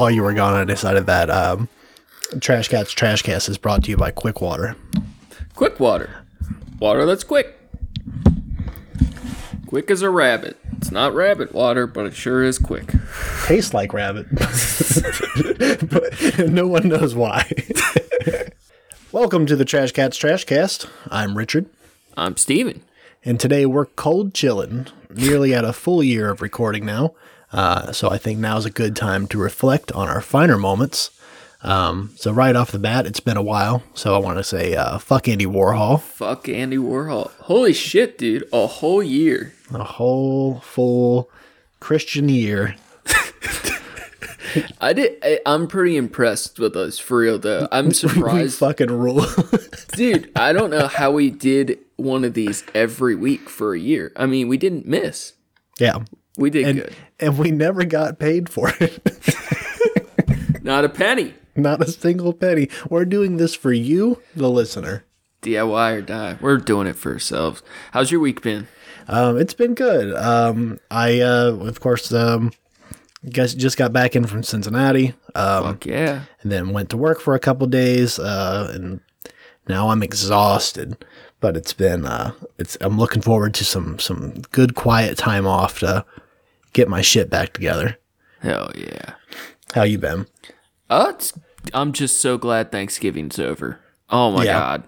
[0.00, 1.68] while you were gone, I decided that um,
[2.40, 4.74] Trash Cats Trash Cast is brought to you by Quick Water.
[5.54, 6.24] Quick water.
[6.78, 7.58] Water that's quick.
[9.66, 10.56] Quick as a rabbit.
[10.78, 12.94] It's not rabbit water, but it sure is quick.
[13.44, 14.26] Tastes like rabbit,
[15.90, 17.50] but no one knows why.
[19.12, 20.86] Welcome to the Trash Cats Trash Cast.
[21.10, 21.66] I'm Richard,
[22.16, 22.80] I'm Steven.
[23.22, 27.12] and today we're cold chilling, nearly at a full year of recording now.
[27.52, 31.10] Uh, so I think now's a good time to reflect on our finer moments.
[31.62, 34.74] Um, so right off the bat, it's been a while, so I want to say
[34.76, 36.00] uh, fuck Andy Warhol.
[36.00, 37.30] Fuck Andy Warhol.
[37.40, 38.48] Holy shit, dude.
[38.52, 39.52] A whole year.
[39.74, 41.28] A whole full
[41.80, 42.76] Christian year.
[44.80, 45.16] I did.
[45.22, 47.68] I, I'm pretty impressed with us for real, though.
[47.70, 49.24] I'm surprised, fucking rule.
[49.94, 50.32] dude.
[50.34, 54.12] I don't know how we did one of these every week for a year.
[54.16, 55.34] I mean, we didn't miss.
[55.78, 55.98] yeah.
[56.38, 56.94] We did And, good.
[57.20, 59.00] And we never got paid for it.
[60.62, 61.34] Not a penny.
[61.56, 62.68] Not a single penny.
[62.88, 65.04] We're doing this for you, the listener.
[65.42, 66.38] DIY or die.
[66.40, 67.62] We're doing it for ourselves.
[67.92, 68.68] How's your week been?
[69.08, 70.14] Um, it's been good.
[70.14, 72.52] Um, I, uh, of course, um,
[73.32, 76.24] guys just got back in from Cincinnati, um, Fuck yeah.
[76.42, 79.00] and then went to work for a couple days, uh, and
[79.68, 81.04] now I'm exhausted.
[81.40, 82.76] But it's been, uh, it's.
[82.82, 86.04] I'm looking forward to some some good quiet time off to
[86.72, 87.98] get my shit back together.
[88.40, 89.14] Hell yeah.
[89.74, 90.26] How you been?
[90.88, 91.32] Uh, it's,
[91.74, 93.80] I'm just so glad Thanksgiving's over.
[94.08, 94.58] Oh my Yeah.
[94.58, 94.84] god.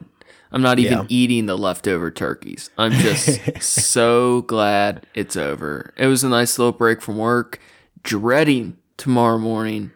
[0.51, 1.05] I'm not even Yeah.
[1.09, 2.69] eating the leftover turkeys.
[2.77, 5.95] I'm just so glad it's over.
[5.97, 7.59] It was a nice little break from work.
[8.03, 9.93] Dreading tomorrow morning,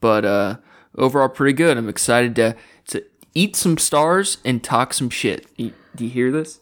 [0.00, 0.56] but uh
[0.96, 1.76] overall pretty good.
[1.76, 2.56] I'm excited to
[2.88, 3.04] to
[3.34, 5.46] eat some stars and talk some shit.
[5.56, 6.58] You- do you hear this?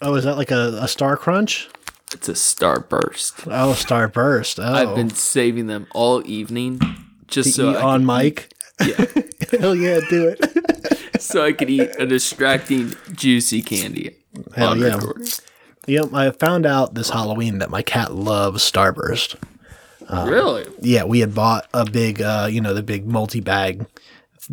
[0.00, 1.68] Oh, is that like a, a Star Crunch?
[2.14, 3.48] It's a starburst.
[3.50, 4.58] Oh, Star Burst.
[4.62, 6.80] Oh, I've been saving them all evening
[7.26, 8.52] just so eat I, on mic.
[8.80, 9.04] yeah,
[9.60, 11.20] Hell yeah, do it.
[11.20, 14.16] so I could eat a distracting juicy candy.
[14.54, 14.96] Hell yeah.
[14.96, 15.26] recording.
[15.88, 19.36] Know, I found out this Halloween that my cat loves Starburst.
[20.10, 20.64] really?
[20.80, 23.86] Yeah, we had bought a big, uh, you know, the big multi bag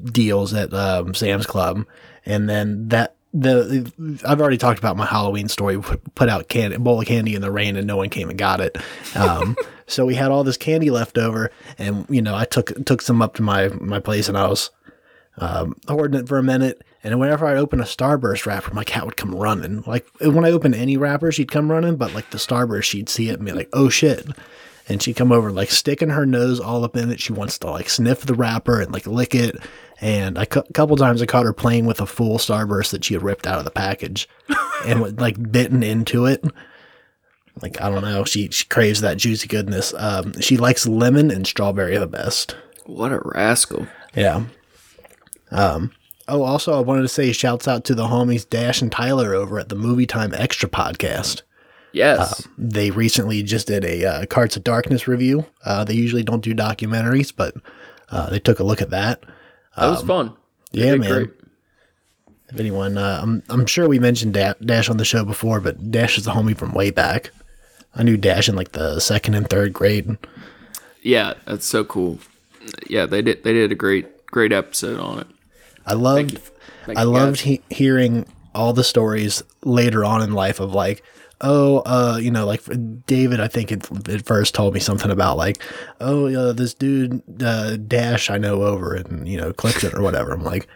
[0.06, 1.86] deals at um, Sam's Club,
[2.26, 5.80] and then that the I've already talked about my Halloween story.
[5.80, 8.40] Put, out can, a bowl of candy in the rain, and no one came and
[8.40, 8.78] got it.
[9.16, 9.56] Um,
[9.88, 13.22] so we had all this candy left over, and you know, I took took some
[13.22, 14.72] up to my my place, and I was
[15.38, 16.84] um, hoarding it for a minute.
[17.02, 19.84] And whenever I open a Starburst wrapper, my cat would come running.
[19.88, 23.30] Like when I open any wrapper, she'd come running, but like the Starburst, she'd see
[23.30, 24.28] it and be like, "Oh shit!"
[24.90, 27.20] And she'd come over, like sticking her nose all up in it.
[27.20, 29.56] She wants to like sniff the wrapper and like lick it.
[30.02, 33.14] And a cou- couple times I caught her playing with a full Starburst that she
[33.14, 34.28] had ripped out of the package
[34.86, 36.44] and like bitten into it.
[37.62, 39.94] Like I don't know, she she craves that juicy goodness.
[39.96, 42.56] Um, she likes lemon and strawberry the best.
[42.86, 43.88] What a rascal.
[44.16, 44.46] Yeah.
[45.52, 45.92] Um.
[46.28, 49.60] Oh, also, I wanted to say shouts out to the homies Dash and Tyler over
[49.60, 51.42] at the Movie Time Extra podcast.
[51.92, 52.48] Yes.
[52.58, 55.46] They recently just did a uh, Cards of Darkness review.
[55.66, 57.56] Uh, they usually don't do documentaries, but
[58.12, 59.24] uh, they took a look at that.
[59.76, 60.34] that was fun.
[60.72, 61.12] They um, yeah, man.
[61.12, 61.30] great.
[62.52, 65.92] If anyone, uh, I'm I'm sure we mentioned da- Dash on the show before, but
[65.92, 67.32] Dash is a homie from way back.
[67.96, 70.18] I knew Dash in like the second and third grade.
[71.02, 72.20] Yeah, that's so cool.
[72.88, 75.28] Yeah, they did they did a great great episode on it.
[75.86, 76.40] I loved
[76.86, 81.04] Thank I you, loved he- hearing all the stories later on in life of like,
[81.42, 82.64] oh, uh, you know, like
[83.06, 85.62] David, I think it, it first told me something about like,
[86.02, 90.32] oh, uh, this dude uh, Dash I know over and you know Clifton or whatever.
[90.32, 90.68] I'm like,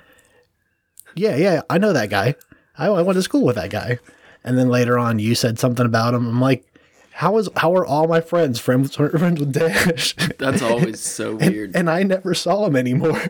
[1.16, 2.35] yeah, yeah, I know that guy.
[2.78, 3.99] I, I went to school with that guy.
[4.43, 6.28] And then later on, you said something about him.
[6.28, 6.66] I'm like,
[7.14, 10.16] how is how are all my friends friends friends with Dash?
[10.40, 11.76] That's always so and, weird.
[11.76, 13.22] and I never saw him anymore.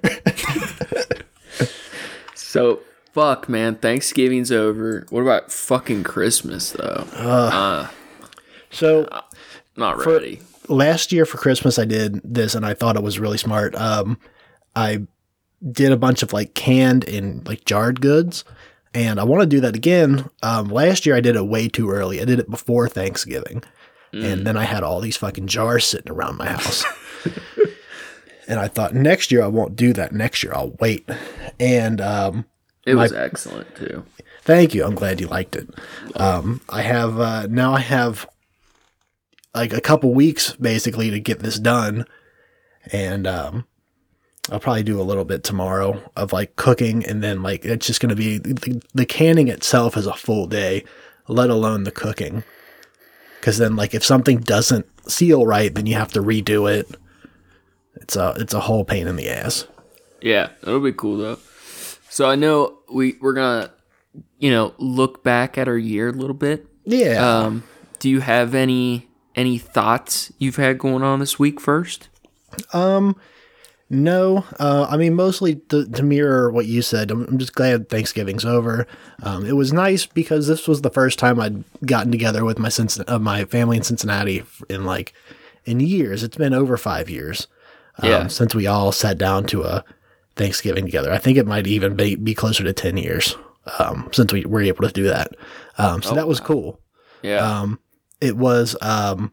[2.34, 2.80] so
[3.14, 5.06] fuck man, Thanksgiving's over.
[5.10, 7.06] What about fucking Christmas though?
[8.70, 9.08] so
[9.78, 10.42] Not ready.
[10.68, 13.76] last year for Christmas I did this and I thought it was really smart.
[13.76, 14.20] Um,
[14.76, 15.04] I
[15.72, 18.44] did a bunch of like canned and like jarred goods,
[18.94, 20.30] and I want to do that again.
[20.42, 22.20] Um, last year I did it way too early.
[22.22, 23.64] I did it before Thanksgiving,
[24.12, 26.84] and then I had all these fucking jars sitting around my house.
[28.48, 30.12] and I thought next year I won't do that.
[30.12, 31.08] Next year I'll wait.
[31.60, 32.46] And um,
[32.86, 34.06] It was excellent too.
[34.42, 34.84] Thank you.
[34.84, 35.70] I'm glad you liked it.
[36.16, 37.74] Um, I have uh, now.
[37.74, 38.28] I have
[39.56, 42.06] like a couple weeks basically to get this done,
[42.92, 43.66] and um,
[44.52, 48.02] I'll probably do a little bit tomorrow of like cooking, and then like it's just
[48.02, 50.84] gonna be the, the canning itself is a full day,
[51.28, 52.44] let alone the cooking.
[53.40, 56.96] Because then, like, if something doesn't seal right, then you have to redo it.
[57.96, 59.68] it's a it's a whole pain in the ass.
[60.22, 61.40] Yeah, that'll be cool though.
[62.14, 63.72] So I know we we're gonna,
[64.38, 66.68] you know, look back at our year a little bit.
[66.86, 67.14] Yeah.
[67.40, 67.64] Um,
[67.98, 72.10] do you have any any thoughts you've had going on this week first?
[72.72, 73.16] Um,
[73.90, 77.10] No, uh, I mean mostly to, to mirror what you said.
[77.10, 78.86] I'm, I'm just glad Thanksgiving's over.
[79.24, 82.70] Um, it was nice because this was the first time I'd gotten together with my
[82.70, 85.14] Cincin- uh, my family in Cincinnati in like
[85.66, 86.22] in years.
[86.22, 87.48] It's been over five years
[87.98, 88.28] um, Yeah.
[88.28, 89.84] since we all sat down to a
[90.36, 91.12] Thanksgiving together.
[91.12, 93.36] I think it might even be, be closer to ten years
[93.80, 95.36] um, since we were able to do that.
[95.78, 96.80] Um, so that was cool.
[97.22, 97.38] Yeah.
[97.38, 97.80] Um,
[98.22, 99.32] it was, um,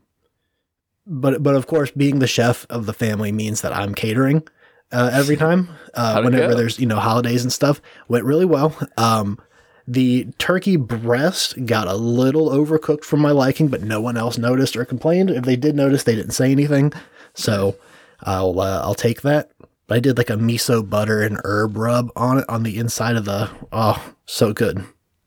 [1.07, 4.47] but but of course, being the chef of the family means that I'm catering
[4.93, 5.69] uh, every time.
[5.95, 8.77] Uh, whenever there's you know holidays and stuff, went really well.
[8.97, 9.39] Um,
[9.87, 14.77] the turkey breast got a little overcooked for my liking, but no one else noticed
[14.77, 15.31] or complained.
[15.31, 16.93] If they did notice, they didn't say anything.
[17.35, 17.77] So
[18.23, 19.51] I'll uh, I'll take that.
[19.91, 23.17] But I did like a miso butter and herb rub on it on the inside
[23.17, 23.51] of the.
[23.73, 24.85] Oh, so good,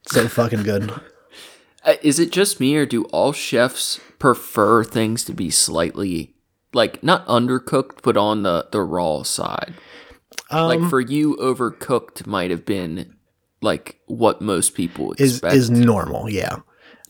[0.08, 0.90] so fucking good.
[1.84, 6.34] Uh, Is it just me, or do all chefs prefer things to be slightly,
[6.72, 9.74] like not undercooked, but on the the raw side?
[10.50, 13.18] Um, like for you, overcooked might have been
[13.62, 15.56] like what most people is expect.
[15.56, 16.30] is normal.
[16.30, 16.60] Yeah.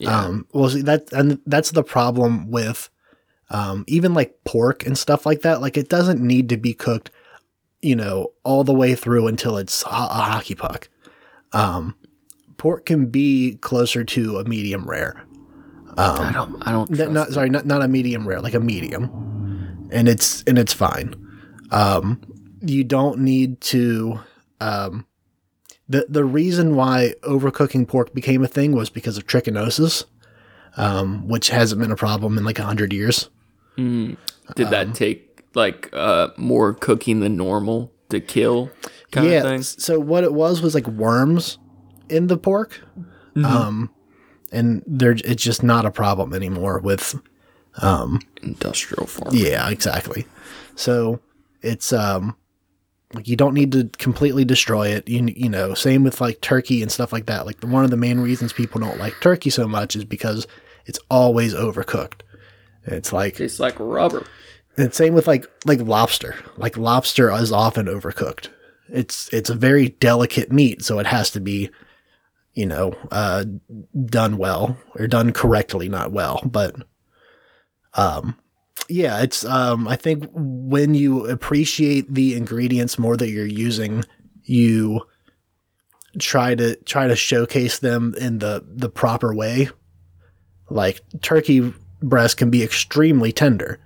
[0.00, 0.24] Yeah.
[0.24, 2.90] Um, well, see that and that's the problem with
[3.50, 5.60] um, even like pork and stuff like that.
[5.60, 7.12] Like it doesn't need to be cooked,
[7.84, 10.88] you know, all the way through until it's a, a hockey puck.
[11.52, 11.94] Um,
[12.56, 15.22] pork can be closer to a medium rare.
[15.96, 16.68] Um, I don't.
[16.68, 17.00] I don't.
[17.00, 20.72] N- not sorry, not not a medium rare, like a medium, and it's and it's
[20.72, 21.14] fine.
[21.70, 22.20] Um,
[22.62, 24.20] you don't need to.
[24.60, 25.06] Um,
[25.88, 30.04] the the reason why overcooking pork became a thing was because of trichinosis,
[30.76, 33.28] um, which hasn't been a problem in like a hundred years.
[34.56, 38.70] Did um, that take like uh more cooking than normal to kill?
[39.10, 39.38] Kind yeah.
[39.38, 39.62] of thing.
[39.62, 41.58] So what it was was like worms
[42.08, 42.80] in the pork,
[43.36, 43.44] Mm-hmm.
[43.44, 43.90] um,
[44.52, 47.16] and they're it's just not a problem anymore with
[48.42, 49.34] Industrial farm.
[49.34, 50.26] Yeah, exactly.
[50.76, 51.20] So
[51.62, 52.36] it's um
[53.12, 55.08] like you don't need to completely destroy it.
[55.08, 57.46] You you know, same with like turkey and stuff like that.
[57.46, 60.46] Like one of the main reasons people don't like turkey so much is because
[60.86, 62.20] it's always overcooked.
[62.84, 64.26] It's like Tastes like rubber.
[64.76, 66.36] And same with like like lobster.
[66.56, 68.48] Like lobster is often overcooked.
[68.88, 71.70] It's it's a very delicate meat, so it has to be,
[72.52, 73.44] you know, uh,
[74.06, 76.42] done well or done correctly, not well.
[76.44, 76.76] But,
[77.94, 78.36] um,
[78.88, 84.04] yeah, it's um, I think when you appreciate the ingredients more that you're using,
[84.42, 85.02] you
[86.18, 89.68] try to try to showcase them in the the proper way.
[90.68, 91.72] Like turkey
[92.02, 93.78] breast can be extremely tender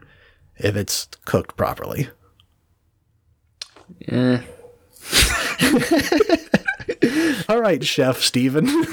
[0.59, 2.09] if it's cooked properly.
[4.01, 4.43] Yeah.
[7.49, 8.67] All right, Chef Steven.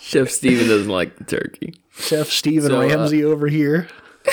[0.00, 1.74] Chef Steven doesn't like the turkey.
[1.92, 3.88] Chef Steven So, uh, Ramsay over here.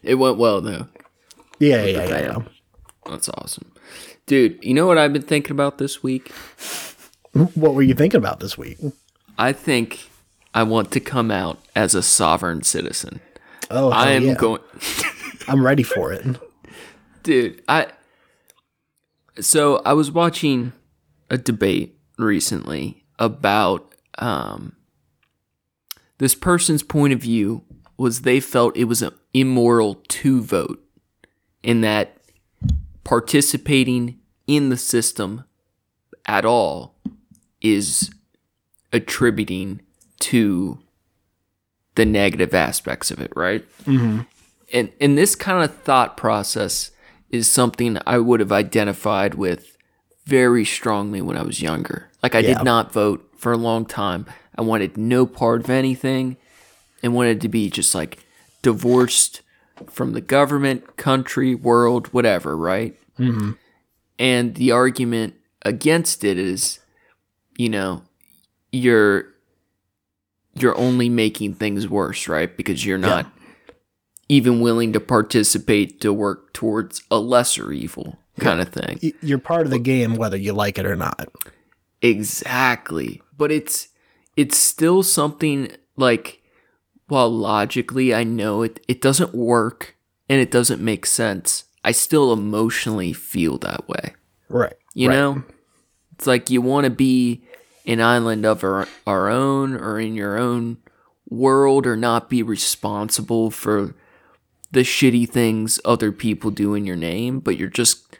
[0.00, 0.86] It went well though.
[1.58, 2.38] Yeah, yeah, yeah, yeah.
[3.04, 3.72] That's awesome.
[4.26, 6.32] Dude, you know what I've been thinking about this week?
[7.32, 8.78] What were you thinking about this week?
[9.36, 10.08] I think
[10.54, 13.20] I want to come out as a sovereign citizen.
[13.70, 14.34] Oh, I hell am yeah.
[14.34, 14.62] going
[15.48, 16.24] I'm ready for it.
[17.22, 17.86] dude i
[19.40, 20.72] so i was watching
[21.30, 24.74] a debate recently about um
[26.18, 27.62] this person's point of view
[27.96, 30.82] was they felt it was an immoral to vote
[31.62, 32.16] in that
[33.04, 35.44] participating in the system
[36.26, 36.94] at all
[37.60, 38.10] is
[38.92, 39.80] attributing
[40.20, 40.78] to
[41.94, 43.64] the negative aspects of it right
[44.72, 46.90] and and this kind of thought process
[47.30, 49.76] is something I would have identified with
[50.24, 52.10] very strongly when I was younger.
[52.22, 52.54] Like I Yeah.
[52.58, 54.26] did not vote for a long time.
[54.56, 56.36] I wanted no part of anything
[57.02, 58.18] and wanted to be just like
[58.62, 59.42] divorced
[59.90, 62.96] from the government, country, world, whatever, right?
[63.18, 63.52] Mm-hmm.
[64.18, 66.80] And the argument against it is,
[67.56, 68.02] you know,
[68.72, 69.26] you're
[70.54, 72.54] you're only making things worse, right?
[72.56, 73.30] Because you're not
[74.28, 79.12] even willing to participate to work towards a lesser evil kind of thing.
[79.20, 81.28] You're part of the game whether you like it or not.
[82.02, 83.22] Exactly.
[83.36, 83.88] But it's
[84.36, 86.42] it's still something like
[87.08, 89.96] while logically I know it it doesn't work
[90.28, 91.64] and it doesn't make sense.
[91.84, 94.14] I still emotionally feel that way.
[94.48, 94.74] Right.
[94.94, 95.14] You right.
[95.14, 95.44] know?
[96.12, 97.44] It's like you want to be
[97.86, 100.78] an island of our, our own or in your own
[101.30, 103.94] world or not be responsible for
[104.70, 108.16] the shitty things other people do in your name, but you're just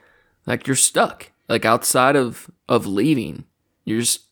[0.47, 1.31] like you're stuck.
[1.49, 3.45] Like outside of of leaving,
[3.85, 4.23] you're just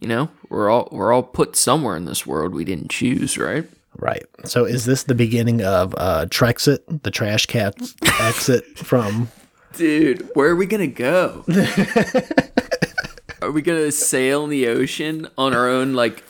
[0.00, 3.68] you know we're all we're all put somewhere in this world we didn't choose, right?
[3.96, 4.24] Right.
[4.44, 7.74] So is this the beginning of uh Trexit, the trash cat
[8.20, 9.28] exit from
[9.76, 11.44] Dude, where are we gonna go?
[13.42, 16.24] are we gonna sail in the ocean on our own like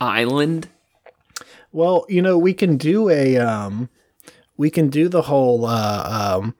[0.00, 0.68] island?
[1.72, 3.88] Well, you know, we can do a um
[4.58, 6.54] we can do the whole uh um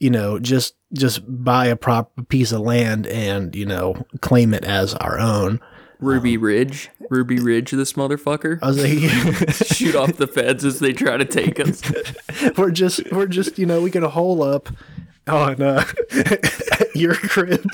[0.00, 4.64] you know, just just buy a prop piece of land and, you know, claim it
[4.64, 5.60] as our own.
[6.00, 8.58] Ruby Ridge, Ruby Ridge, this motherfucker.
[8.60, 11.80] I was like Shoot off the feds as they try to take us.
[12.58, 14.68] we're just we're just, you know, we get a hole up
[15.28, 15.84] on uh
[16.96, 17.64] your crib.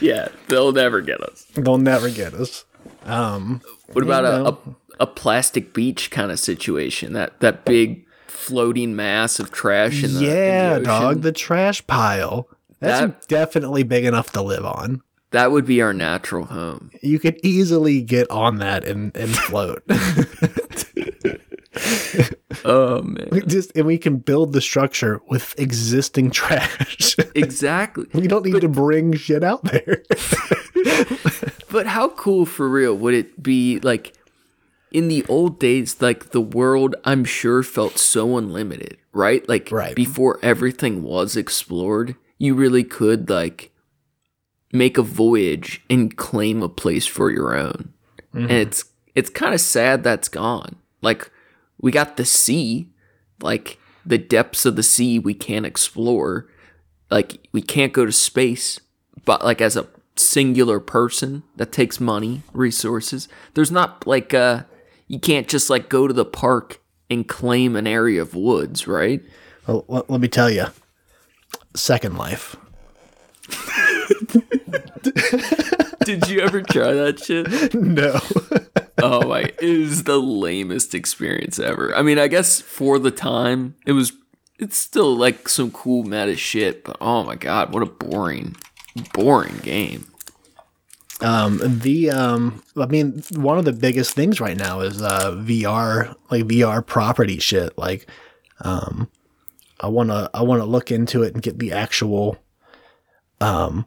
[0.00, 1.46] Yeah, they'll never get us.
[1.54, 2.64] They'll never get us.
[3.04, 3.60] Um
[3.92, 4.58] What about a, a
[5.02, 7.12] a plastic beach kind of situation?
[7.12, 11.86] That that big floating mass of trash in the in the yeah, dog, the trash
[11.86, 12.48] pile.
[12.80, 15.02] That's That- definitely big enough to live on.
[15.32, 16.90] That would be our natural home.
[17.00, 19.82] You could easily get on that and, and float.
[22.64, 27.16] Oh man, We just and we can build the structure with existing trash.
[27.34, 28.06] exactly.
[28.12, 30.02] we don't need to bring shit out there.
[31.70, 34.12] But how cool for real would it be like
[34.92, 39.46] in the old days like the world I'm sure felt so unlimited, right?
[39.48, 39.96] Like Right.
[39.96, 43.70] before everything was explored, you really could like
[44.72, 47.92] make a voyage and claim a place for your own.
[48.34, 48.84] And it's
[49.14, 50.76] it's kind of sad that's gone.
[51.02, 51.30] Like
[51.80, 52.88] we got the sea,
[53.42, 56.48] like the depths of the sea we can't explore.
[57.10, 58.80] Like we can't go to space,
[59.26, 63.28] but like as a singular person that takes money, resources.
[63.54, 64.62] There's not like uh
[65.12, 69.22] you can't just like go to the park and claim an area of woods, right?
[69.66, 70.64] well, let, me tell you.
[71.76, 72.56] Second Life.
[76.04, 77.74] Did you ever try that shit?
[77.74, 78.18] No.
[79.04, 81.94] Oh my, it is the lamest experience ever.
[81.94, 84.12] I mean, I guess for the time, it was
[84.58, 88.56] it's still like some cool meta shit, but oh my god, what a boring
[89.12, 90.06] boring game.
[91.22, 96.14] Um, the um, I mean, one of the biggest things right now is uh, VR,
[96.30, 97.76] like VR property shit.
[97.78, 98.08] Like,
[98.60, 99.08] um,
[99.80, 102.38] I wanna I wanna look into it and get the actual,
[103.40, 103.86] um,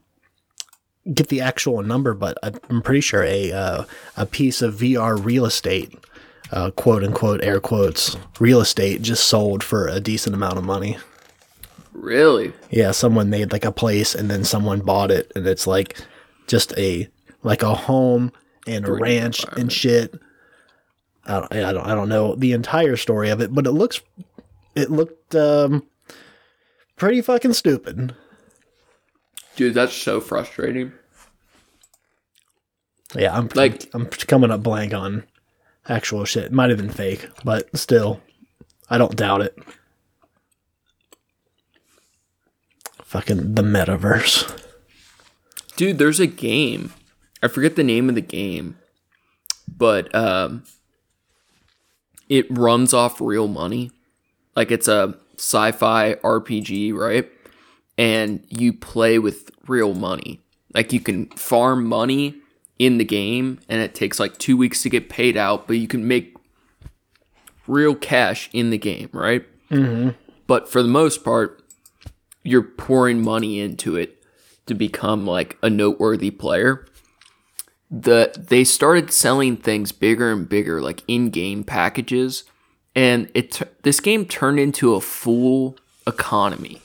[1.14, 2.14] get the actual number.
[2.14, 3.84] But I'm pretty sure a uh,
[4.16, 5.94] a piece of VR real estate,
[6.52, 10.98] uh, quote unquote air quotes real estate, just sold for a decent amount of money.
[11.92, 12.54] Really?
[12.70, 15.98] Yeah, someone made like a place and then someone bought it and it's like
[16.46, 17.10] just a
[17.46, 18.32] like a home
[18.68, 20.14] and a ranch and shit.
[21.26, 24.02] I don't, I don't I don't know the entire story of it, but it looks
[24.76, 25.84] it looked um
[26.98, 28.16] pretty fucking stupid.
[29.56, 30.92] Dude, that's so frustrating.
[33.16, 35.24] Yeah, I'm Like- I'm coming up blank on
[35.88, 36.46] actual shit.
[36.46, 38.22] It might have been fake, but still
[38.90, 39.58] I don't doubt it.
[43.04, 44.62] Fucking the metaverse.
[45.76, 46.94] Dude, there's a game.
[47.46, 48.76] I forget the name of the game,
[49.68, 50.64] but um,
[52.28, 53.92] it runs off real money.
[54.56, 57.30] Like it's a sci-fi RPG, right?
[58.00, 60.42] And you play with real money.
[60.74, 62.36] Like you can farm money
[62.80, 65.88] in the game, and it takes like two weeks to get paid out, but you
[65.88, 66.36] can make
[67.68, 69.46] real cash in the game, right?
[69.70, 70.10] Mm-hmm.
[70.48, 71.62] But for the most part,
[72.42, 74.24] you're pouring money into it
[74.66, 76.88] to become like a noteworthy player.
[77.98, 82.44] The they started selling things bigger and bigger, like in-game packages,
[82.94, 86.82] and it this game turned into a full economy,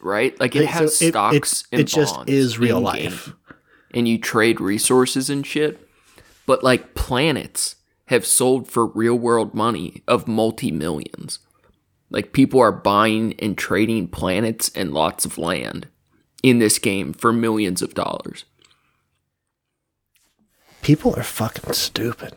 [0.00, 0.38] right?
[0.38, 3.32] Like it So has it- stocks it- and it just is real life.
[3.92, 5.88] and you trade resources and shit.
[6.46, 11.40] But like planets have sold for real world money of multi millions.
[12.10, 15.88] Like people are buying and trading planets and lots of land
[16.44, 18.44] in this game for millions of dollars.
[20.84, 22.34] People are fucking stupid.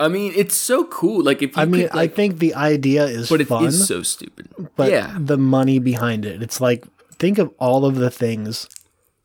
[0.00, 1.22] I mean, it's so cool.
[1.24, 3.48] Like if you I mean, could, like, I think the idea is but it is
[3.48, 4.48] fun, so stupid.
[4.76, 6.84] but yeah, the money behind it, it's like
[7.18, 8.68] think of all of the things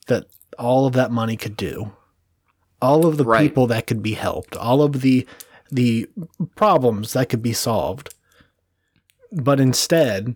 [0.07, 0.25] that
[0.57, 1.91] all of that money could do,
[2.81, 3.41] all of the Right.
[3.41, 5.27] people that could be helped, all of the
[5.71, 6.07] the
[6.55, 8.13] problems that could be solved.
[9.31, 10.35] But instead,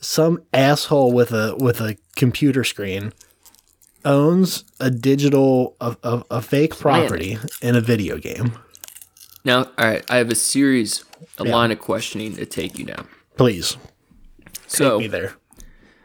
[0.00, 3.12] some asshole with a with a computer screen
[4.04, 8.52] owns a digital a, a, a fake property in a video game.
[9.44, 11.04] Now, all right, I have a series,
[11.38, 11.52] a Yeah.
[11.54, 13.06] line of questioning to take you down.
[13.36, 13.76] Please
[14.66, 15.34] So be there.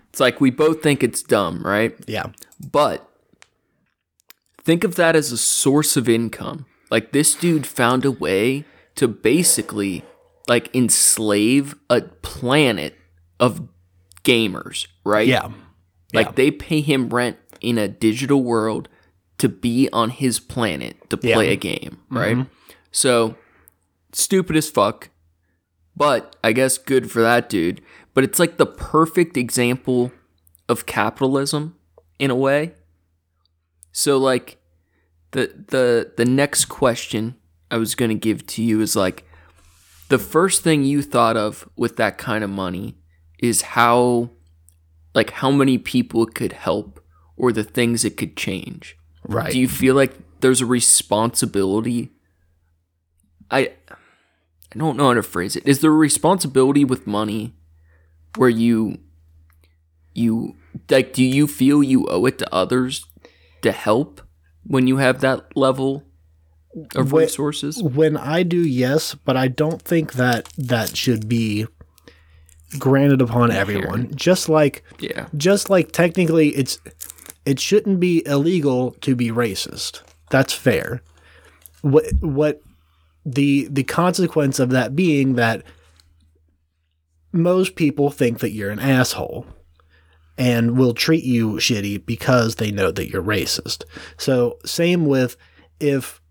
[0.10, 1.96] it's like we both think it's dumb, right?
[2.08, 2.28] Yeah.
[2.72, 3.10] But
[4.62, 6.66] think of that as a source of income.
[6.92, 8.66] Like this dude found a way
[8.96, 10.04] to basically
[10.48, 12.96] like enslave a planet
[13.40, 13.68] of
[14.24, 15.28] gamers, right?
[15.28, 15.52] Yeah.
[16.14, 16.32] Like Yeah.
[16.36, 18.88] they pay him rent in a digital world
[19.38, 21.54] to be on his planet to play Yeah.
[21.54, 22.36] a game, right?
[22.38, 22.52] Mm-hmm.
[22.92, 23.36] So
[24.12, 25.10] stupid as fuck,
[25.96, 27.82] but I guess good for that dude.
[28.14, 30.12] But it's like the perfect example
[30.68, 31.76] of capitalism
[32.18, 32.74] in a way.
[33.92, 34.58] So like
[35.32, 37.36] the the the next question
[37.72, 39.26] I was going to give to you is like
[40.10, 42.98] the first thing you thought of with that kind of money
[43.40, 44.32] is how
[45.14, 47.00] like how many people it could help
[47.40, 48.96] or the things it could change.
[49.28, 49.52] Right.
[49.52, 52.12] Do you feel like there's a responsibility?
[53.50, 53.72] I
[54.72, 55.68] I don't know how to phrase it.
[55.68, 57.56] Is there a responsibility with money
[58.38, 59.00] where you
[60.14, 60.56] you
[60.90, 63.06] like do you feel you owe it to others
[63.62, 64.22] to help
[64.66, 66.04] when you have that level
[66.96, 67.82] of Wh- resources?
[67.82, 71.66] when I do, yes, but I don't think that that should be
[72.78, 74.14] granted upon everyone.
[74.16, 75.28] Just like Yeah.
[75.36, 76.78] just like technically it's
[77.50, 80.04] it shouldn't be illegal to be racist.
[80.30, 81.02] That's fair.
[81.82, 82.62] What what
[83.26, 85.64] the the consequence of that being that
[87.32, 89.48] most people think that you're an asshole
[90.38, 93.84] and will treat you shitty because they know that you're racist.
[94.18, 95.36] So same with
[95.80, 96.22] if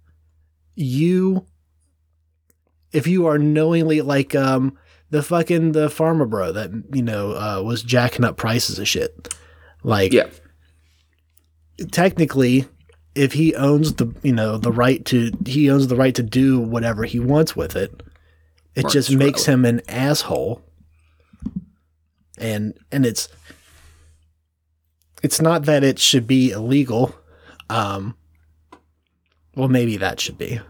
[0.77, 1.47] you
[2.93, 4.79] if you are knowingly like um
[5.11, 9.35] the fucking the pharma bro that you know uh, was jacking up prices of shit
[9.83, 10.29] like Yeah.
[11.91, 12.67] Technically
[13.15, 16.61] if he owns the you know the right to he owns the right to do
[16.61, 18.03] whatever he wants with it
[18.79, 20.63] it just makes him an asshole.
[22.39, 23.29] And and it's
[25.21, 27.13] it's not that it should be illegal
[27.69, 28.17] um
[29.57, 30.61] well maybe that should be.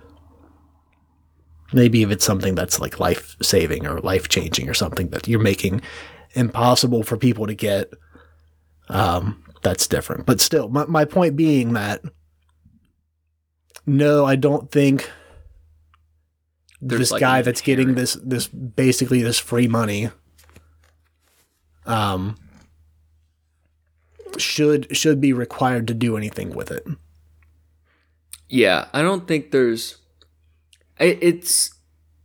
[1.74, 5.38] Maybe if it's something that's like life saving or life changing or something that you're
[5.38, 5.82] making
[6.32, 7.92] impossible for people to get
[8.88, 12.02] um that's different but still my, my point being that
[13.86, 15.10] no i don't think
[16.80, 20.10] There's this like guy that's getting this this basically this free money
[21.86, 22.36] um
[24.36, 26.86] should should be required to do anything with it
[28.48, 29.98] Yeah, I don't think there's.
[30.98, 31.74] It, it's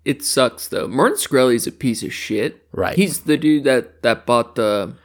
[0.06, 0.88] it sucks though.
[0.88, 2.66] Martin Shkreli's a piece of shit.
[2.72, 2.96] Right.
[2.96, 4.96] He's the dude that that bought the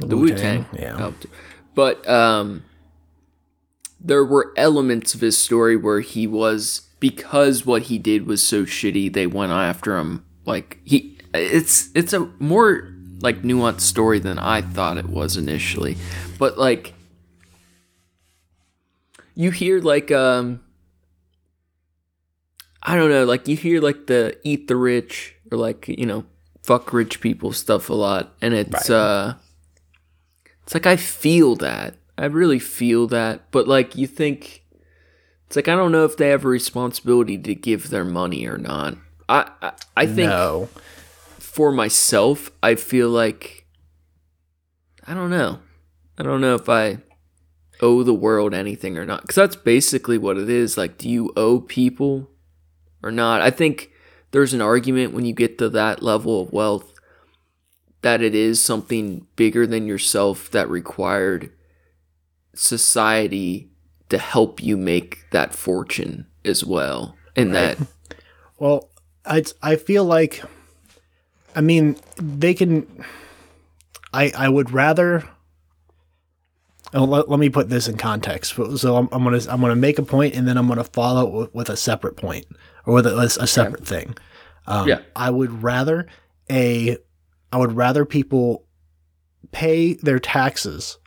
[0.00, 0.66] the Wu Tang.
[0.72, 1.12] yeah.
[1.74, 2.64] But um,
[4.00, 8.64] there were elements of his story where he was because what he did was so
[8.64, 9.12] shitty.
[9.12, 10.24] They went after him.
[10.46, 15.96] Like he, it's it's a more like nuanced story than I thought it was initially.
[16.38, 16.94] But like
[19.34, 20.60] you hear like um
[22.82, 26.24] I don't know, like you hear like the eat the rich or like, you know,
[26.62, 28.96] fuck rich people stuff a lot and it's Right.
[28.96, 29.34] uh
[30.64, 31.94] it's like I feel that.
[32.18, 34.64] I really feel that, but like you think
[35.46, 38.58] it's like I don't know if they have a responsibility to give their money or
[38.58, 38.96] not.
[39.28, 40.68] I I, I think no
[41.54, 43.64] for myself, I feel like
[45.06, 45.60] I don't know.
[46.18, 46.98] I don't know if I
[47.80, 50.76] owe the world anything or not because that's basically what it is.
[50.76, 52.28] Like, do you owe people
[53.04, 53.40] or not?
[53.40, 53.92] I think
[54.32, 56.93] there's an argument when you get to that level of wealth
[58.04, 61.50] that it is something bigger than yourself that required
[62.54, 63.70] society
[64.10, 67.16] to help you make that fortune as well.
[67.34, 67.78] And that
[68.58, 68.90] Well,
[69.24, 70.42] I I feel like,
[71.56, 72.86] I mean, they can.
[74.12, 75.24] I I would rather.
[76.92, 78.54] Oh, let, let me put this in context.
[78.76, 81.54] So I'm, I'm gonna I'm gonna make a point and then I'm gonna follow with,
[81.54, 82.44] with a separate point
[82.84, 84.14] or with a, a separate thing.
[84.66, 85.00] Um, Yeah.
[85.16, 86.06] I would rather
[86.50, 86.98] a
[87.54, 88.66] I would rather people
[89.52, 90.98] pay their taxes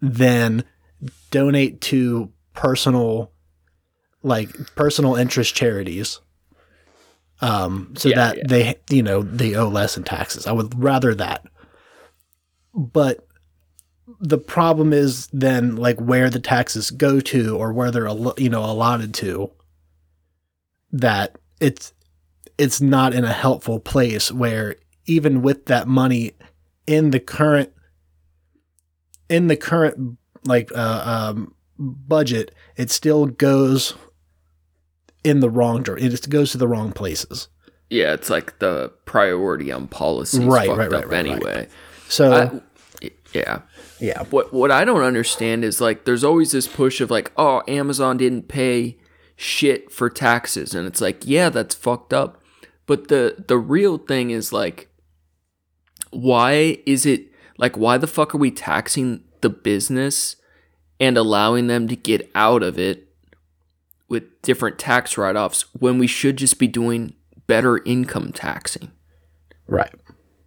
[0.00, 0.64] than
[1.30, 3.30] donate to personal
[4.22, 6.20] like personal interest charities
[7.42, 8.44] um so Yeah, that yeah.
[8.48, 11.44] they you know they owe less in taxes i would rather that
[12.74, 13.26] but
[14.20, 18.64] the problem is then like where the taxes go to or where they're you know
[18.64, 19.50] allotted to
[20.92, 21.92] that it's
[22.56, 24.74] it's not in a helpful place where
[25.08, 26.32] even with that money
[26.86, 27.72] in the current
[29.28, 31.02] in the current like uh,
[31.34, 33.94] um, budget it still goes
[35.24, 36.12] in the wrong direction.
[36.12, 37.48] It goes to the wrong places.
[37.90, 41.26] Yeah, it's like the priority on policy Right, fucked right, right, up right, right.
[41.26, 41.68] anyway.
[42.08, 43.60] So I, yeah.
[43.98, 47.62] yeah, What what I don't understand is like there's always this push of like, oh,
[47.68, 48.98] Amazon didn't pay
[49.36, 52.42] shit for taxes, and it's like, yeah, that's fucked up.
[52.86, 54.87] But the the real thing is like,
[56.10, 57.26] why is it
[57.58, 60.36] like why the fuck are we taxing the business
[61.00, 63.08] and allowing them to get out of it
[64.08, 67.14] with different tax write offs when we should just be doing
[67.46, 68.90] better income taxing?
[69.66, 69.92] right.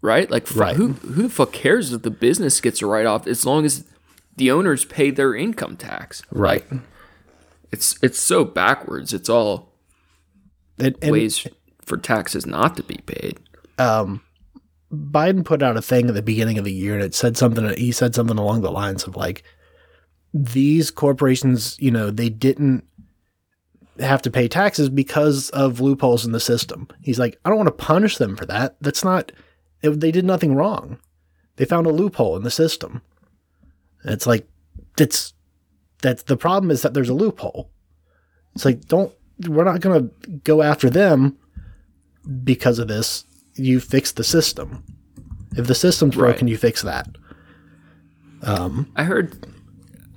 [0.02, 0.30] right?
[0.32, 0.76] Like, fu- Right.
[0.76, 3.86] who who the fuck cares if the business gets a write off as long as
[4.36, 6.24] the owners pay their income tax?
[6.32, 6.66] Right.
[7.72, 9.14] It's it's so backwards.
[9.14, 9.74] It's all
[10.80, 11.46] And, and ways
[11.86, 13.40] for taxes not to be paid.
[13.78, 14.22] um,
[14.92, 17.68] Biden put out a thing at the beginning of the year, and it said something.
[17.78, 19.44] He said something along the lines of like,
[20.34, 22.86] these corporations, you know, they didn't
[24.00, 26.88] have to pay taxes because of loopholes in the system.
[27.02, 28.76] He's like, I don't want to punish them for that.
[28.82, 29.32] That's not.
[29.82, 31.00] they did nothing wrong.
[31.58, 33.02] They found a loophole in the system.
[34.06, 34.48] It's like,
[34.98, 35.34] it's
[36.02, 37.70] that's the problem is that there's a loophole.
[38.56, 39.14] It's like, don't.
[39.48, 41.38] We're not going to go after them
[42.44, 43.26] because of this,
[43.56, 44.84] you fix the system.
[45.56, 46.32] If the system's Right.
[46.32, 47.08] broken, you fix that.
[48.44, 49.46] Um, I heard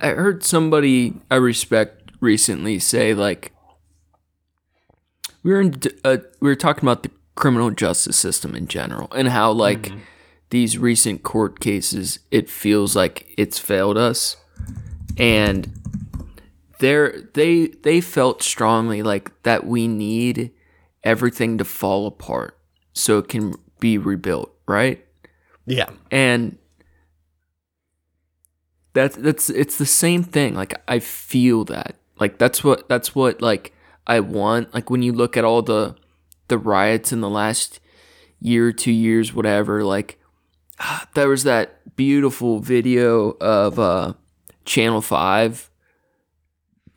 [0.00, 3.52] I heard somebody I respect recently say like
[5.42, 9.28] we were in uh, we were talking about the criminal justice system in general and
[9.28, 9.92] how like
[10.50, 14.36] these recent court cases it feels like it's failed us
[15.18, 15.70] and
[16.78, 20.50] they they they felt strongly like that we need
[21.02, 22.56] everything to fall apart
[22.94, 25.04] so it can be rebuilt right?
[25.66, 25.90] Yeah.
[26.10, 26.56] and
[28.94, 30.54] that's that's it's the same thing.
[30.54, 31.96] Like i feel that.
[32.20, 33.72] Like that's what that's what like
[34.06, 34.72] i want.
[34.72, 35.96] Like when you look at all the
[36.48, 37.80] the riots in the last
[38.40, 40.20] year two years whatever like
[40.78, 44.12] ah, there was that beautiful video of uh
[44.66, 45.70] channel 5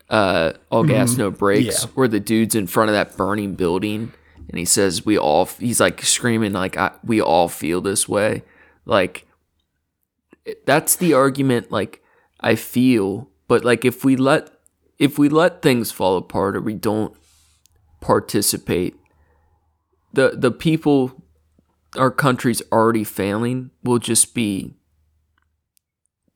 [0.10, 1.90] uh all gas no brakes Yeah.
[1.96, 4.12] where the dude's in front of that burning building
[4.50, 8.44] and he says we all he's like screaming like I, we all feel this way.
[8.86, 9.26] Like
[10.66, 12.02] that's the argument like
[12.40, 13.30] i feel.
[13.48, 14.50] But like if we let
[15.00, 17.16] if we let things fall apart or we don't
[18.00, 18.96] participate
[20.14, 21.24] the the people
[21.98, 24.74] our country's already failing will just be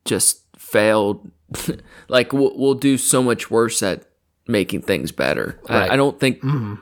[0.05, 1.31] just failed.
[2.07, 4.03] Like we'll, we'll do so much worse at
[4.45, 5.57] making things better.
[5.69, 5.89] Right.
[5.89, 6.75] I, I don't think mm-hmm.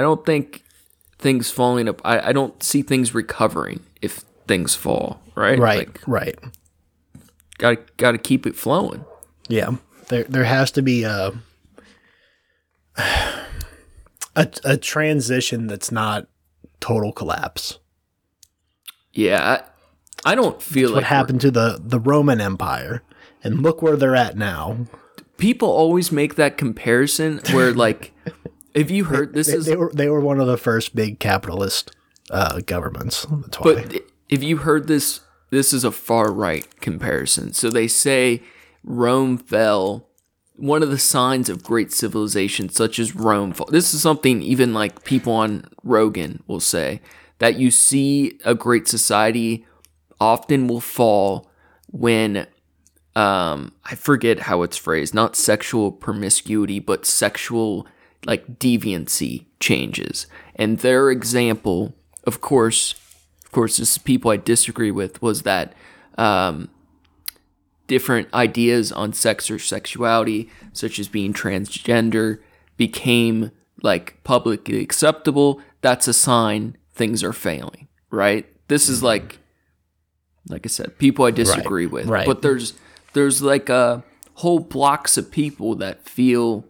[0.00, 0.62] I don't think
[1.18, 5.88] things falling up I, I don't see things recovering if things fall right Right.
[5.88, 6.38] like right.
[7.58, 9.04] gotta gotta keep it flowing
[9.48, 9.76] Yeah.
[10.08, 11.32] There there has to be a
[14.34, 16.26] a, a transition that's not
[16.80, 17.78] total collapse.
[19.12, 19.62] yeah
[20.24, 23.02] i, I don't feel What like we're- happened to the the Roman Empire?
[23.42, 24.84] And look where they're at now.
[25.38, 28.12] people always make that comparison where like
[28.74, 31.18] have you heard this They, is they were they were one of the first big
[31.18, 31.94] capitalist
[32.30, 33.26] uh, governments.
[33.62, 37.52] But if you heard this, this is a far right comparison.
[37.52, 38.42] So they say
[38.84, 40.06] Rome fell.
[40.56, 43.68] One of the signs of great civilization, such as Rome, fall.
[43.70, 47.00] This is something even like people on Rogan will say
[47.38, 49.66] that you see a great society
[50.20, 51.50] often will fall
[51.90, 52.46] when
[53.16, 57.86] um I forget how it's phrased, not sexual promiscuity, but sexual
[58.26, 60.26] like deviancy changes.
[60.56, 62.94] And their example, of course,
[63.44, 65.74] of course, this is people I disagree with, was that
[66.16, 66.68] um,
[67.86, 72.38] different ideas on sex or sexuality, such as being transgender,
[72.76, 73.50] became
[73.82, 75.60] like publicly acceptable.
[75.80, 78.46] That's a sign things are failing, right?
[78.68, 79.38] This is like,
[80.48, 82.06] like I said, people I disagree with.
[82.06, 82.26] right.
[82.26, 82.74] But there's
[83.14, 84.02] there's like uh,
[84.34, 86.64] whole blocks of people that feel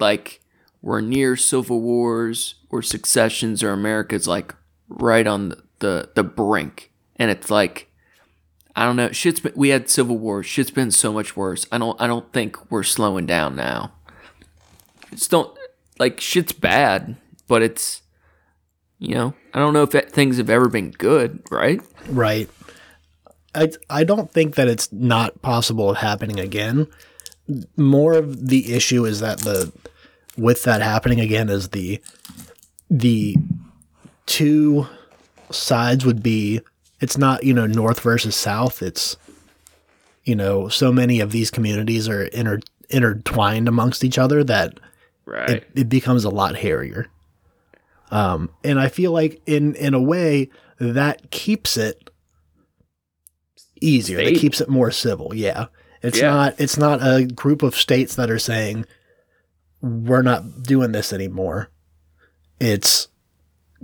[0.00, 0.40] like
[0.88, 4.54] we're near civil wars or successions or America's like
[4.88, 6.90] right on the, the, the brink.
[7.16, 7.92] And it's like,
[8.74, 9.12] I don't know.
[9.12, 10.46] Shit's been, we had civil wars.
[10.46, 11.66] Shit's been so much worse.
[11.70, 13.92] I don't, I don't think we're slowing down now.
[15.10, 15.54] Just don't
[15.98, 17.16] like shit's bad,
[17.48, 18.00] but it's,
[18.98, 21.82] you know, I don't know if things have ever been good, right?
[22.08, 22.48] Right.
[23.54, 26.86] I I don't think that it's not possible of happening again.
[27.76, 29.70] More of the issue is that the
[30.38, 32.00] with that happening again is the
[32.90, 33.36] the
[34.26, 34.86] two
[35.50, 36.60] sides would be
[37.00, 39.16] it's not, you know, north versus south, it's
[40.24, 44.78] you know, so many of these communities are inter, intertwined amongst each other that
[45.24, 45.50] Right.
[45.50, 47.08] it, it becomes a lot hairier.
[48.10, 50.48] Um, and I feel like in in a way
[50.78, 52.08] that keeps it
[53.80, 54.24] easier.
[54.24, 55.34] That keeps it more civil.
[55.34, 55.66] Yeah,
[56.02, 56.30] it's Yeah.
[56.30, 58.86] not it's not a group of states that are saying
[59.80, 61.70] we're not doing this anymore.
[62.60, 63.08] It's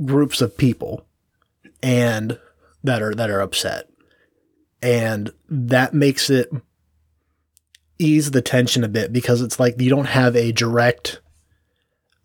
[0.05, 1.07] groups of people
[1.83, 2.39] and
[2.83, 3.89] that are that are upset,
[4.83, 6.51] and that makes it
[7.99, 11.21] ease the tension a bit because it's like you don't have a direct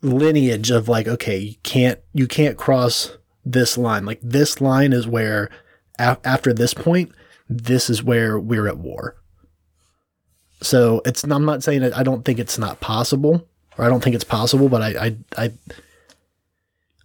[0.02, 4.04] lineage of like okay you can't you can't cross this line.
[4.04, 5.48] Like this line is where
[5.98, 7.12] a- after this point
[7.48, 9.16] this is where we're at war.
[10.62, 13.46] So it's i'm not saying i don't think it's not possible
[13.78, 15.52] or i don't think it's possible but i i i,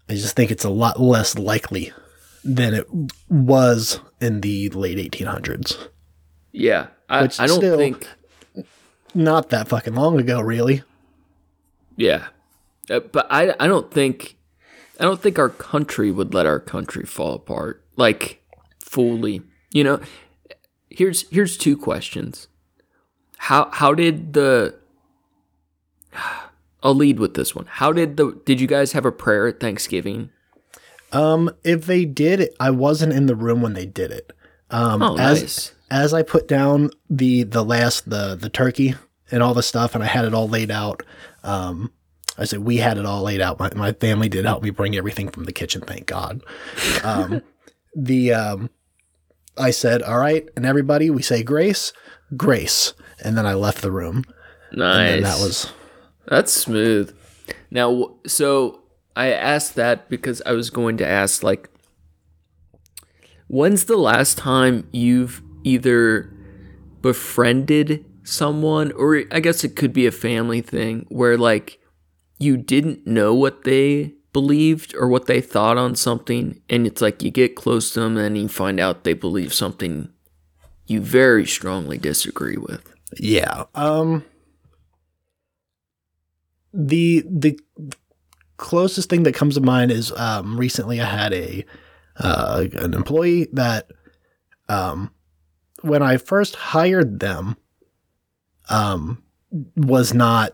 [0.09, 1.91] I just think it's a lot less likely
[2.43, 2.87] than it
[3.29, 5.87] was in the late 1800s
[6.51, 6.87] Yeah.
[7.09, 8.07] I, Which I don't still- think.
[9.13, 10.83] not that fucking long ago really
[11.97, 12.27] Yeah.
[12.89, 14.37] Uh, but I I don't think
[14.99, 18.41] I don't think our country would let our country fall apart like
[18.79, 19.41] fully.
[19.71, 19.99] You know,
[20.89, 22.47] here's here's two questions.
[23.49, 24.75] How how did the
[26.85, 27.65] I'll lead with this one.
[27.67, 30.29] How did the did you guys have a prayer at Thanksgiving?
[31.11, 34.31] Um, if they did I wasn't in the room when they did it.
[34.69, 35.73] Um, Oh, as nice.
[35.91, 38.95] as I put down the the last the the turkey
[39.31, 41.03] and all the stuff, and I had it all laid out.
[41.43, 41.91] Um,
[42.37, 43.59] I said we had it all laid out.
[43.59, 45.81] My my family did help me bring everything from the kitchen.
[45.81, 46.41] Thank God.
[47.03, 47.41] Um,
[47.95, 48.69] the um,
[49.57, 51.93] I said, all right, and everybody, we say grace,
[52.35, 52.93] grace,
[53.23, 54.25] and then I left the room.
[54.73, 55.13] Nice.
[55.13, 55.71] And that was
[56.27, 57.15] That's smooth.
[57.71, 58.81] Now, so
[59.15, 61.69] I asked that because I was going to ask, like,
[63.47, 66.31] when's the last time you've either
[67.01, 71.79] befriended someone, or I guess it could be a family thing, where, like,
[72.39, 77.23] you didn't know what they believed or what they thought on something, and it's like
[77.23, 80.09] you get close to them and you find out they believe something
[80.87, 82.93] you very strongly disagree with.
[83.17, 83.63] Yeah.
[83.73, 84.25] Um
[86.75, 87.57] the the
[88.57, 91.65] closest thing that comes to mind is um recently I had a
[92.17, 93.89] uh an employee that
[94.69, 95.11] um
[95.81, 97.55] when I first hired them
[98.69, 99.23] um
[99.75, 100.53] was not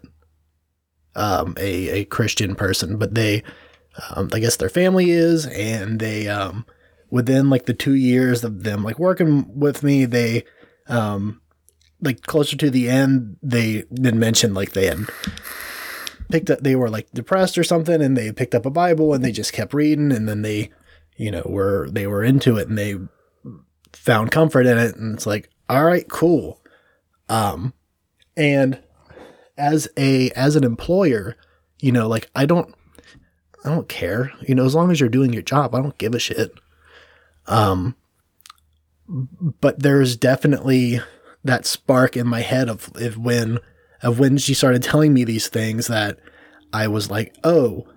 [1.16, 3.44] um a a Christian person, but they
[4.16, 6.66] um I guess their family is and they um
[7.10, 10.44] within like the 2 years of them like working with me they
[10.88, 11.42] um
[12.02, 15.08] like closer to the end, they did mention like they had
[16.32, 19.24] picked up, they were like depressed or something, and they picked up a Bible and
[19.24, 20.72] they just kept reading, and then they,
[21.17, 22.96] you know, were they were into it and they
[23.94, 26.62] found comfort in it, and it's like, all right, cool.
[27.30, 27.74] Um,
[28.36, 28.82] and
[29.58, 31.36] as a as an employer,
[31.80, 32.74] you know, like I don't,
[33.63, 36.15] I don't care, you know, as long as you're doing your job, I don't give
[36.15, 36.52] a shit.
[37.48, 37.96] Um,
[39.08, 41.02] but there's definitely
[41.44, 43.60] that spark in my head of, of when
[44.04, 46.20] of when she started telling me these things that
[46.74, 47.88] I was like, oh,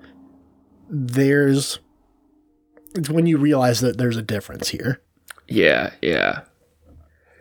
[0.88, 1.78] there's
[2.94, 5.00] it's when you realize that there's a difference here.
[5.48, 6.42] Yeah, yeah.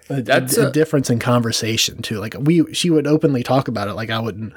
[0.10, 2.19] A, That's a, a a- difference in conversation too.
[2.19, 3.93] Like we she would openly talk about it.
[3.93, 4.54] Like I wouldn't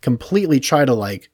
[0.00, 1.30] completely try to like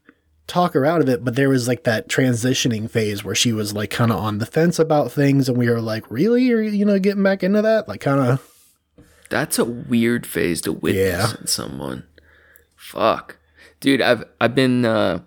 [0.46, 3.72] talk her out of it, but there was like that transitioning phase where she was
[3.72, 6.50] like kind of on the fence about things and we were like, Really?
[6.52, 7.88] Are you, you know, getting back into that?
[7.88, 8.50] Like kind of
[9.30, 11.40] That's a weird phase to witness Yeah.
[11.40, 12.04] in someone.
[12.76, 13.38] Fuck.
[13.80, 15.20] Dude, I've I've been uh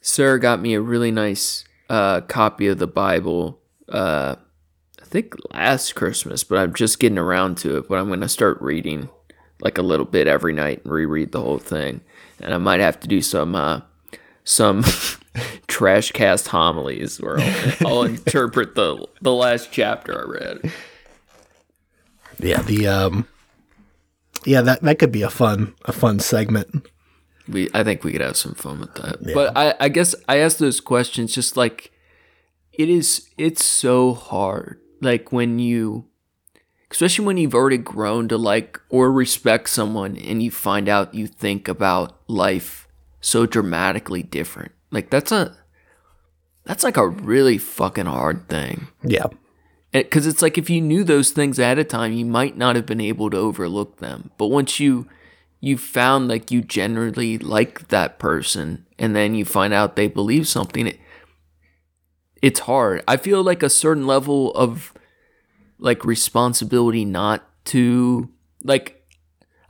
[0.00, 4.36] Sarah got me a really nice uh copy of the Bible uh
[5.00, 8.28] I think last Christmas, but I'm just getting around to it, but I'm going to
[8.30, 9.10] start reading
[9.60, 12.00] like a little bit every night and reread the whole thing.
[12.40, 13.82] And I might have to do some uh
[14.44, 14.82] some
[15.66, 20.72] trash cast homilies where I'll, I'll interpret the the last chapter I read.
[22.42, 23.26] Yeah, the um
[24.44, 26.88] Yeah, that that could be a fun a fun segment.
[27.48, 29.34] We, I think we could have some fun with that.
[29.34, 31.90] But I, I guess I ask those questions just like
[32.72, 33.28] it is.
[33.36, 34.80] It's so hard.
[35.00, 36.06] Like when you,
[36.90, 41.26] especially when you've already grown to like or respect someone, and you find out you
[41.26, 42.86] think about life
[43.20, 44.72] so dramatically different.
[44.92, 45.56] Like that's a,
[46.64, 48.86] that's like a really fucking hard thing.
[49.02, 49.26] Yeah.
[49.92, 52.86] Because it's like if you knew those things ahead of time, you might not have
[52.86, 54.30] been able to overlook them.
[54.38, 55.06] But once you
[55.60, 60.48] you found like you generally like that person, and then you find out they believe
[60.48, 60.98] something, it,
[62.40, 63.04] it's hard.
[63.06, 64.94] I feel like a certain level of
[65.78, 68.30] like responsibility not to
[68.64, 68.98] like.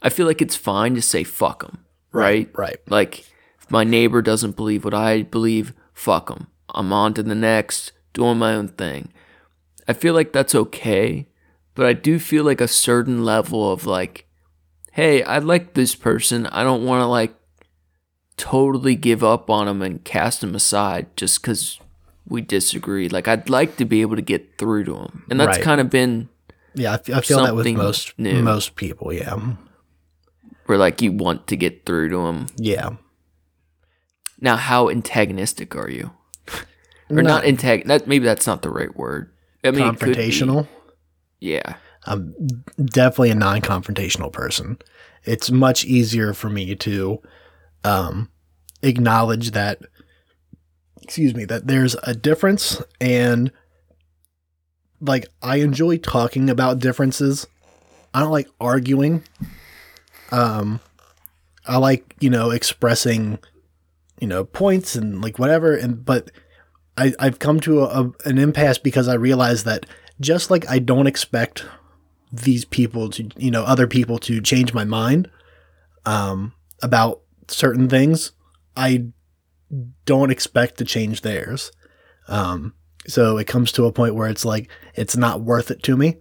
[0.04, 2.48] I feel like it's fine to say fuck them, right?
[2.54, 2.78] Right.
[2.88, 3.20] Like
[3.60, 6.46] if my neighbor doesn't believe what I believe, fuck them.
[6.74, 9.12] I'm on to the next, doing my own thing.
[9.88, 11.26] I feel like that's okay,
[11.74, 14.26] but I do feel like a certain level of like,
[14.92, 16.46] hey, I like this person.
[16.46, 17.34] I don't want to like
[18.36, 21.78] totally give up on them and cast them aside just because
[22.26, 23.08] we disagree.
[23.08, 25.24] Like, I'd like to be able to get through to them.
[25.30, 25.62] And that's Right.
[25.64, 26.28] kind of been
[26.74, 28.42] Yeah, I feel that with most new.
[28.42, 29.12] most people.
[29.12, 29.36] Yeah,
[30.66, 32.46] where like you want to get through to them.
[32.56, 32.90] yeah.
[34.40, 36.12] Now, how antagonistic are you?
[37.10, 37.84] Or not antag?
[37.86, 39.31] That maybe that's not the right word.
[39.64, 40.22] I mean, it could be.
[40.22, 40.68] confrontational.
[41.40, 42.34] Yeah, I'm
[42.84, 44.78] definitely a non-confrontational person.
[45.24, 47.20] It's much easier for me to
[47.84, 48.30] um,
[48.82, 49.80] acknowledge that.
[51.02, 53.50] Excuse me, that there's a difference, and
[55.00, 57.46] like I enjoy talking about differences.
[58.14, 59.24] I don't like arguing.
[60.30, 60.80] Um,
[61.66, 63.38] I like you know expressing,
[64.20, 66.30] you know, points and like whatever, and but
[66.96, 69.86] I I've come to a, a an impasse because I realize that
[70.20, 71.64] just like I don't expect
[72.32, 75.30] these people to you know other people to change my mind
[76.06, 78.32] um, about certain things
[78.76, 79.04] i
[80.04, 81.72] don't expect to change theirs.
[82.28, 82.74] Um,
[83.06, 86.18] so it comes to a point where it's like it's not worth it to me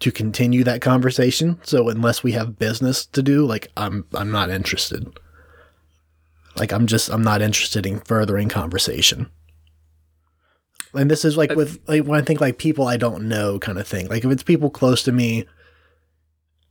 [0.00, 1.60] to continue that conversation.
[1.62, 5.18] So unless we have business to do like i'm i'm not interested.
[6.56, 9.30] Like i'm just i'm not interested in furthering conversation
[10.94, 13.78] and this is like with like when I think like people I don't know kind
[13.78, 14.08] of thing.
[14.08, 15.46] Like if it's people close to me,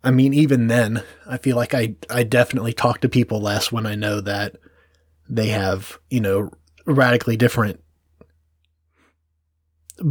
[0.04, 3.86] I mean even then, I feel like I I definitely talk to people less when
[3.86, 4.56] I know that
[5.30, 6.52] they have, you know,
[6.86, 7.82] radically different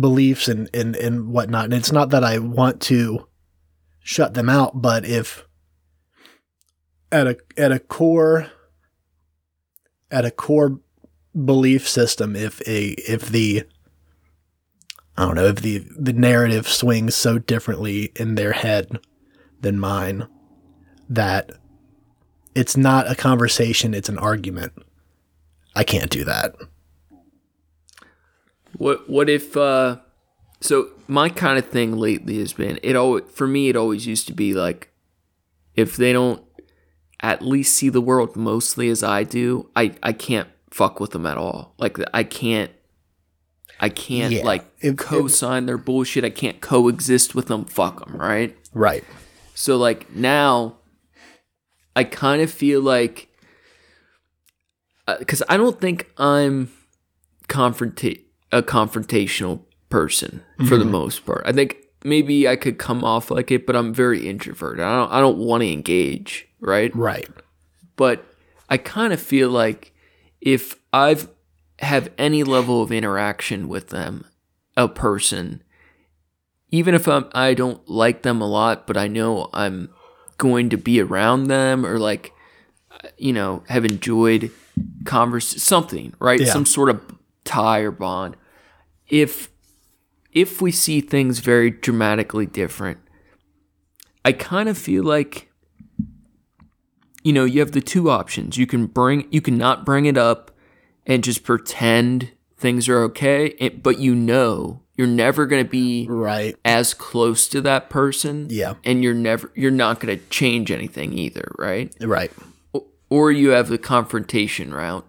[0.00, 1.66] beliefs and and and whatnot.
[1.66, 3.26] And it's not that I want to
[4.00, 5.46] shut them out, but if
[7.12, 8.50] at a at a core
[10.10, 10.80] at a core
[11.44, 13.64] belief system, if a if the
[15.18, 19.00] I don't know if the the narrative swings so differently in their head
[19.60, 20.28] than mine
[21.08, 21.50] that
[22.54, 24.72] it's not a conversation, it's an argument.
[25.74, 26.54] I can't do that.
[28.76, 29.96] What what if uh
[30.60, 34.28] so my kind of thing lately has been it always for me it always used
[34.28, 34.92] to be like
[35.74, 36.44] if they don't
[37.18, 41.26] at least see the world mostly as I do, I I can't fuck with them
[41.26, 41.74] at all.
[41.76, 42.70] Like I can't
[43.80, 44.44] I can't Yeah.
[44.44, 44.64] like
[44.96, 46.24] co-sign their bullshit.
[46.24, 47.64] I can't coexist with them.
[47.64, 48.56] Fuck them, right?
[48.72, 49.04] Right.
[49.54, 50.76] So like now,
[51.96, 53.28] I kind of feel like
[55.06, 56.70] uh, because I don't think I'm
[57.48, 60.92] confronta- a confrontational person for the mm-hmm.
[60.92, 61.42] most part.
[61.46, 64.84] I think maybe I could come off like it, but I'm very introverted.
[64.84, 66.94] I don't I don't want to engage, right?
[66.94, 67.28] Right.
[67.96, 68.24] but
[68.68, 69.92] I kind of feel like
[70.40, 71.28] if I've
[71.80, 74.24] have any level of interaction with them,
[74.76, 75.62] a person,
[76.70, 79.90] even if I'm I don't like them a lot, but I know I'm
[80.36, 82.32] going to be around them or like
[83.16, 84.50] you know have enjoyed
[85.04, 86.40] converse something right?
[86.40, 86.52] Yeah.
[86.52, 87.00] some sort of
[87.44, 88.36] tie or bond.
[89.08, 89.50] If
[90.32, 92.98] if we see things very dramatically different
[94.26, 95.48] i kind of feel like
[97.28, 98.56] you know you have the two options.
[98.56, 100.50] You can bring you can not bring it up
[101.08, 106.56] and just pretend things are okay but you know you're never going to be Right.
[106.64, 108.74] as close to that person Yeah.
[108.84, 112.30] and you're never you're not going to change anything either right Right.
[113.08, 115.06] or you have the confrontation route.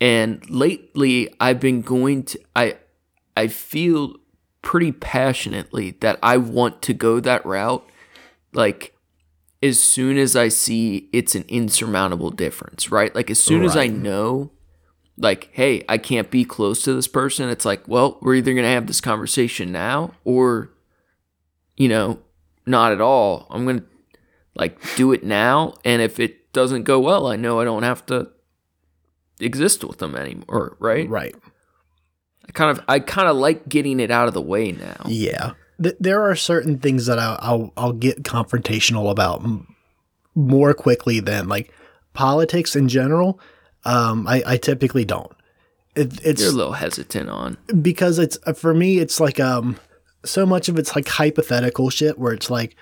[0.00, 2.76] And lately I've been going to I
[3.36, 4.16] I feel
[4.60, 7.88] pretty passionately that I want to go that route
[8.52, 8.94] like
[9.62, 13.14] as soon as I see it's an insurmountable difference, right?
[13.14, 14.50] Like as soon as I know
[15.18, 18.64] like hey, I can't be close to this person, it's like, well, we're either going
[18.64, 20.70] to have this conversation now or
[21.76, 22.18] you know,
[22.66, 23.46] not at all.
[23.50, 23.86] I'm going to
[24.54, 28.04] like do it now and if it doesn't go well i know i don't have
[28.04, 28.28] to
[29.40, 31.34] exist with them anymore right Right.
[32.46, 35.52] i kind of i kind of like getting it out of the way now Yeah.
[35.82, 39.74] Th- there are certain things that I'll, I'll I'll get confrontational about m-
[40.34, 41.72] more quickly than like
[42.12, 43.40] politics in general.
[43.84, 45.32] Um, I, I typically don't.
[45.94, 47.58] It, it's you're a little hesitant on.
[47.80, 49.78] Because it's uh, for me it's like um
[50.24, 52.76] so much of it's like hypothetical shit where it's like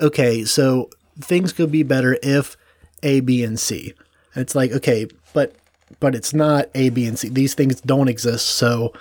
[0.00, 0.90] okay so
[1.20, 2.56] things could be better if
[3.02, 3.94] a b and c.
[4.34, 5.54] And it's like okay but
[6.00, 7.28] but it's not a b and c.
[7.28, 8.48] These things don't exist.
[8.48, 8.92] So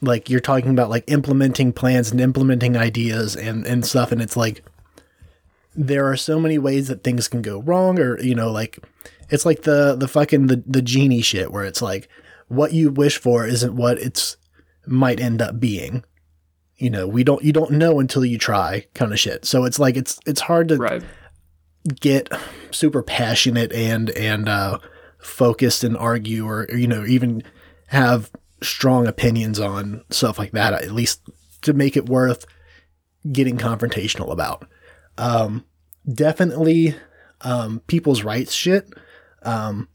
[0.00, 4.10] like you're talking about like implementing plans and implementing ideas and and stuff.
[4.10, 4.64] And it's like
[5.76, 8.80] there are so many ways that things can go wrong or you know like
[9.30, 12.08] it's like the the fucking the, the genie shit where it's like
[12.48, 14.36] what you wish for isn't what it's
[14.86, 16.04] might end up being.
[16.76, 19.44] You know we don't you don't know until you try kind of shit.
[19.44, 21.02] So it's like it's it's hard to Right.
[22.00, 22.28] get
[22.70, 24.78] super passionate and and uh
[25.18, 27.42] focused and argue or, or, you know even
[27.88, 28.30] have
[28.62, 31.22] strong opinions on stuff like that at least
[31.62, 32.46] to make it worth
[33.32, 34.66] getting confrontational about.
[35.16, 35.64] Um
[36.12, 36.94] definitely
[37.42, 38.88] um people's rights shit
[39.48, 39.88] um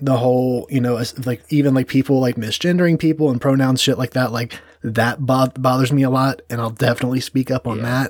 [0.00, 4.12] the whole you know like even like people like misgendering people and pronouns shit like
[4.12, 8.06] that like that bo- bothers me a lot and i'll definitely speak up on Yeah.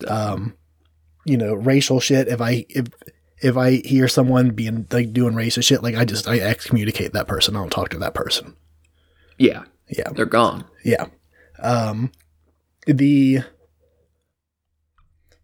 [0.00, 0.54] that um
[1.24, 2.86] you know racial shit if i if
[3.42, 7.26] if i hear someone being like doing racist shit like i just i excommunicate that
[7.26, 8.54] person i don't talk to that person
[9.38, 9.64] Yeah.
[9.88, 10.64] yeah They're gone.
[10.84, 11.06] yeah
[11.60, 12.12] um
[12.86, 13.46] the let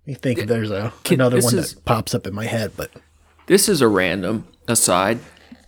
[0.07, 2.91] me think there's a Can- another one is- that pops up in my head but
[3.51, 5.19] This is a random aside.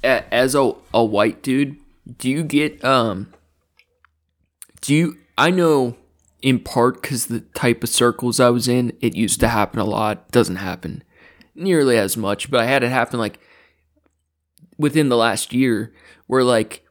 [0.05, 1.79] As a, a white dude,
[2.17, 3.33] do you get um
[4.81, 5.97] do you I know
[6.43, 9.85] in part cuz the type of circles I was in, it used to happen a
[9.85, 10.31] lot.
[10.31, 11.03] Doesn't happen
[11.57, 13.41] nearly as much, but I had it happen like
[14.79, 15.93] within the last year
[16.29, 16.87] where like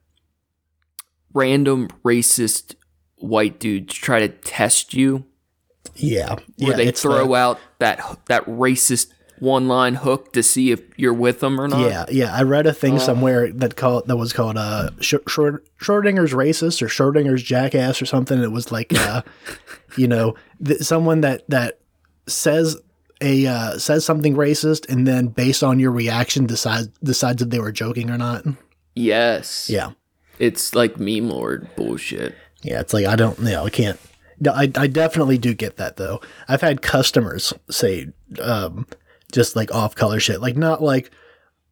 [1.34, 2.76] random racist
[3.16, 5.24] white dudes try to test you
[5.96, 10.82] yeah where yeah they throw out that that racist one line hook to see if
[10.98, 11.82] you're with them or not.
[11.90, 12.34] Yeah, yeah.
[12.34, 16.82] I read a thing somewhere that called that was called uh Sch- Schrod- Schrodinger's racist
[16.82, 18.42] or Schrodinger's jackass or something.
[18.42, 19.24] It was like uh,
[19.98, 21.80] you know, th- someone that that
[22.28, 22.78] says
[23.20, 27.60] a uh, says something racist and then based on your reaction decides decides if they
[27.60, 28.46] were joking or not.
[28.96, 29.70] Yes.
[29.70, 29.92] Yeah,
[30.40, 32.36] It's like meme lord bullshit.
[32.62, 32.80] yeah.
[32.80, 34.00] It's like I don't, you know, I can't.
[34.40, 36.20] No, I I definitely do get that though.
[36.48, 38.08] I've had customers say
[38.40, 38.86] um
[39.32, 41.12] just like off color shit, like not like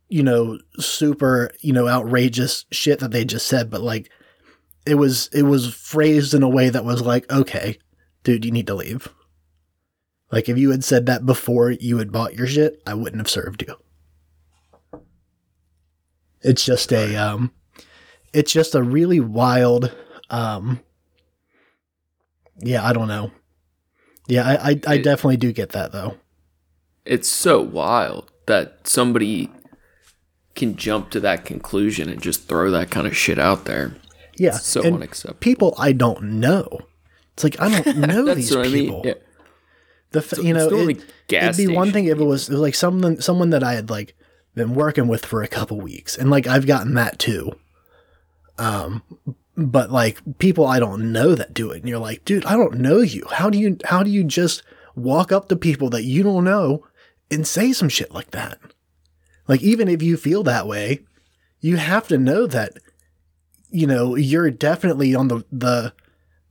[0.08, 4.10] you know super you know outrageous shit that they just said, but like
[4.86, 7.78] it was it was phrased in a way that was like, okay,
[8.24, 9.08] dude, you need to leave.
[10.32, 13.30] Like if you had said that before you had bought your shit, I wouldn't have
[13.30, 13.76] served you.
[16.42, 17.52] It's just a um
[18.34, 19.96] it's just a really wild
[20.30, 20.80] um
[22.62, 23.32] yeah, I don't know.
[24.28, 26.18] Yeah, I I, I definitely do get that though.
[27.06, 29.50] It's so wild that somebody
[30.56, 33.96] can jump to that conclusion and just throw that kind of shit out there.
[34.38, 34.52] Yeah.
[34.54, 35.40] So and unacceptable.
[35.40, 36.80] people I don't know.
[37.34, 38.86] It's like I don't know That's these what I mean.
[38.86, 39.02] people.
[39.06, 39.14] Yeah.
[40.12, 42.62] The f- you know, it's it, it'd be one thing if it was, it was
[42.62, 44.16] like someone someone that I had like
[44.56, 47.52] been working with for a couple weeks, and like I've gotten that too.
[48.58, 49.04] Um,
[49.56, 52.80] but like people I don't know that do it, and you're like, dude, I don't
[52.80, 53.26] know you.
[53.32, 54.64] How do you how do you just
[54.96, 56.86] walk up to people that you don't know
[57.32, 58.60] and say some shit like that?
[59.48, 61.00] Like even if you feel that way,
[61.60, 62.74] you have to know that
[63.72, 65.94] you know you're definitely on the the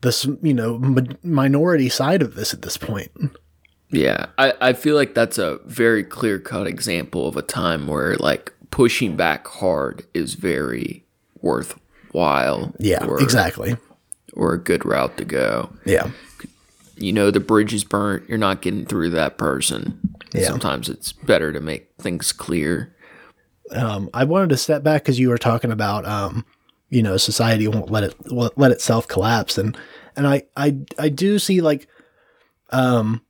[0.01, 3.11] the you know mi- minority side of this at this point.
[3.91, 8.16] Yeah, I, I feel like that's a very clear cut example of a time where
[8.16, 11.05] like pushing back hard is very
[11.41, 12.74] worthwhile.
[12.79, 13.76] Yeah, or, exactly.
[14.35, 15.70] Or a good route to go.
[15.87, 16.11] Yeah.
[16.97, 18.29] You know, the bridge is burnt.
[18.29, 20.16] You're not getting through that person.
[20.41, 20.49] Yeah.
[20.49, 22.95] Sometimes it's better to make things clear.
[23.72, 26.45] Um, I wanted to step back because you were talking about, um,
[26.89, 29.76] you know, society won't let it won't let itself collapse, and
[30.16, 31.86] and I I I do see like,
[32.70, 33.20] um,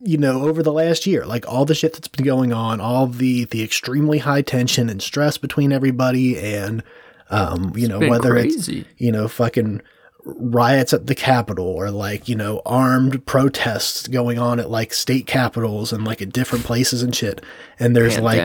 [0.00, 3.06] you know, over the last year, like all the shit that's been going on, all
[3.06, 6.82] the the extremely high tension and stress between everybody, and
[7.30, 9.80] um, you know, whether it's you know, fucking
[10.26, 15.26] riots at the Capitol or like, you know, armed protests going on at like state
[15.26, 17.40] capitals and like at different places and shit.
[17.78, 18.36] And there's like,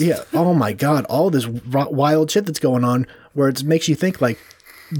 [0.00, 3.88] yeah, oh my God, all this wi- wild shit that's going on where it makes
[3.88, 4.38] you think like,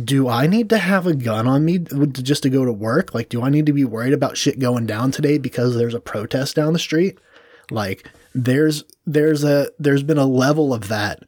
[0.04, 3.14] do I need to have a gun on me just to go to work?
[3.14, 6.00] Like, do I need to be worried about shit going down today because there's a
[6.00, 7.18] protest down the street?
[7.70, 11.22] Like, there's there's a there's been a level of that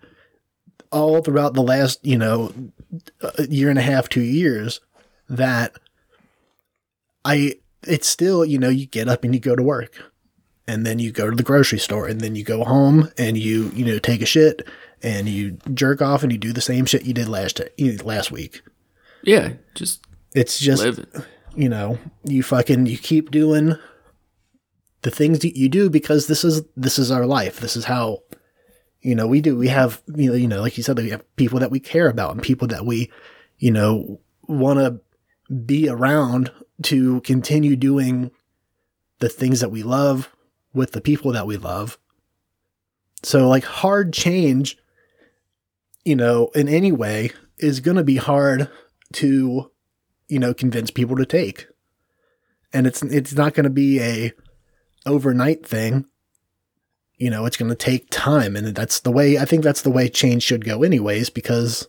[0.92, 2.52] all throughout the last you know
[3.48, 4.80] year and a half, two years
[5.30, 5.72] that
[7.24, 7.54] I
[7.86, 9.96] it's still you know you get up and you go to work
[10.66, 13.70] and then you go to the grocery store and then you go home and you
[13.74, 14.66] you know take a shit
[15.02, 17.60] and you jerk off and you do the same shit you did last
[18.04, 18.60] last week.
[19.22, 20.04] Yeah, just
[20.34, 21.08] It's just live it.
[21.54, 23.76] you know you fucking you keep doing
[25.02, 27.60] the things that you do because this is this is our life.
[27.60, 28.18] This is how
[29.00, 29.56] you know we do.
[29.56, 32.08] We have you know you know like you said we have people that we care
[32.08, 33.10] about and people that we
[33.58, 35.00] you know want to
[35.50, 36.50] be around
[36.82, 38.30] to continue doing
[39.18, 40.34] the things that we love
[40.72, 41.98] with the people that we love.
[43.22, 44.78] So, like, hard change,
[46.04, 48.70] you know, in any way is going to be hard
[49.14, 49.70] to,
[50.28, 51.66] you know, convince people to take.
[52.72, 54.32] And it's it's not going to be a
[55.04, 56.06] overnight thing.
[57.16, 59.90] You know, it's going to take time and that's the way I think that's the
[59.90, 61.88] way change should go anyways because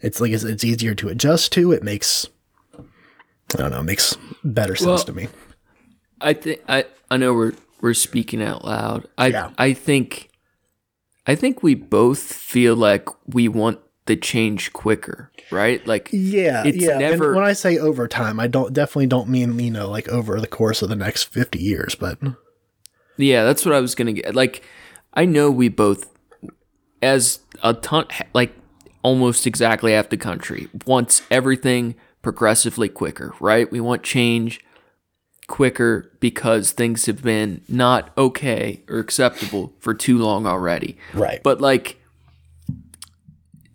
[0.00, 1.72] it's like it's, it's easier to adjust to.
[1.72, 2.26] It makes
[3.54, 5.28] I don't know, it makes better sense Well, to me.
[6.20, 9.06] I think I I know we're we're speaking out loud.
[9.16, 9.50] I Yeah.
[9.58, 10.28] I think
[11.26, 15.86] I think we both feel like we want the change quicker, right?
[15.86, 16.98] Like Yeah, It's yeah.
[16.98, 20.08] never- and when I say over time, I don't definitely don't mean you know like
[20.08, 22.18] over the course of the next fifty years, but
[23.16, 24.34] Yeah, that's what I was gonna get.
[24.34, 24.62] Like,
[25.14, 26.08] I know we both,
[27.02, 28.54] as a ton, like
[29.02, 33.70] almost exactly half the country wants everything progressively quicker, right?
[33.70, 34.60] We want change
[35.46, 40.96] quicker because things have been not okay or acceptable for too long already.
[41.14, 41.42] right.
[41.42, 42.00] But like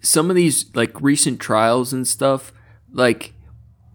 [0.01, 2.53] some of these like recent trials and stuff,
[2.91, 3.33] like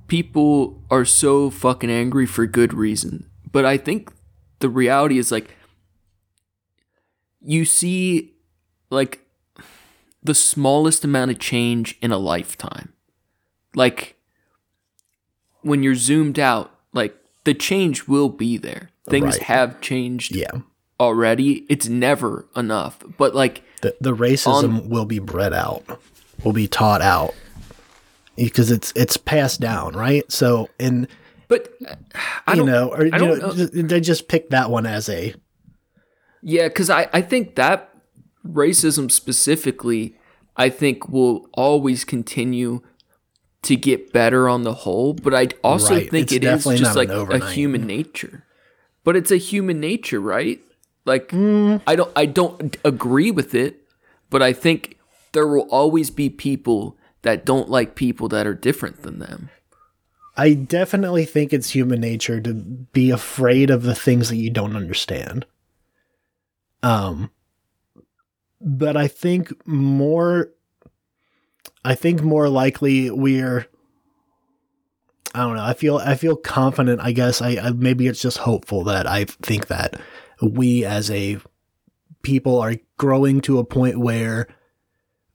[0.09, 3.30] people are so fucking angry for good reason.
[3.51, 4.12] But I think
[4.59, 5.55] the reality is like
[7.40, 8.34] you see
[8.90, 9.24] like
[10.22, 12.92] the smallest amount of change in a lifetime.
[13.74, 14.18] Like
[15.63, 18.91] when you're zoomed out, like the change will be there.
[19.09, 19.43] Things Right.
[19.45, 20.51] have changed yeah,
[21.01, 21.65] already.
[21.69, 23.03] It's never enough.
[23.17, 25.83] But like the the racism will be bred out,
[26.45, 27.35] will be taught out
[28.37, 30.31] because it's it's passed down, right?
[30.31, 31.09] So and
[31.49, 31.73] but
[32.47, 33.53] I you don't know, or you know, know.
[33.53, 35.35] they just pick that one as a
[36.43, 37.89] Yeah, because I, I think that
[38.47, 40.17] racism specifically,
[40.57, 42.83] I think will always continue
[43.63, 45.15] to get better on the whole.
[45.15, 46.11] But I also Right.
[46.11, 48.45] think It's it is just like a human nature.
[49.05, 50.61] But it's a human nature, right?
[51.05, 51.81] Like Mm.
[51.87, 53.83] I don't I don't agree with it,
[54.31, 54.99] but I think
[55.33, 59.51] there will always be people that don't like people that are different than them.
[60.37, 64.77] I definitely think it's human nature to be afraid of the things that you don't
[64.77, 65.47] understand.
[66.83, 67.31] Um
[68.61, 70.51] but I think more
[71.85, 73.66] I think more likely we're
[75.35, 75.62] I don't know.
[75.62, 77.43] I feel I feel confident, I guess.
[77.43, 80.01] I, I maybe it's just hopeful that I think that
[80.41, 81.39] we as a
[82.22, 84.49] people are growing to a point where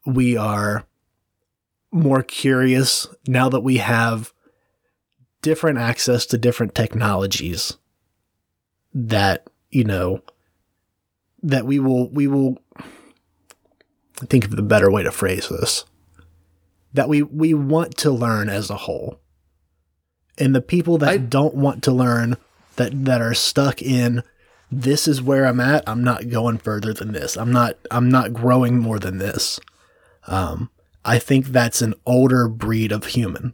[0.05, 0.85] we are
[1.91, 4.33] more curious now that we have
[5.41, 7.77] different access to different technologies
[8.93, 10.21] that you know
[11.43, 12.57] that we will we will
[14.17, 15.85] think of the better way to phrase this
[16.93, 19.19] that we we want to learn as a whole
[20.37, 22.37] and the people that I- don't want to learn
[22.75, 24.23] that that are stuck in
[24.71, 28.33] this is where I'm at I'm not going further than this I'm not I'm not
[28.33, 29.59] growing more than this
[30.27, 30.69] um
[31.05, 33.53] I think that's an older breed of human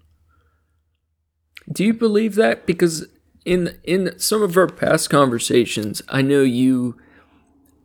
[1.71, 2.65] Do you believe that?
[2.65, 3.07] Because
[3.45, 6.97] in in some of our past conversations, I know you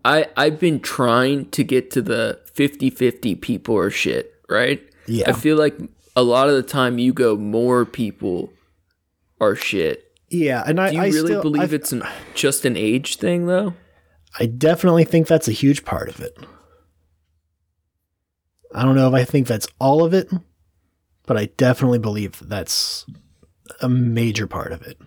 [0.04, 4.82] I I've been trying to get to the 50-50 people or shit, right?
[5.06, 5.30] Yeah.
[5.30, 5.76] I feel like
[6.16, 8.52] a lot of the time you go more people
[9.40, 10.12] are shit.
[10.30, 12.02] Yeah, and I, Do you I really still, believe I, it's an,
[12.34, 13.74] just an age thing though?
[14.38, 16.36] I definitely think that's a huge part of it.
[18.74, 20.28] I don't know if I think that's all of it,
[21.26, 23.06] but I definitely believe that's
[23.80, 24.98] a major part of it.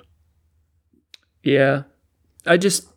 [1.43, 1.83] Yeah.
[2.45, 2.87] I just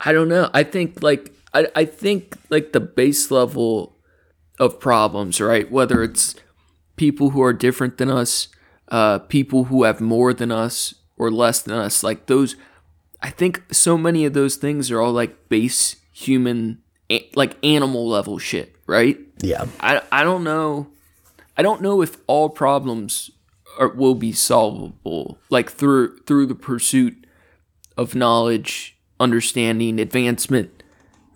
[0.00, 0.48] I don't know.
[0.54, 3.97] I think like I, I think like the base level
[4.58, 5.70] of problems, right?
[5.70, 6.34] Whether it's
[6.96, 8.48] people who are different than us,
[8.88, 12.56] uh, people who have more than us or less than us, like those
[13.20, 16.82] I think so many of those things are all like base human
[17.34, 19.18] like animal level shit, right?
[19.40, 19.66] Yeah.
[19.80, 20.88] I, I don't know
[21.56, 23.30] I don't know if all problems
[23.78, 27.26] are, will be solvable like through through the pursuit
[27.96, 30.82] of knowledge, understanding, advancement,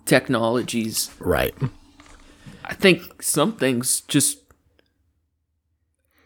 [0.05, 1.11] technologies.
[1.19, 1.53] Right.
[2.65, 4.39] I think some things just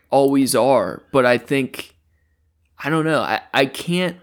[0.09, 1.95] always are, but I think
[2.83, 3.21] I don't know.
[3.21, 4.17] I, I can't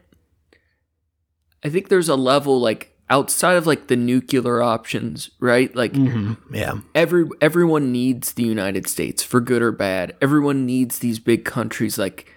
[1.63, 5.75] I think there's a level like outside of like the nuclear options, right?
[5.75, 6.79] Like hmm Yeah.
[6.95, 10.17] every everyone needs the United States for good or bad.
[10.21, 11.99] Everyone needs these big countries.
[11.99, 12.31] Like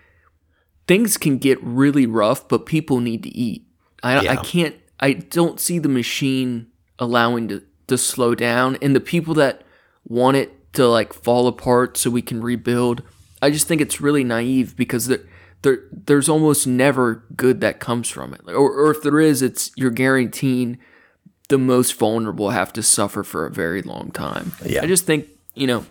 [0.88, 3.66] things can get really rough, but people need to eat.
[4.04, 4.76] I I can't.
[5.00, 6.68] I don't see the machine
[7.00, 9.64] allowing to to slow down, and the people that
[10.08, 13.02] want it to like fall apart so we can rebuild.
[13.42, 15.20] I just think it's really naive because there
[15.64, 18.42] there there's almost never good that comes from it.
[18.48, 20.78] Or, or if there is, it's you're guaranteeing
[21.50, 24.52] the most vulnerable have to suffer for a very long time.
[24.66, 24.82] Yeah.
[24.84, 25.86] I just think you know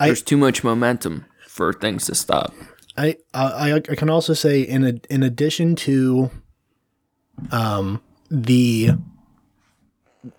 [0.00, 2.54] I- there's too much momentum for things to stop.
[2.98, 6.30] I, I I can also say in a, in addition to
[7.52, 8.90] um the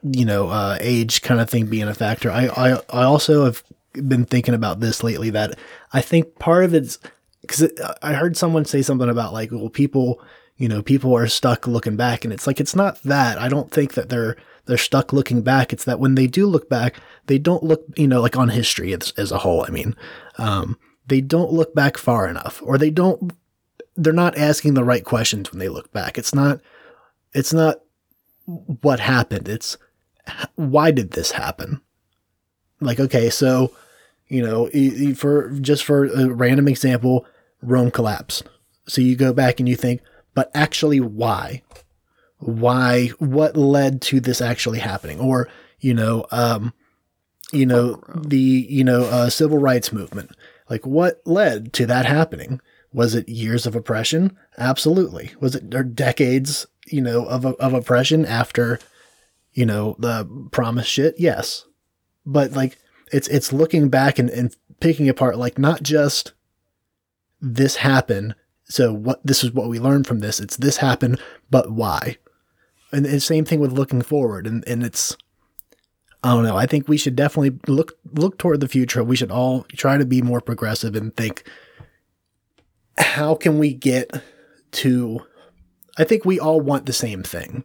[0.03, 3.63] you know uh, age kind of thing being a factor, I, I I also have
[3.93, 5.57] been thinking about this lately that
[5.93, 6.99] I think part of it's
[7.41, 7.71] because
[8.01, 10.21] I heard someone say something about like well people
[10.57, 13.39] you know people are stuck looking back and it's like it's not that.
[13.39, 14.35] I don't think that they're
[14.65, 15.71] they're stuck looking back.
[15.71, 16.95] It's that when they do look back
[17.27, 19.95] they don't look you know like on history as, as a whole I mean
[20.37, 20.77] um,
[21.07, 23.33] they don't look back far enough or they don't
[23.95, 26.17] they're not asking the right questions when they look back.
[26.17, 26.59] It's not
[27.33, 27.81] it's not
[28.47, 29.47] what happened.
[29.47, 29.77] It's
[30.55, 31.81] why did this happen?
[32.79, 33.71] Like okay so
[34.27, 34.69] you know
[35.15, 37.25] for just for a random example
[37.61, 38.43] rome collapsed.
[38.87, 40.01] So you go back and you think
[40.33, 41.63] but actually why?
[42.39, 45.19] Why what led to this actually happening?
[45.19, 46.73] Or you know um
[47.51, 50.31] you know the you know uh, civil rights movement.
[50.69, 52.61] Like what led to that happening?
[52.93, 54.37] Was it years of oppression?
[54.57, 55.31] Absolutely.
[55.39, 58.79] Was it or decades you know of of oppression after
[59.53, 61.65] you know the promise shit yes
[62.25, 62.77] but like
[63.11, 66.33] it's it's looking back and, and picking apart like not just
[67.41, 68.35] this happened
[68.65, 71.19] so what this is what we learned from this it's this happened
[71.49, 72.17] but why
[72.91, 75.15] and the same thing with looking forward and and it's
[76.23, 76.57] I don't know.
[76.57, 79.03] I think we should definitely look look toward the future.
[79.03, 81.43] We should all try to be more progressive and think
[82.97, 84.11] how can we get
[84.71, 85.21] to
[85.97, 87.63] I think we all want the same thing.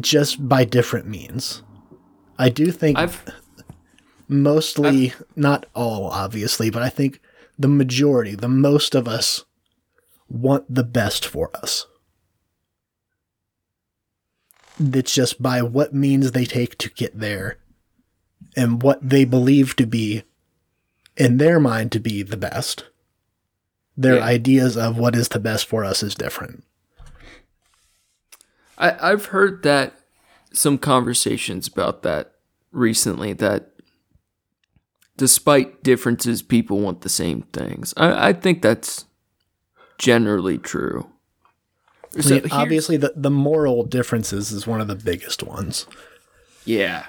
[0.00, 1.62] Just by different means.
[2.38, 3.24] I do think I've
[4.26, 7.20] mostly not all obviously, but I think
[7.58, 9.44] the majority, the most of us
[10.28, 11.86] want the best for us.
[14.80, 17.58] It's just by what means they take to get there
[18.56, 20.24] and what they believe to be,
[21.16, 22.84] in their mind, to be the best.
[23.96, 24.24] Their Yeah.
[24.24, 26.64] ideas of what is the best for us is different.
[28.78, 29.94] I, I've heard that
[30.52, 32.32] some conversations about that
[32.72, 33.70] recently that
[35.16, 37.94] despite differences, people want the same things.
[37.96, 39.06] I, I think that's
[39.98, 41.08] generally true.
[42.16, 45.86] I mean, obviously, the, the moral differences is one of the biggest ones.
[46.64, 47.06] yeah,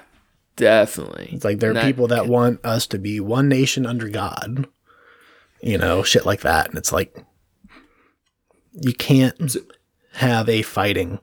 [0.56, 1.30] definitely.
[1.32, 4.66] It's like there are people that want us to be one nation under God,
[5.62, 6.68] you know, shit like that.
[6.68, 7.24] And it's like,
[8.72, 9.56] you can't
[10.14, 11.20] have a fighting.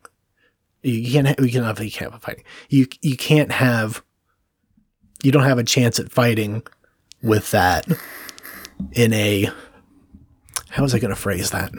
[0.84, 1.28] You can't.
[1.28, 1.80] Ha- you can have.
[1.80, 2.44] You can't have a fighting.
[2.70, 4.04] You you can't have.
[5.24, 6.62] You don't have a chance at fighting
[7.22, 7.88] with that
[8.92, 9.50] in a.
[10.70, 11.72] How was I going to phrase that?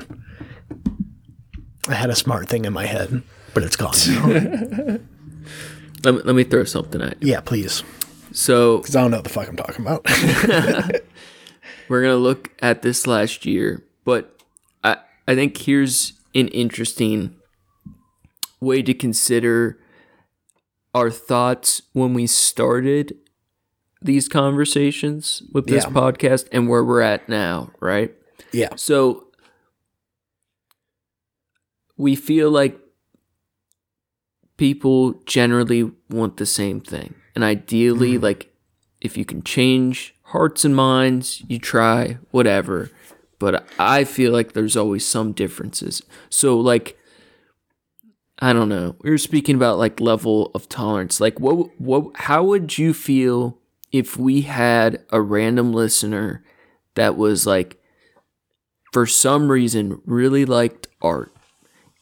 [1.89, 3.93] I had a smart thing in my head, but it's gone.
[6.05, 7.31] Let me, let me throw something at you.
[7.33, 7.83] yeah, please,
[8.33, 10.07] So because I don't know what the fuck I'm talking about.
[11.89, 14.39] we're gonna look at this last year, but
[14.83, 17.35] I I think here's an interesting
[18.65, 19.79] way to consider
[20.95, 23.17] our thoughts when we started
[24.03, 25.91] these conversations with this Yeah.
[25.91, 28.13] podcast and where we're at now, right?
[28.53, 29.29] yeah, So
[31.97, 32.79] we feel like
[34.57, 37.15] people generally want the same thing.
[37.35, 38.25] And ideally, mm-hmm.
[38.25, 38.53] like
[39.01, 42.91] if you can change hearts and minds, you try, whatever.
[43.39, 46.03] But I feel like there's always some differences.
[46.31, 46.97] So like
[48.39, 48.97] I don't know.
[49.01, 51.21] We were speaking about like level of tolerance.
[51.21, 53.59] Like what what how would you feel
[53.93, 56.45] if we had a random listener
[56.95, 57.81] that was like
[58.93, 61.35] for some reason really liked art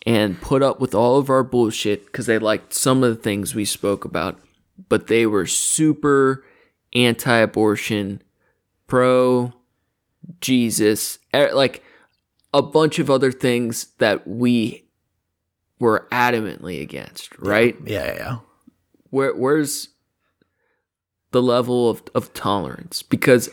[0.07, 3.55] and put up with all of our bullshit because they liked some of the things
[3.55, 4.41] we spoke about,
[4.89, 6.45] but they were super
[6.95, 8.23] anti abortion,
[8.87, 9.53] pro
[10.41, 11.83] Jesus, eh, like
[12.55, 14.82] a bunch of other things that we
[15.83, 17.77] were adamantly against, right?
[17.85, 18.39] yeah, yeah, yeah.
[19.11, 19.89] Where where's
[21.33, 23.03] the level of, of tolerance?
[23.03, 23.51] Because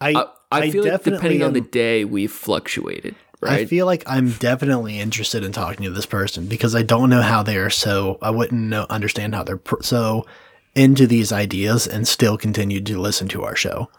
[0.00, 4.02] I I, I feel like definitely depending on the day we've fluctuated, I feel like
[4.06, 7.70] I'm definitely interested in talking to this person because I don't know how they are
[7.70, 8.18] so.
[8.22, 10.26] I wouldn't know understand how they're pr- so
[10.74, 13.90] into these ideas and still continue to listen to our show.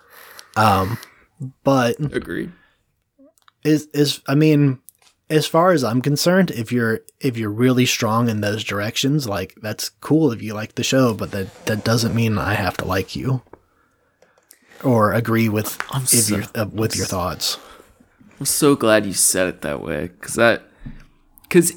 [0.56, 0.98] Um,
[1.64, 2.52] but Agreed.
[3.64, 4.80] is is I mean,
[5.30, 9.56] as far as I'm concerned, if you're if you're really strong in those directions, like
[9.62, 12.86] that's cool if you like the show, but that that doesn't mean I have to
[12.86, 13.42] like you
[14.84, 17.58] or agree with I'm if so- your uh, with your thoughts.
[18.40, 20.64] I'm so glad you said it that way cuz that
[21.50, 21.74] cuz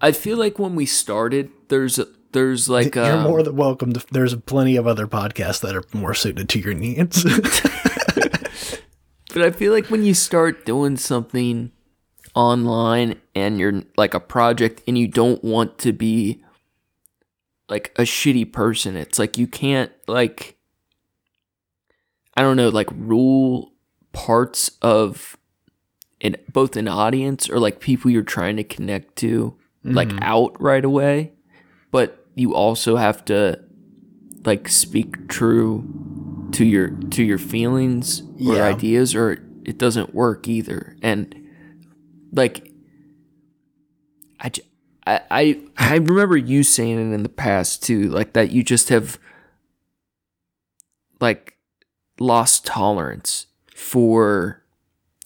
[0.00, 3.92] I feel like when we started there's a, there's like You're um, more than welcome
[3.92, 4.04] to.
[4.10, 7.24] There's plenty of other podcasts that are more suited to your needs.
[9.34, 11.72] But I feel like when you start doing something
[12.34, 16.42] online and you're like a project and you don't want to be
[17.68, 20.56] like a shitty person, it's like you can't like
[22.36, 23.72] I don't know, like rule
[24.12, 25.36] parts of
[26.20, 30.22] in both an audience or like people you're trying to connect to like mm-hmm.
[30.22, 31.32] out right away.
[31.90, 33.60] But you also have to
[34.44, 39.32] like speak true to your to your feelings or ideas or
[39.64, 40.96] it doesn't work either.
[41.02, 41.43] And
[42.34, 42.70] like
[44.40, 44.50] I,
[45.06, 49.18] I I remember you saying it in the past too like that you just have
[51.20, 51.56] like
[52.18, 54.62] lost tolerance for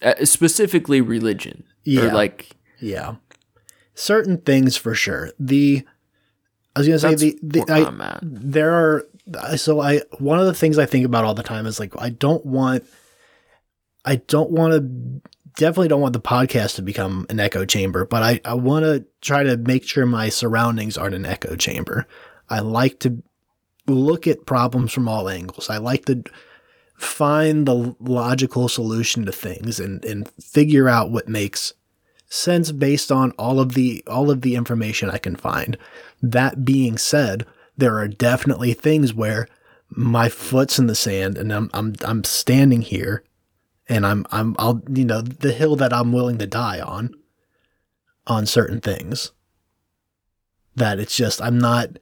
[0.01, 2.01] uh, specifically religion Yeah.
[2.03, 3.15] or like yeah,
[3.93, 5.31] certain things for sure.
[5.37, 5.85] The
[6.75, 9.05] I was gonna say the, the I, there are
[9.57, 12.09] so I one of the things I think about all the time is like I
[12.09, 12.85] don't want
[14.05, 15.28] I don't want to
[15.59, 19.05] definitely don't want the podcast to become an echo chamber, but I I want to
[19.21, 22.07] try to make sure my surroundings aren't an echo chamber.
[22.49, 23.21] I like to
[23.85, 25.69] look at problems from all angles.
[25.69, 26.23] I like to
[26.95, 31.73] find the logical solution to things and and figure out what makes
[32.29, 35.77] sense based on all of the all of the information I can find.
[36.21, 37.45] That being said,
[37.77, 39.45] there are definitely things where
[39.89, 43.23] my foot's in the sand and I'm I'm I'm standing here
[43.89, 47.13] and I'm I'm I'll you know the hill that I'm willing to die on
[48.27, 49.31] on certain things.
[50.75, 51.97] That it's just I'm not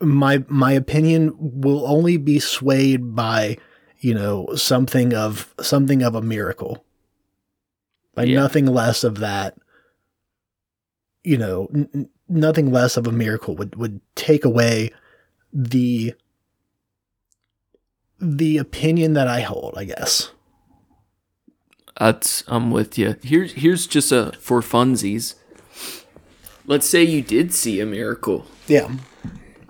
[0.00, 3.56] my my opinion will only be swayed by
[3.98, 6.84] you know something of something of a miracle
[8.14, 8.40] by Yeah.
[8.40, 9.56] nothing less of that
[11.24, 14.92] you know n- nothing less of a miracle would would take away
[15.52, 16.14] the
[18.20, 20.30] the opinion that i hold i guess
[21.98, 23.16] That's I'm with you.
[23.22, 25.34] Here's here's just a for funsies.
[26.66, 28.46] Let's say you did see a miracle.
[28.66, 28.90] yeah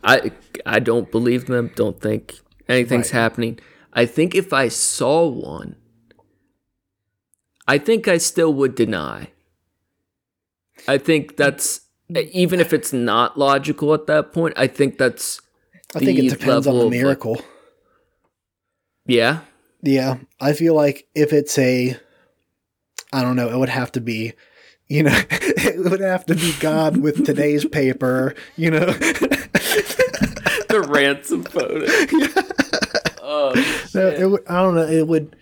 [0.03, 0.33] I
[0.65, 1.71] I don't believe them.
[1.77, 2.35] Don't think
[2.69, 3.21] anything's Right.
[3.21, 3.59] happening.
[3.93, 5.77] I think if I saw one,
[7.69, 9.29] I think I still would deny.
[10.89, 11.81] I think that's
[12.15, 14.55] even if it's not logical at that point.
[14.57, 15.41] I think that's
[15.95, 17.41] i think it depends on the of, like- miracle
[19.07, 19.41] yeah.
[19.83, 21.97] yeah i feel like if it's a
[23.17, 24.33] i don't know it would have to be
[24.89, 28.87] you know it would have to be god with today's paper you know
[30.69, 31.85] the ransom photo.
[33.23, 33.53] oh,
[33.95, 34.87] No, it would, I don't know.
[34.87, 35.37] It would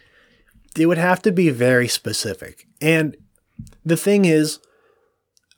[0.76, 2.66] it would have to be very specific.
[2.80, 3.16] And
[3.84, 4.58] the thing is,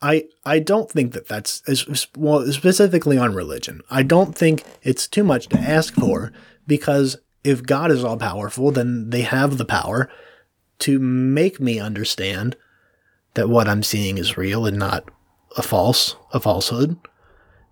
[0.03, 3.81] I I don't think that that's as well specifically on religion.
[3.91, 6.33] I don't think it's too much to ask for
[6.67, 10.11] because if God is all powerful, then they have the power
[10.81, 12.57] to make me understand
[13.35, 15.05] that what I'm seeing is real and not
[15.57, 16.97] a false a falsehood.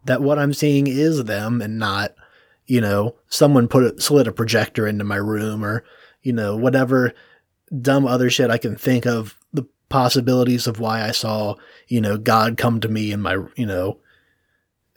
[0.05, 2.15] That what I'm seeing is them and not
[2.67, 5.85] you know, someone put a, slid a projector into my room or,
[6.23, 7.13] you know, whatever
[7.81, 11.57] dumb other shit I can think of the possibilities of why I saw,
[11.89, 13.99] you know, God come to me in my, you know,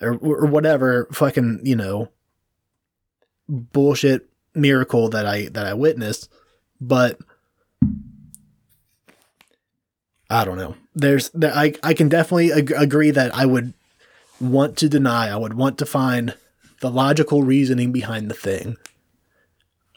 [0.01, 2.09] or, or whatever fucking, you know,
[3.49, 6.29] bullshit miracle that I, that I witnessed.
[6.79, 7.19] But
[10.29, 10.75] I don't know.
[10.95, 13.73] There's, there, I, I can definitely ag- agree that I would
[14.41, 16.35] want to deny, I would want to find
[16.81, 18.77] the logical reasoning behind the thing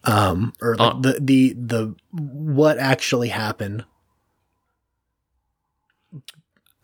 [0.05, 1.01] um or like Uh.
[1.01, 3.85] the the the what actually happened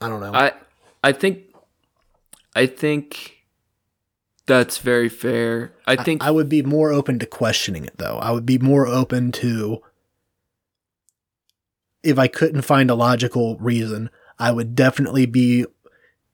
[0.02, 0.52] i don't know I
[1.02, 1.44] I think
[2.54, 3.44] I think
[4.46, 5.72] that's very fair.
[5.86, 8.86] I think I would be more open to questioning it though i would be more
[8.86, 9.80] open to
[12.06, 15.64] if i couldn't find a logical reason i would definitely be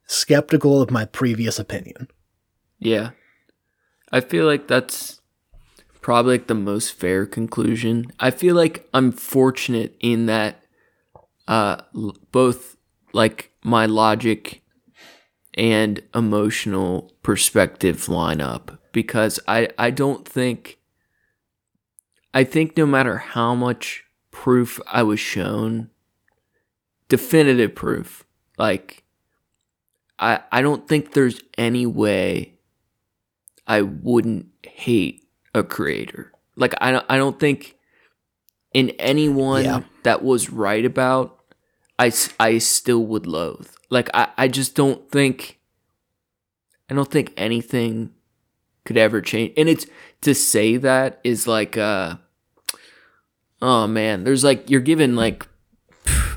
[0.05, 2.07] skeptical of my previous opinion
[2.83, 3.11] yeah.
[4.11, 5.21] I feel like that's
[6.01, 8.11] probably like the most fair conclusion.
[8.19, 10.59] I feel like I'm fortunate in that
[11.47, 11.77] uh
[12.31, 12.77] both
[13.13, 14.61] like my logic
[15.55, 20.77] and emotional perspective line up because I I don't think
[22.33, 24.02] I think no matter how much
[24.33, 25.89] proof I was shown
[27.07, 28.25] definitive proof
[28.57, 29.03] like
[30.19, 32.55] I I don't think there's any way
[33.67, 35.25] I wouldn't hate
[35.55, 36.31] a creator.
[36.57, 37.75] Like I don't I don't think
[38.73, 39.81] in anyone Yeah.
[40.03, 41.39] that was right about,
[41.99, 43.69] I I still would loathe.
[43.89, 45.59] Like I, I just don't think
[46.89, 48.11] I don't think anything
[48.85, 49.53] could ever change.
[49.57, 49.85] And it's
[50.21, 52.15] to say that is like uh
[53.63, 55.47] oh man, there's like you're giving like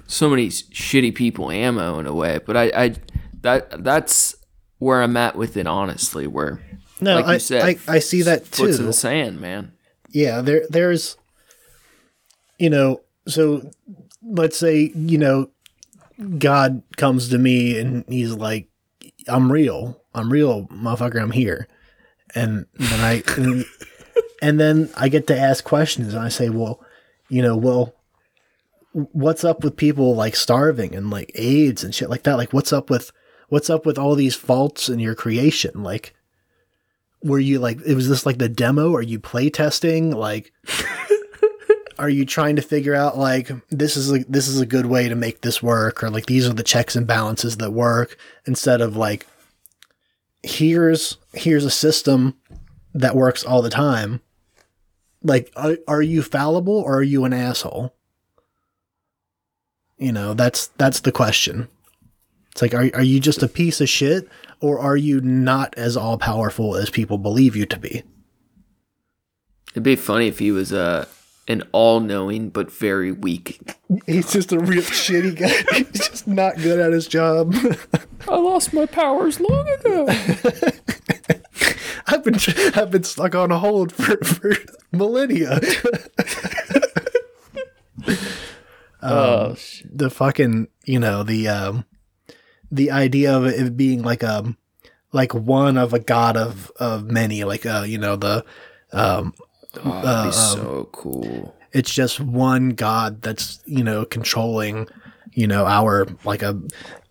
[0.07, 2.95] so many shitty people ammo in a way, but I I
[3.43, 4.37] that that's
[4.79, 6.61] where I'm at with it honestly, where
[7.01, 9.73] No, like you I, said, I I see that foot's in the sand, man.
[10.11, 11.17] yeah there there's
[12.59, 13.71] you know so
[14.23, 15.51] let's say you know
[16.39, 18.69] god comes to me and he's like
[19.29, 20.01] i'm real.
[20.15, 21.21] I'm real motherfucker.
[21.21, 21.69] I'm here.
[22.35, 23.65] And then i and,
[24.41, 26.81] and then i get to ask questions and i say well
[27.29, 27.95] you know well
[29.13, 32.39] what's up with people like starving and like aids and shit like that?
[32.39, 33.13] Like what's up with
[33.49, 35.83] what's up with all these faults in your creation?
[35.83, 36.15] Like
[37.23, 38.95] were you like it was this like the demo?
[38.95, 40.53] Are you play testing like
[41.99, 45.09] are you trying to figure out like this is a this is a good way
[45.09, 46.03] to make this work?
[46.03, 48.17] Or like these are the checks and balances that work
[48.47, 49.27] instead of like
[50.43, 52.35] here's here's a system
[52.95, 54.23] that works all the time
[55.27, 57.95] like are, are you fallible or are you an asshole?
[59.99, 61.69] You know that's that's the question.
[62.53, 64.29] It's like are, are you just a piece of shit
[64.61, 68.03] or are you not as all powerful as people believe you to be?
[69.73, 71.05] It'd be funny if he was uh,
[71.49, 73.61] an all-knowing but very weak.
[74.07, 75.77] he's just a real shitty guy.
[75.77, 77.55] He's just not good at his job.
[78.27, 80.07] I lost my powers long ago.
[82.07, 82.37] I've been
[82.75, 84.53] I've been stuck on a hold for, for
[84.93, 85.61] millennia.
[89.03, 89.97] oh shit.
[89.99, 91.85] the fucking you know the um
[92.71, 94.57] the idea of it being like um
[95.13, 98.45] like one of a god of of many like uh you know the
[98.93, 99.35] um
[99.85, 101.55] Oh, that'd be so cool.
[101.73, 104.89] it's just one god that's you know controlling
[105.33, 106.59] you know our like a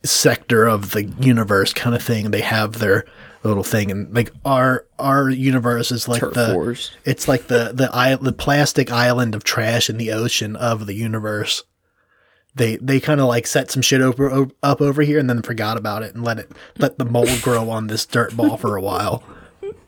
[0.04, 3.06] sector of the universe kind of thing they have their
[3.48, 3.92] little thing.
[3.92, 6.92] And like our our universe is like Turf the wars.
[7.04, 11.64] it's like the the the plastic island of trash in the ocean of the universe.
[12.56, 15.78] They they kind of like set some shit over up over here and then forgot
[15.78, 18.82] about it and let it let the mold grow on this dirt ball for a
[18.82, 19.24] while.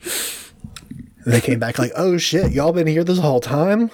[0.04, 3.92] And they came back like oh shit y'all been here this whole time?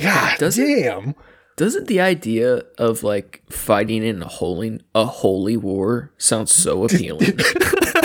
[0.00, 1.14] God Does damn.
[1.56, 7.38] Doesn't the idea of like fighting in a holy a holy war sound so appealing?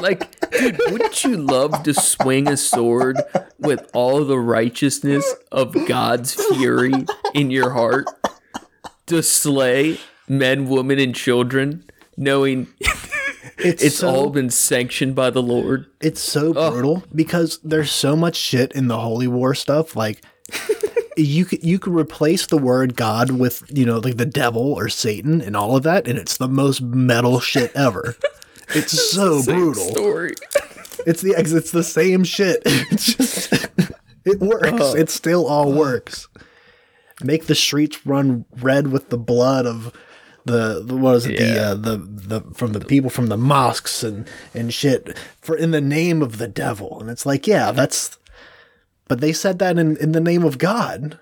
[0.00, 3.18] like, dude, wouldn't you love to swing a sword
[3.58, 8.06] with all the righteousness of God's fury in your heart?
[9.06, 9.98] To slay
[10.28, 11.84] men, women, and children,
[12.16, 12.68] knowing
[13.58, 15.86] it's, it's so, all been sanctioned by the Lord?
[16.00, 20.22] it's so brutal because there's so much shit in the holy war stuff like
[21.16, 24.88] you could you could replace the word god with you know like the devil or
[24.88, 28.16] satan and all of that and it's the most metal shit ever
[28.74, 29.90] it's so brutal.
[29.90, 30.34] story.
[31.06, 32.62] it's the it's the same shit.
[32.90, 33.52] It's just
[34.24, 34.94] it works.
[34.94, 36.28] It still all works.
[37.22, 39.92] Make the streets run red with the blood of
[40.44, 41.38] the, the what is it?
[41.38, 45.70] The uh, the the from the people from the mosques and and shit for in
[45.70, 47.00] the name of the devil.
[47.00, 48.18] And it's like yeah that's
[49.08, 51.18] but they said that in in the name of God.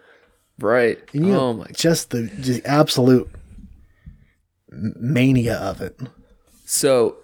[0.61, 0.99] Right.
[1.13, 3.31] and you know, oh my just the just absolute
[4.71, 5.99] mania of it.
[6.65, 7.17] So,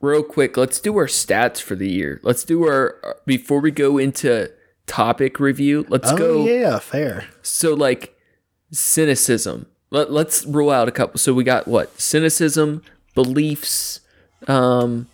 [0.00, 2.20] real quick, let's do our stats for the year.
[2.22, 4.50] Let's do our before we go into
[4.86, 5.86] topic review.
[5.88, 6.44] Let's oh go.
[6.46, 8.16] yeah fair So, like
[8.70, 9.66] cynicism.
[9.92, 11.18] Let, let's rule out a couple.
[11.18, 12.82] So we got what cynicism,
[13.14, 14.00] beliefs,
[14.46, 15.08] um,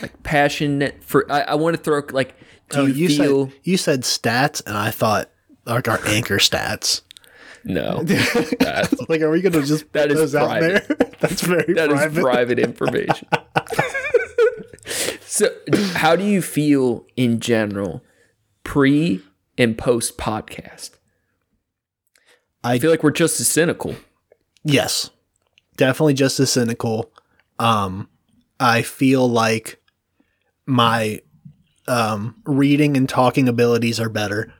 [0.00, 1.30] like passion for.
[1.30, 2.34] I, I want to throw like.
[2.70, 5.30] Do oh you, you feel said you said stats and I thought
[5.66, 7.02] like our anchor stats
[7.66, 8.04] no?
[9.08, 10.88] Like, are we gonna just That put is those out private.
[10.88, 10.96] there?
[11.20, 12.22] That's very that is private.
[12.22, 13.28] private information.
[15.36, 15.50] so,
[15.92, 18.02] how do you feel in general,
[18.64, 19.20] pre
[19.58, 20.92] and post podcast?
[22.64, 23.96] I feel like we're just as cynical.
[24.64, 25.10] yes,
[25.76, 27.12] definitely just as cynical.
[27.58, 28.08] Um,
[28.58, 29.78] I feel like
[30.64, 31.20] my
[31.86, 34.54] um, reading and talking abilities are better.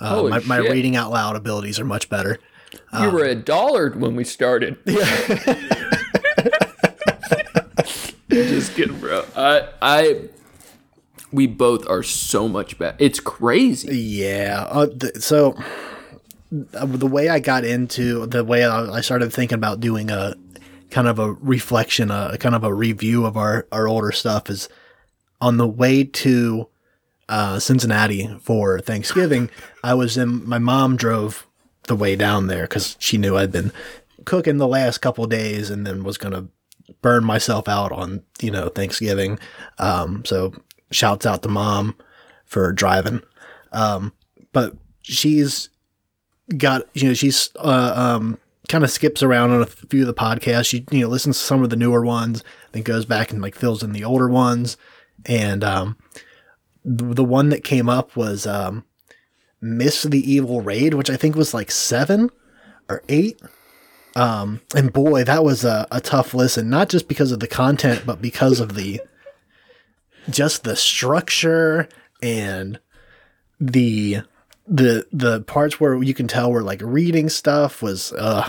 [0.00, 2.38] Uh, my, my reading out loud abilities are much better.
[2.98, 4.78] you were a dollar when we started.
[8.34, 9.24] Just kidding, bro.
[9.36, 10.20] I, I,
[11.32, 12.96] we both are so much better.
[12.98, 13.96] It's crazy.
[13.96, 14.66] Yeah.
[14.68, 15.56] Uh, th- so
[16.74, 20.34] uh, the way I got into the way I, I started thinking about doing a
[20.90, 24.68] kind of a reflection, a kind of a review of our our older stuff is
[25.40, 26.68] on the way to
[27.28, 29.50] uh, Cincinnati for Thanksgiving,
[29.82, 30.46] I was in.
[30.48, 31.46] My mom drove
[31.86, 33.72] the way down there because she knew I'd been
[34.24, 36.48] cooking the last couple days and then was gonna
[37.02, 39.38] burn myself out on you know Thanksgiving.
[39.78, 40.52] Um, so
[40.90, 41.96] shouts out to mom
[42.44, 43.22] for driving.
[43.72, 44.12] Um,
[44.52, 45.68] but she's
[46.56, 50.14] got you know she's uh, um, kind of skips around on a few of the
[50.14, 50.66] podcasts.
[50.66, 53.54] She you know listens to some of the newer ones, then goes back and like
[53.54, 54.76] fills in the older ones.
[55.26, 55.96] And um,
[56.84, 58.84] the, the one that came up was um,
[59.60, 62.30] Miss the Evil Raid, which I think was like seven
[62.88, 63.40] or eight.
[64.16, 68.02] Um, and boy, that was a, a tough listen, not just because of the content,
[68.06, 69.00] but because of the
[70.30, 71.88] just the structure
[72.22, 72.78] and
[73.60, 74.18] the
[74.66, 78.48] the the parts where you can tell we're like reading stuff was uh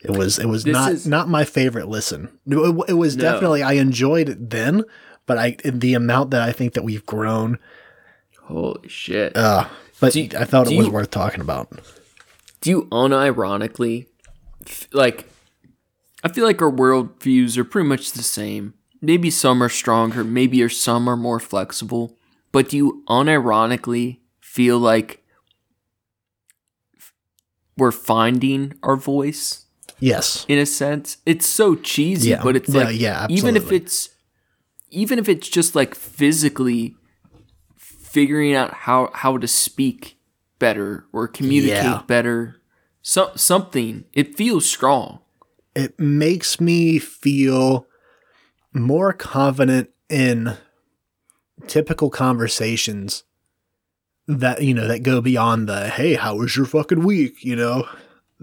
[0.00, 2.28] it was it was This not is- not my favorite listen.
[2.46, 2.56] It,
[2.88, 3.22] it was No.
[3.22, 4.82] definitely I enjoyed it then,
[5.26, 7.58] but I the amount that I think that we've grown,
[8.40, 9.36] Holy shit.
[9.36, 9.68] uh,
[10.00, 11.70] but you- I thought it was you- worth talking about.
[12.60, 14.06] do you unironically
[14.92, 15.28] like
[16.24, 18.74] i feel like our world views are pretty much the same.
[19.04, 22.16] Maybe some are stronger maybe or some are more flexible
[22.52, 25.24] but do you unironically feel like
[27.76, 29.64] we're finding our voice?
[29.98, 31.18] Yes, in a sense?
[31.24, 32.42] It's so cheesy Yeah.
[32.42, 34.10] but it's like yeah, even if it's
[34.90, 36.94] even if it's just like physically
[37.76, 40.18] figuring out how how to speak
[40.58, 42.02] better or communicate Yeah.
[42.06, 42.60] better
[43.02, 44.04] so, something.
[44.12, 45.20] It feels strong.
[45.74, 47.86] It makes me feel
[48.72, 50.56] more confident in
[51.66, 53.24] typical conversations
[54.26, 57.44] that you know that go beyond the hey how was your fucking week?
[57.44, 57.86] You know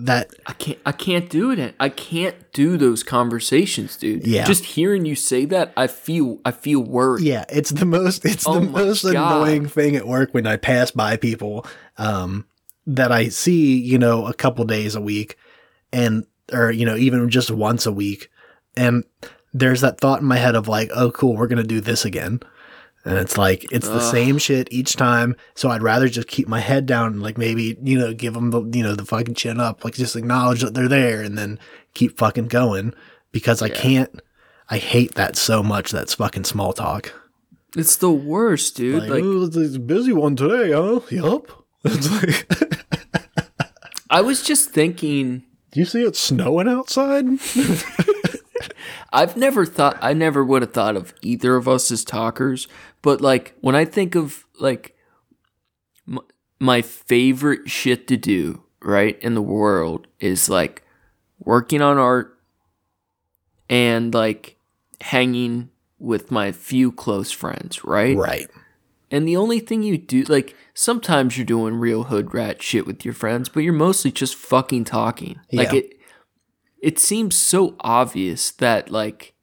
[0.01, 1.75] that i can't i can't do it.
[1.79, 4.25] I can't do those conversations dude.
[4.25, 4.45] Yeah.
[4.45, 7.23] just hearing you say that i feel i feel worried.
[7.25, 9.15] Yeah it's the most it's Oh the most God.
[9.15, 11.65] annoying thing at work when i pass by people
[11.97, 12.45] um
[12.95, 15.37] that i see you know a couple days a week
[15.91, 18.29] and or you know even just once a week.
[18.77, 19.03] And
[19.53, 22.39] there's that thought in my head of like oh cool we're gonna do this again.
[23.05, 24.11] And it's like it's the Ugh.
[24.11, 25.35] same shit each time.
[25.55, 28.51] So i'd rather just keep my head down and like maybe you know give them
[28.51, 31.59] the you know the fucking chin up like just acknowledge that they're there and then
[31.93, 32.93] keep fucking going
[33.31, 33.75] because i Yeah.
[33.75, 34.21] can't
[34.69, 37.13] i hate that so much that's fucking small talk.
[37.77, 41.01] It's the worst dude like, like, oh, it's a busy one today huh?
[41.09, 42.51] Yup like
[44.09, 47.25] i was just thinking do you see it snowing outside
[49.11, 52.67] I've never thought I never would have thought of either of us as talkers,
[53.01, 54.95] but like when I think of like
[56.07, 56.19] m-
[56.59, 60.83] my favorite shit to do, right, in the world is like
[61.39, 62.37] working on art
[63.69, 64.57] and like
[65.01, 68.15] hanging with my few close friends, right?
[68.15, 68.47] right
[69.11, 73.03] And the only thing you do, like, sometimes you're doing real hood rat shit with
[73.03, 75.39] your friends, but you're mostly just fucking talking.
[75.51, 75.99] Like it,
[76.81, 79.33] it seems so obvious that like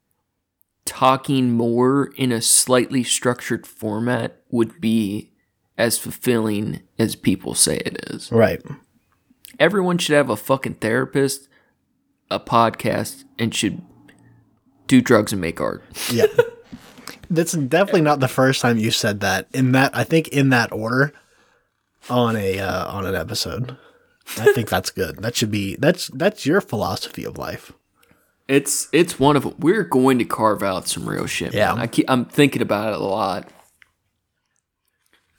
[0.85, 5.33] talking more in a slightly structured format would be
[5.77, 8.33] as fulfilling as people say it is.
[8.33, 8.63] right
[9.59, 11.49] Everyone should have a fucking therapist,
[12.31, 13.83] a podcast, and should
[14.87, 15.83] do drugs and make art.
[16.11, 16.27] Yeah.
[17.31, 19.49] That's definitely not the first time you said that.
[19.53, 21.13] In that, I think in that order,
[22.09, 23.77] on a uh, on an episode.
[24.39, 25.19] I think that's good.
[25.23, 27.73] That should be that's that's your philosophy of life.
[28.49, 29.59] It's it's one of.
[29.63, 31.53] We're going to carve out some real shit.
[31.55, 31.73] Yeah.
[31.75, 31.83] man.
[31.83, 33.49] I keep, I'm thinking about it a lot.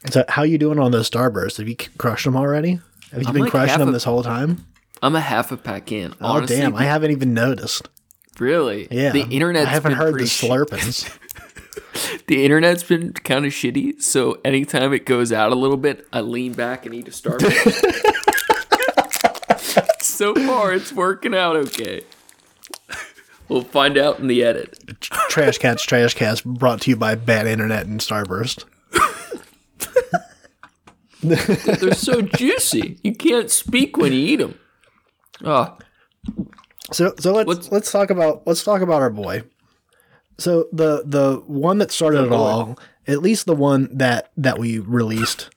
[0.10, 1.58] So, how you doing on those starbursts?
[1.58, 2.80] Have you crushed them already?
[3.12, 4.66] Have you I'm been like crushing them a- this whole time?
[5.02, 6.14] I'm a half a pack in.
[6.22, 6.76] Oh damn!
[6.76, 7.90] I haven't even noticed.
[8.40, 8.88] really.
[8.90, 9.68] Yeah, The internet.
[9.68, 11.10] I haven't been heard the slurpings.
[12.28, 14.02] the internet's been kind of shitty.
[14.02, 17.84] So anytime it goes out a little bit, I lean back and eat a Starburst.
[20.02, 22.02] so far, it's working out okay.
[23.50, 24.78] We'll find out in the edit.
[25.00, 26.42] trash cats, trash cats.
[26.42, 28.66] Brought to you by bad internet and Starburst.
[31.24, 33.00] They're so juicy.
[33.04, 34.60] You can't speak when you eat them.
[35.44, 35.78] Oh, ah.
[36.92, 39.44] So so let's What's- let's talk about let's talk about our boy.
[40.38, 42.78] So the the one that started it all,
[43.08, 45.50] at least the one that that we released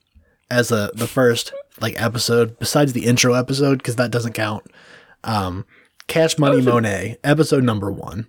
[0.49, 4.63] as a the first like episode, besides the intro episode because that doesn't count.
[5.23, 5.65] Um,
[6.07, 8.27] Cash Money Monet episode number one.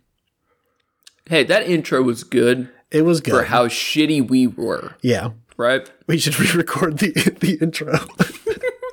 [1.28, 3.32] hey, that intro was good It was good.
[3.32, 5.90] for how shitty we were, yeah, right?
[6.06, 7.94] we should re-record the the intro.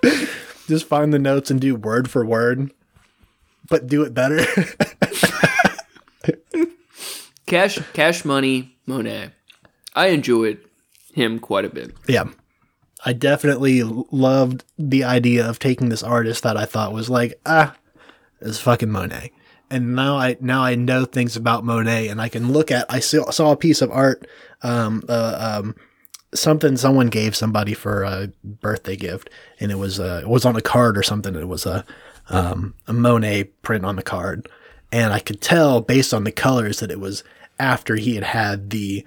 [0.67, 2.71] Just find the notes and do word for word,
[3.69, 4.45] but do it better.
[7.49, 9.31] Cash, cash money, Monet.
[9.95, 10.59] I enjoyed
[11.13, 11.95] him quite a bit.
[12.07, 12.25] Yeah.
[13.05, 17.75] I definitely loved the idea of taking this artist that I thought was like, ah,
[18.41, 19.31] it's fucking Monet.
[19.71, 22.85] And now I now I know things about Monet, and I can look at.
[22.89, 24.27] I saw, saw a piece of art,
[24.63, 25.75] um, uh, um,
[26.33, 29.29] something someone gave somebody for a birthday gift,
[29.59, 31.35] and it was uh, it was on a card or something.
[31.35, 31.85] It was a
[32.29, 34.49] um, a Monet print on the card,
[34.91, 37.23] and I could tell based on the colors that it was
[37.59, 39.05] after he had had the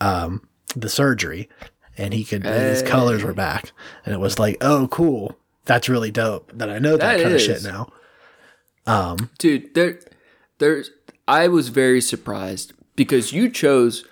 [0.00, 1.48] um, the surgery,
[1.96, 3.72] and he could his colors were back,
[4.04, 6.50] and it was like, oh, cool, that's really dope.
[6.54, 7.92] That I know that, That kind of shit now.
[8.86, 10.00] Um, dude there
[10.58, 10.90] there's
[11.28, 14.04] i was very surprised because you chose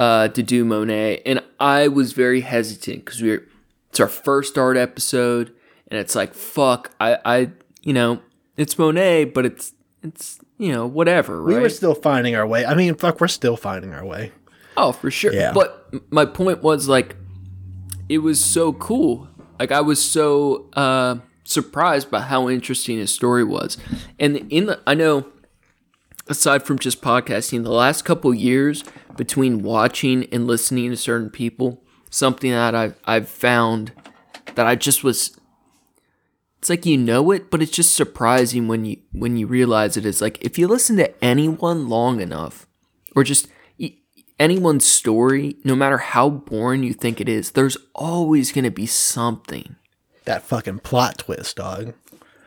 [0.00, 3.46] uh to do monet and i was very hesitant because we are
[3.90, 5.52] it's our first art episode
[5.88, 7.50] and it's like fuck i i
[7.82, 8.20] you know
[8.56, 9.72] it's monet but it's
[10.02, 12.64] it's you know whatever right We were still finding our way.
[12.64, 14.32] I mean, fuck, we're still finding our way.
[14.76, 15.32] Oh, for sure.
[15.32, 15.52] Yeah.
[15.52, 17.16] But my point was like,
[18.08, 19.28] it was so cool.
[19.58, 23.78] Like I was so uh, surprised by how interesting his story was.
[24.18, 25.26] And in the, I know,
[26.28, 28.84] aside from just podcasting, the last couple years
[29.16, 33.92] between watching and listening to certain people, something that I've I've found
[34.54, 35.38] that I just was.
[36.64, 40.06] It's like you know it, but it's just surprising when you when you realize it.
[40.06, 42.66] It's like if you listen to anyone long enough,
[43.14, 43.48] or just
[44.38, 48.86] anyone's story, no matter how boring you think it is, there's always going to be
[48.86, 49.76] something.
[50.24, 51.92] That fucking plot twist, dog.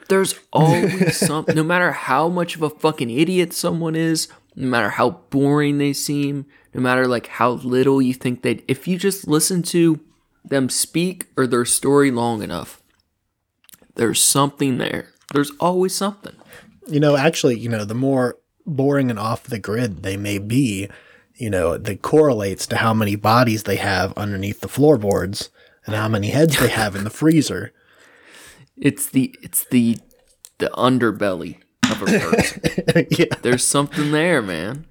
[0.09, 1.55] There's always something.
[1.55, 5.93] no matter how much of a fucking idiot someone is, no matter how boring they
[5.93, 9.99] seem, no matter like how little you think they, if you just listen to
[10.43, 12.81] them speak or their story long enough,
[13.97, 15.09] there's something there.
[15.33, 16.35] There's always something.
[16.87, 20.87] You know, actually, you know, the more boring and off the grid they may be,
[21.35, 25.49] you know, that correlates to how many bodies they have underneath the floorboards
[25.85, 27.73] and how many heads they have in the freezer.
[28.75, 29.97] It's the, it's the,
[30.59, 31.57] the underbelly
[31.91, 33.07] of a person.
[33.11, 33.25] yeah.
[33.41, 34.85] There's something there, man.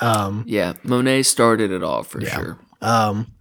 [0.00, 2.58] Um, Yeah, Monet started it all for sure.
[2.80, 3.32] um,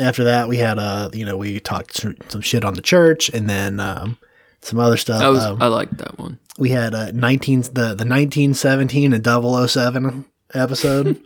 [0.00, 1.96] after that, we had, uh, you know, we talked
[2.28, 4.18] some shit on the church and then, um,
[4.62, 5.20] some other stuff.
[5.20, 6.38] That was um, I liked that one.
[6.58, 10.24] we had, uh, 19, the, the 1917 and 007
[10.54, 11.20] episode.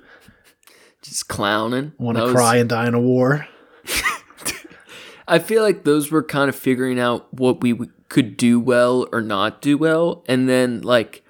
[1.03, 1.93] Just clowning.
[1.99, 3.47] Want to was- cry and die in a war.
[5.29, 9.07] I feel like those were kind of figuring out what we w- could do well
[9.13, 11.23] or not do well, and then like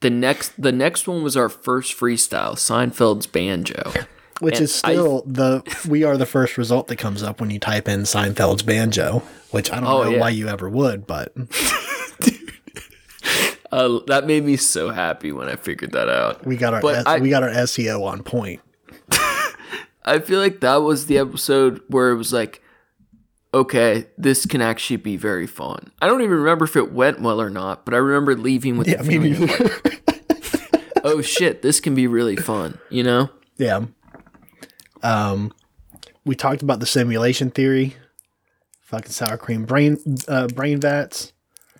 [0.00, 3.92] the next the next one was our first freestyle, Seinfeld's banjo.
[4.40, 7.58] Which And is still the we are the first result that comes up when you
[7.60, 9.22] type in Seinfeld's banjo,
[9.52, 10.20] which I don't Oh, know yeah.
[10.20, 11.32] why you ever would, but
[13.72, 16.46] Uh, that made me so happy when I figured that out.
[16.46, 18.60] we got our S- I- we got our SEO on point.
[20.04, 22.62] I feel like that was the episode where it was like,
[23.52, 25.90] okay, this can actually be very fun.
[26.00, 28.86] I don't even remember if it went well or not, but I remember leaving with
[28.86, 29.50] Yeah, the feeling,
[31.04, 33.30] oh shit, this can be really fun, you know?
[33.56, 33.86] yeah.
[35.04, 35.52] Um,
[36.24, 37.94] we talked about the simulation theory,
[38.80, 41.32] fucking sour cream brain uh, brain vats,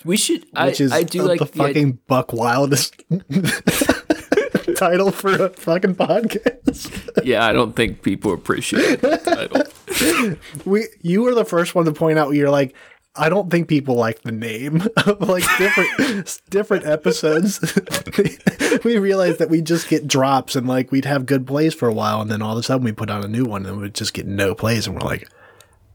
[0.05, 0.45] We should.
[0.55, 3.03] I, which is I do uh, like the the idea- fucking buck wildest
[4.77, 7.25] title for a fucking podcast.
[7.25, 9.63] Yeah, I don't think people appreciate that title.
[10.71, 12.75] we you were the first one to point out you're like
[13.17, 17.61] I don't think people like the name of like different different episodes.
[18.85, 21.93] we realized that we just get drops and like we'd have good plays for a
[21.95, 23.95] while and then all of a sudden we put on a new one and we'd
[23.95, 25.29] just get no plays and we're like,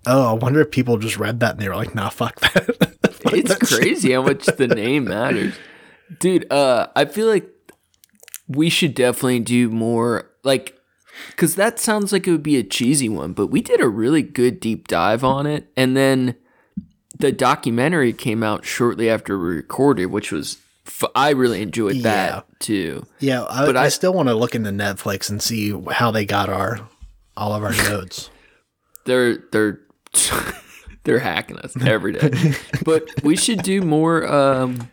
[0.05, 2.95] oh, I wonder if people just read that and they were like, nah, fuck that.
[3.19, 3.81] Fuck It's shit.
[3.81, 5.53] crazy how much the name matters,
[6.19, 6.49] dude.
[6.49, 7.49] Uh, I feel like
[8.47, 10.79] we should definitely do more, like,
[11.27, 14.21] because that sounds like it would be a cheesy one, but we did a really
[14.21, 16.35] good deep dive on it, and then
[17.19, 20.57] the documentary came out shortly after we recorded, which was.
[20.87, 22.41] F- I really enjoyed that Yeah.
[22.59, 23.05] too.
[23.19, 26.25] Yeah, I, But I, I- still want to look into Netflix and see how they
[26.25, 26.79] got our
[27.37, 28.29] all of our notes.
[29.05, 29.79] they're they're
[31.03, 32.53] they're hacking us every day.
[32.83, 34.89] but we should do more um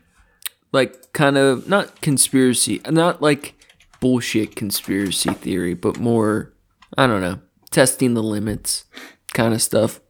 [0.73, 3.55] like kind of not conspiracy, not like
[4.01, 6.53] bullshit conspiracy theory, but more
[6.99, 7.41] I don't know,
[7.71, 8.85] testing the limits
[9.33, 10.01] kind of stuff.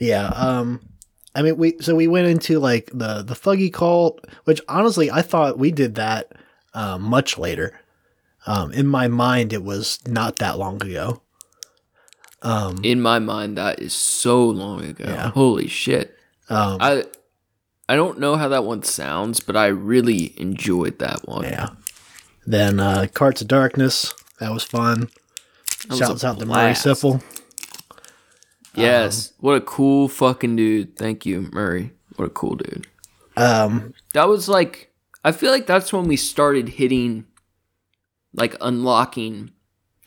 [0.00, 0.26] Yeah.
[0.28, 0.80] Um
[1.34, 5.22] I mean we so we went into like the the Fuggy cult, which honestly I
[5.22, 6.32] thought we did that
[6.74, 7.78] um much later.
[8.46, 11.22] Um in my mind it was not that long ago.
[12.42, 15.04] Um In my mind that is so long ago.
[15.06, 15.30] Yeah.
[15.30, 16.16] Holy shit.
[16.48, 17.04] um I
[17.88, 21.44] I don't know how that one sounds, but I really enjoyed that one.
[21.44, 21.70] yeah.
[22.46, 25.10] Then uh Carts of Darkness, that was fun.
[25.88, 26.86] was Shouts a out to Murray blast.
[26.86, 27.22] Siple.
[28.82, 29.32] Yes.
[29.40, 30.96] what a cool fucking dude.
[30.96, 31.92] Thank you, Murray.
[32.16, 32.86] What a cool dude.
[33.36, 34.92] Um, That was like
[35.24, 37.26] I feel like that's when we started hitting
[38.34, 39.50] like unlocking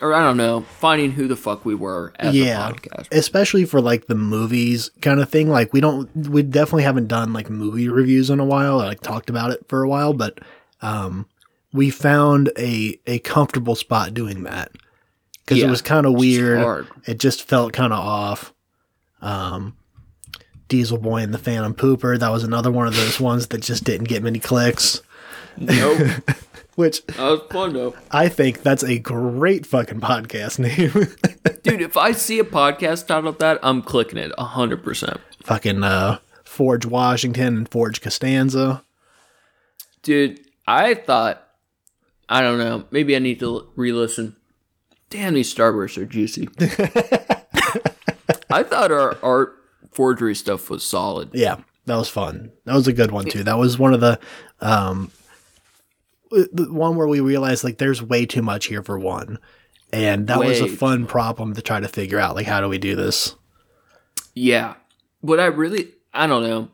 [0.02, 2.70] or I don't know, finding who the fuck we were as Yeah.
[2.70, 3.08] a podcast.
[3.12, 5.50] especially for like the movies kind of thing.
[5.50, 8.78] Like we don't, we definitely haven't done like movie reviews in a while.
[8.78, 10.40] Like talked about it for a while, but
[10.82, 11.26] um,
[11.72, 14.72] we found a a comfortable spot doing that
[15.46, 16.88] because Yeah, it was kind of weird.
[17.08, 18.53] It just felt kind of off.
[19.24, 19.76] Um,
[20.68, 22.20] Diesel Boy and the Phantom Pooper.
[22.20, 25.02] That was another one of those ones that just didn't get many clicks.
[25.58, 26.08] Nope.
[26.76, 27.96] Which that was fun though.
[28.10, 30.92] I think that's a great fucking podcast name.
[31.64, 35.20] Dude, if I see a podcast titled that, I'm clicking it hundred percent.
[35.44, 38.84] fucking uh, Forge Washington and Forge Costanza.
[40.02, 41.48] Dude, I thought
[42.28, 44.36] I don't know, maybe I need to re-listen.
[45.12, 46.50] Damn, these Starbursts are juicy.
[48.54, 49.56] I thought our art
[49.92, 51.30] forgery stuff was solid.
[51.34, 52.52] Yeah, that was fun.
[52.66, 53.44] That was a good one too.
[53.44, 54.20] That was one of the
[54.62, 55.12] um
[56.32, 59.40] the one where we realized like there's way too much here for one.
[59.92, 62.78] And that was a fun problem to try to figure out like how do we
[62.80, 63.36] do this?
[64.34, 64.76] Yeah.
[65.22, 66.70] What I really, I don't know.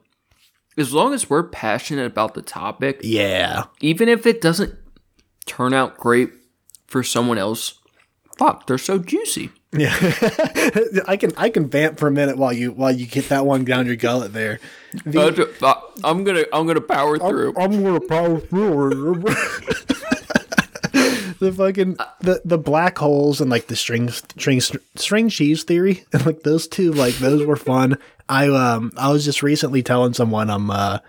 [0.77, 3.65] As long as we're passionate about the topic, Yeah.
[3.81, 4.76] even if it doesn't
[5.45, 6.30] turn out great
[6.88, 7.73] for someone else,
[8.38, 9.49] fuck, they're so juicy.
[9.72, 9.96] Yeah.
[11.08, 13.66] I can I can vamp for a minute while you while you get that one
[13.66, 14.60] down your gullet there.
[15.06, 15.74] The- Uh,
[16.04, 17.54] I'm gonna, I'm gonna power through.
[17.56, 19.14] I'm gonna power through.
[21.40, 24.60] the fucking the the black holes and like the string string
[24.96, 27.98] string cheese theory and like those two like those were fun.
[28.28, 31.00] I um I was just recently telling someone I'm uh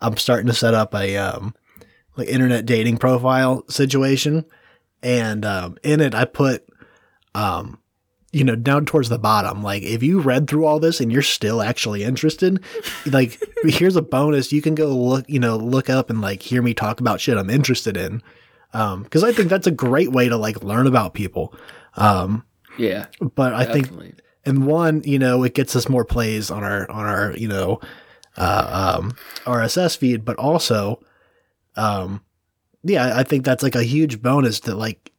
[0.00, 1.54] I'm starting to set up a um
[2.16, 4.44] like internet dating profile situation
[5.02, 6.66] and um in it I put
[7.34, 7.78] um
[8.36, 9.62] you know down towards the bottom.
[9.62, 12.62] Like if you read through all this and you're still actually interested
[13.06, 14.52] like here's a bonus.
[14.52, 17.38] You can go look you know look up and like hear me talk about shit
[17.38, 18.22] i'm interested in.
[18.74, 21.54] Um because i think that's a great way to like learn about people.
[21.96, 22.44] Um
[22.78, 23.88] yeah, but i think
[24.46, 27.80] and one you know it gets us more plays on our on our you know
[28.36, 31.00] uh, um rss feed but also
[31.76, 32.22] um
[32.84, 35.10] yeah i think that's like a huge bonus that like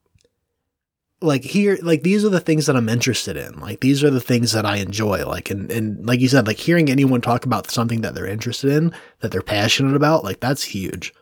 [1.19, 3.59] like here like these are the things that i'm interested in.
[3.59, 5.25] Like these are the things that i enjoy.
[5.25, 8.71] Like and and like you said like hearing anyone talk about something that they're interested
[8.71, 11.13] in that they're passionate about like that's huge.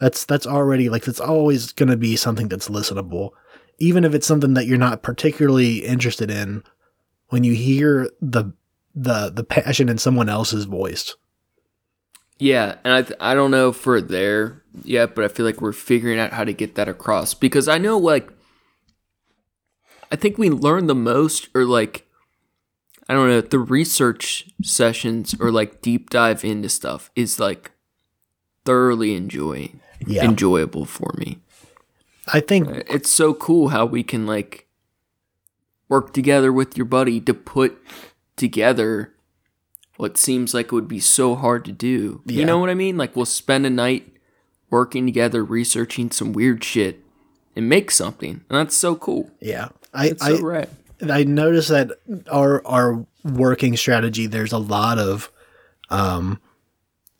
[0.00, 3.30] That's that's already like that's always going to be something that's listenable.
[3.78, 6.64] Even if it's something that you're not particularly interested in
[7.28, 8.52] when you hear the
[8.94, 11.14] the the passion in someone else's voice.
[12.40, 15.60] Yeah, and I, th- I don't know if we're there yet, but I feel like
[15.60, 17.34] we're figuring out how to get that across.
[17.34, 18.30] Because I know like
[20.10, 22.06] I think we learn the most or like
[23.08, 27.72] I don't know, the research sessions or like deep dive into stuff is like
[28.64, 31.38] thoroughly enjoying yeah enjoyable for me.
[32.32, 34.68] i think uh, It's so cool how we can like
[35.88, 37.78] work together with your buddy to put
[38.36, 39.14] together
[39.96, 42.22] what seems like it would be so hard to do.
[42.24, 42.38] Yeah.
[42.40, 42.96] You know what I mean?
[42.96, 44.12] Like we'll spend a night
[44.70, 47.00] working together researching some weird shit
[47.56, 48.44] and make something.
[48.48, 49.30] And that's so cool.
[49.40, 50.68] yeah i It's i so rad.
[51.08, 51.92] I noticed that
[52.30, 55.30] our our working strategy there's a lot of
[55.90, 56.40] um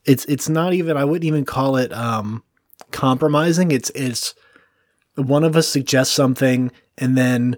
[0.05, 2.43] it's it's not even I wouldn't even call it um
[2.91, 3.71] compromising.
[3.71, 4.35] It's it's
[5.15, 7.57] one of us suggests something and then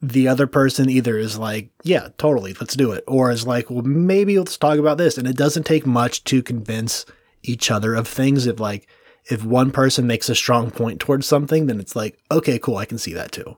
[0.00, 3.82] the other person either is like yeah totally let's do it or is like well
[3.82, 5.18] maybe let's talk about this.
[5.18, 7.06] And it doesn't take much to convince
[7.42, 8.46] each other of things.
[8.46, 8.88] If like
[9.26, 12.84] if one person makes a strong point towards something then it's like okay cool I
[12.84, 13.56] can see that too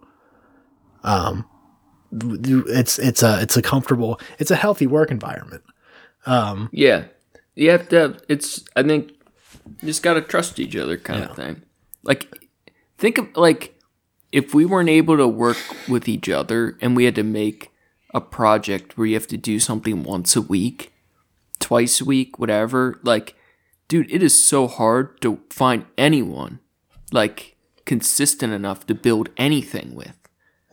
[1.06, 1.44] um
[2.12, 5.62] it's it's a it's a comfortable it's a healthy work environment
[6.26, 7.04] um Yeah.
[7.54, 9.12] You have to have, it's I think
[9.80, 11.30] you just gotta trust each other kind Yeah.
[11.30, 11.62] of thing.
[12.02, 12.28] Like
[12.98, 13.78] think of like
[14.32, 15.56] if we weren't able to work
[15.88, 17.70] with each other and we had to make
[18.12, 20.92] a project where you have to do something once a week,
[21.60, 23.34] twice a week, whatever, like
[23.88, 26.60] dude, it is so hard to find anyone
[27.12, 30.16] like consistent enough to build anything with.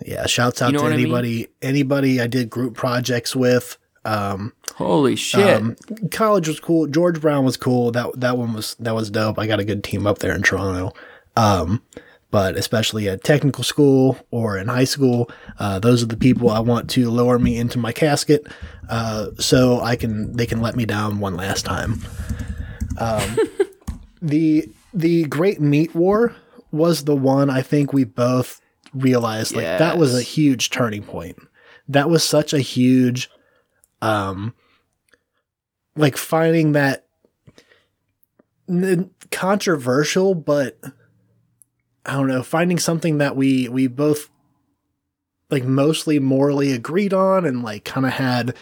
[0.06, 1.06] Yeah shouts out You know to what I mean?
[1.06, 5.48] anybody anybody i did group projects with um Holy shit.
[5.62, 5.76] Um,
[6.10, 6.88] college was cool.
[6.88, 7.92] George Brown was cool.
[7.92, 9.38] That that one was that was dope.
[9.38, 10.94] I got a good team up there in Toronto.
[11.38, 11.84] Um,
[12.32, 16.60] but especially at technical school or in high school, uh, those are the people I
[16.60, 18.48] want to lower me into my casket,
[18.90, 22.02] uh, so I can they can let me down one last time.
[22.98, 23.38] Um,
[24.22, 26.36] the the Great Meat War
[26.72, 28.60] was the one I think we both
[28.94, 31.38] realized like that was a huge turning point.
[31.88, 33.30] That was such a huge
[34.02, 34.54] um
[35.96, 37.06] like finding that
[38.70, 40.80] n- controversial but
[42.06, 44.30] I don't know, finding something that we we both
[45.50, 48.56] like mostly morally agreed on and like kind of had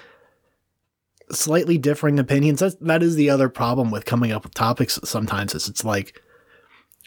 [1.31, 2.59] slightly differing opinions.
[2.59, 6.21] That's, that is the other problem with coming up with topics sometimes is it's like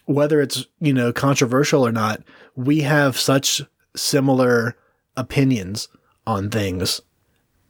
[0.06, 2.22] whether it's, you know, controversial or not,
[2.56, 3.62] we have such
[3.96, 4.76] similar
[5.16, 5.88] opinions
[6.26, 7.00] on things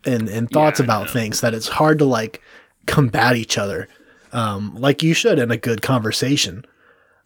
[0.05, 2.43] and, and thoughts I about things that it's hard to like
[2.87, 3.89] combat each other.
[4.33, 6.65] Um, like you should in a good conversation.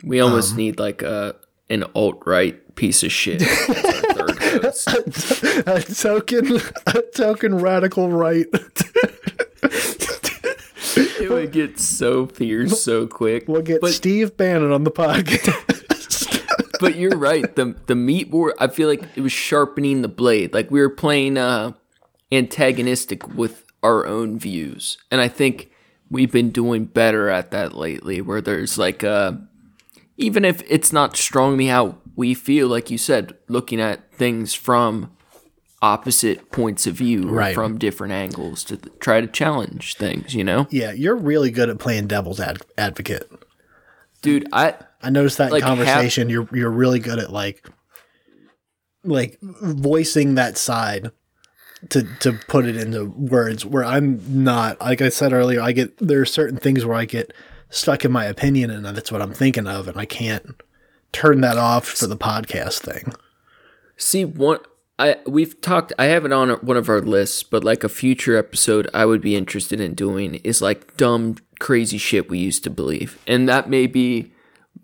[0.05, 1.36] We almost Um, need like a
[1.70, 3.43] an alt right piece of shit.
[3.43, 4.89] as our third host.
[5.66, 8.47] a token, a token radical right.
[11.20, 13.47] It would get so fierce so quick.
[13.48, 15.77] We'll get but, Steve Bannon on the podcast.
[16.80, 17.55] But you're right.
[17.56, 18.55] The the meat war.
[18.59, 20.52] I feel like it was sharpening the blade.
[20.55, 21.72] Like we were playing uh,
[22.32, 25.70] antagonistic with our own views, and I think
[26.10, 28.20] we've been doing better at that lately.
[28.20, 29.32] Where there's like uh,
[30.16, 35.12] even if it's not strongly how we feel, like you said, looking at things from
[35.80, 37.55] opposite points of view or Right.
[37.55, 40.34] from different angles to th- try to challenge things.
[40.34, 43.30] You know, yeah, you're really good at playing devil's ad- advocate.
[44.20, 44.48] dude.
[44.52, 46.28] I I noticed that Like, in half- conversation.
[46.28, 47.64] you're you're really good at like
[49.04, 51.10] like voicing that side
[51.90, 54.80] to to put it into words where I'm not.
[54.80, 57.32] Like I said earlier, I get there are certain things where I get
[57.70, 60.60] stuck in my opinion and that's what I'm thinking of, and I can't
[61.12, 63.12] turn that off for the podcast thing.
[63.96, 64.58] See, one
[64.98, 65.92] I we've talked.
[65.98, 69.20] I have it on one of our lists, but like a future episode, I would
[69.20, 73.70] be interested in doing is like dumb, crazy shit we used to believe, and that
[73.70, 74.32] may be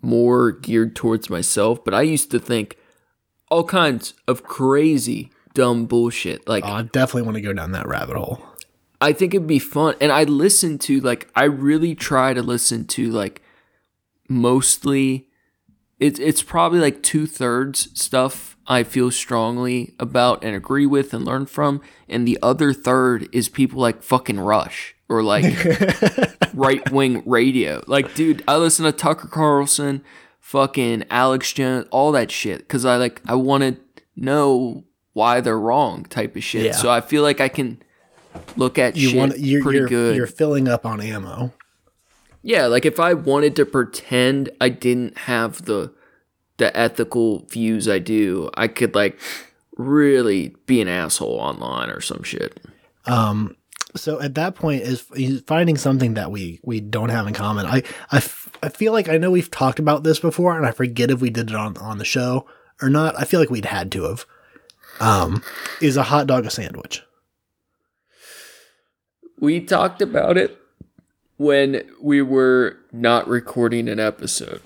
[0.05, 1.83] more geared towards myself.
[1.83, 2.77] But I used to think
[3.49, 6.47] all kinds of crazy, dumb bullshit.
[6.47, 8.41] Like Oh, I definitely want to go down that rabbit hole.
[9.01, 9.95] I think it'd be fun.
[9.99, 13.41] And I listen to like I really try to listen to like
[14.29, 15.27] mostly
[15.99, 21.23] it's it's probably like two thirds stuff I feel strongly about and agree with and
[21.23, 25.45] learn from, and the other third is people like fucking Rush or like
[26.53, 27.83] right wing radio.
[27.87, 30.03] Like, dude, I listen to Tucker Carlson,
[30.39, 33.77] fucking Alex Jones, all that shit because I like I want to
[34.15, 34.83] know
[35.13, 36.65] why they're wrong type of shit.
[36.65, 36.71] Yeah.
[36.73, 37.81] So I feel like I can
[38.57, 40.15] look at You shit want you're pretty you're, good.
[40.15, 41.53] you're filling up on ammo.
[42.41, 45.93] Yeah, like if I wanted to pretend I didn't have the
[46.57, 49.19] the ethical views I do, I could like
[49.77, 52.59] really be an asshole online or some shit.
[53.05, 53.55] Um,
[53.95, 55.01] so at that point is
[55.47, 57.65] finding something that we we don't have in common.
[57.65, 60.71] I, I, f- I feel like I know we've talked about this before, and I
[60.71, 62.45] forget if we did it on on the show
[62.81, 63.19] or not.
[63.19, 64.25] I feel like we'd had to have.
[64.99, 65.43] Um,
[65.81, 67.03] is a hot dog a sandwich?
[69.39, 70.57] We talked about it
[71.37, 74.61] when we were not recording an episode.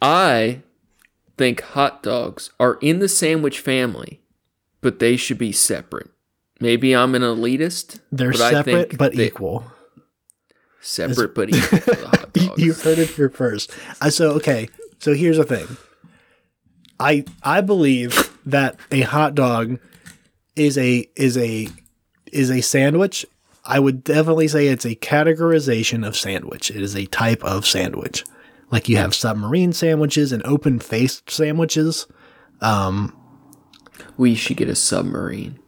[0.00, 0.62] I
[1.36, 4.20] think hot dogs are in the sandwich family,
[4.80, 6.10] but they should be separate.
[6.64, 8.00] Maybe I'm an elitist.
[8.10, 9.64] They're but separate but they- equal.
[10.80, 12.62] Separate but equal the hot You- dogs.
[12.62, 13.70] You heard it here first.
[14.00, 14.68] Uh, so okay,
[14.98, 15.66] so here's the thing.
[16.98, 19.78] I I believe that a hot dog
[20.56, 21.68] is a is a
[22.32, 23.26] is a sandwich.
[23.66, 26.70] I would definitely say it's a categorization of sandwich.
[26.70, 28.24] It is a type of sandwich.
[28.70, 32.06] Like you have submarine sandwiches and open faced sandwiches.
[32.60, 33.14] Um,
[34.16, 35.58] we should get a submarine.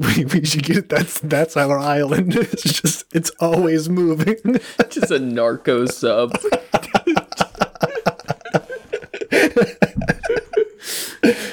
[0.16, 2.34] We, we should get that's that's our island.
[2.36, 4.36] It's just it's always moving.
[4.88, 6.32] Just a narco sub.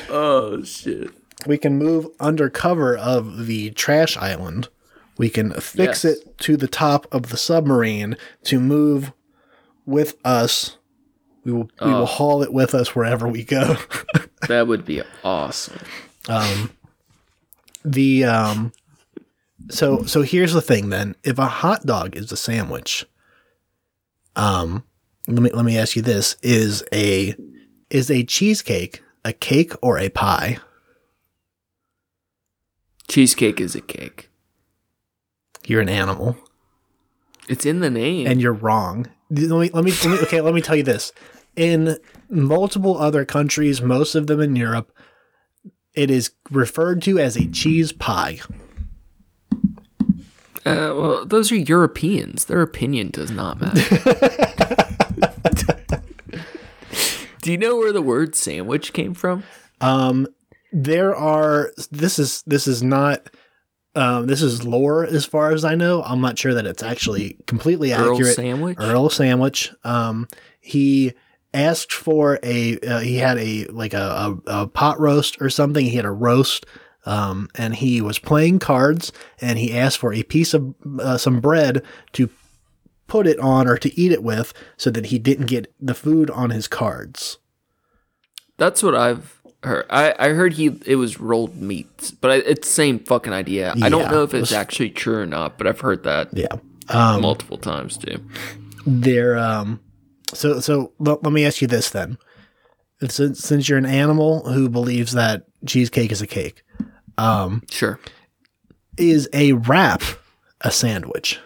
[0.10, 1.10] oh shit.
[1.46, 4.70] we can move under cover of the trash island.
[5.18, 6.06] We can fix Yes.
[6.06, 8.16] it to the top of the submarine
[8.46, 9.12] to move
[9.86, 10.78] with us.
[11.44, 12.06] We will we will oh.
[12.06, 13.76] haul it with us wherever we go.
[14.48, 15.80] That would be awesome.
[16.30, 16.72] Um,
[17.92, 18.72] the um
[19.70, 21.16] so so here's the thing then.
[21.24, 23.06] If a hot dog is a sandwich,
[24.36, 24.84] um
[25.28, 26.36] let me let me ask you this.
[26.42, 27.36] Is a
[27.90, 30.58] is a cheesecake a cake or a pie?
[33.08, 34.30] Cheesecake is a cake.
[35.66, 36.38] You're an animal.
[37.50, 38.28] It's in the name.
[38.28, 39.08] and you're wrong.
[39.30, 41.12] Let me, let me, let me okay, let me tell you this.
[41.56, 41.98] In
[42.30, 44.92] multiple other countries, most of them in Europe,
[45.98, 48.40] it is referred to as a cheese pie.
[50.66, 52.46] uh, well, those are Europeans.
[52.46, 53.98] Their opinion does not matter.
[57.42, 59.44] Do you know where the word sandwich came from?
[59.80, 60.28] Um,
[60.74, 61.72] there are.
[61.92, 63.30] This is this is not.
[63.96, 66.04] Um, this is lore as far as I know.
[66.04, 68.36] I'm not sure that it's actually completely Earl accurate.
[68.36, 68.78] sandwich.
[68.80, 69.74] Earl sandwich.
[69.84, 70.28] Um,
[70.60, 71.14] he
[71.58, 72.80] asked for a.
[72.80, 75.86] Uh, he had a like a, a, a pot roast or something.
[75.86, 76.66] He had a roast.
[77.06, 81.40] Um, and he was playing cards, and he asked for a piece of uh, some
[81.40, 81.82] bread
[82.14, 82.30] to
[83.08, 86.30] put it on or to eat it with, so that he didn't get the food
[86.30, 87.38] on his cards.
[88.58, 89.86] That's what I've heard.
[89.90, 93.74] I, I heard he it was rolled meats, but I, it's the same fucking idea.
[93.82, 96.48] I don't know if it it's actually true or not, but I've heard that Yeah.
[96.90, 98.22] Um, multiple times too.
[98.86, 99.80] They're um
[100.34, 102.18] so so let, let me ask you this then.
[103.08, 106.64] Since since you're an animal who believes that cheesecake is a cake,
[107.18, 108.00] um Sure.
[108.98, 110.02] is a wrap
[110.62, 111.40] a sandwich?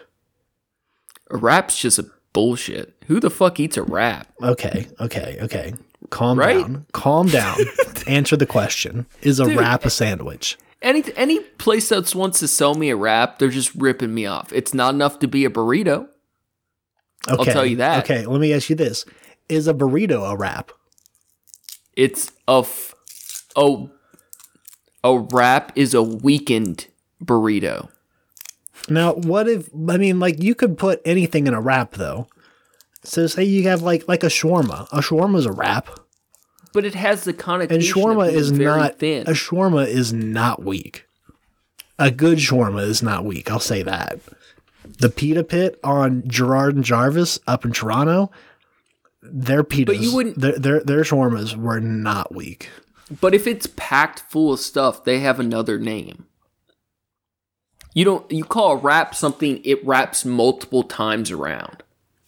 [1.30, 2.94] A wrap's just a bullshit.
[3.06, 4.28] Who the fuck eats a wrap?
[4.42, 5.74] Okay, okay, okay.
[6.10, 6.58] Calm Right?
[6.60, 6.86] down.
[6.92, 7.58] Calm down.
[8.06, 9.06] Answer the question.
[9.22, 10.58] Is a Dude, wrap a sandwich?
[10.82, 14.52] Any any place that wants to sell me a wrap, they're just ripping me off.
[14.52, 16.08] It's not enough to be a burrito.
[17.28, 17.38] Okay.
[17.38, 18.04] I'll tell you that.
[18.04, 19.04] Okay, let me ask you this.
[19.48, 20.72] Is a burrito a wrap?
[21.96, 22.94] It's a f-
[23.56, 23.86] a
[25.04, 26.86] a wrap is a weakened
[27.22, 27.88] burrito.
[28.88, 32.26] Now, what if I mean like you could put anything in a wrap though.
[33.04, 34.88] So say you have like like a shawarma.
[34.92, 35.90] A shawarma is a wrap.
[36.72, 37.74] But it has the connotation.
[37.74, 37.82] And
[38.16, 39.26] shawarma is very not thin.
[39.26, 41.06] a shawarma is not weak.
[41.98, 43.50] A good shawarma is not weak.
[43.50, 44.18] I'll say that.
[45.02, 48.30] The pita pit on Gerrard and Jarvis up in Toronto,
[49.20, 52.70] their pitas, you wouldn't- their, their their shawarmas were not weak.
[53.20, 56.26] But if it's packed full of stuff, they have another name.
[57.94, 61.82] You don't you call a wrap something it wraps multiple times around.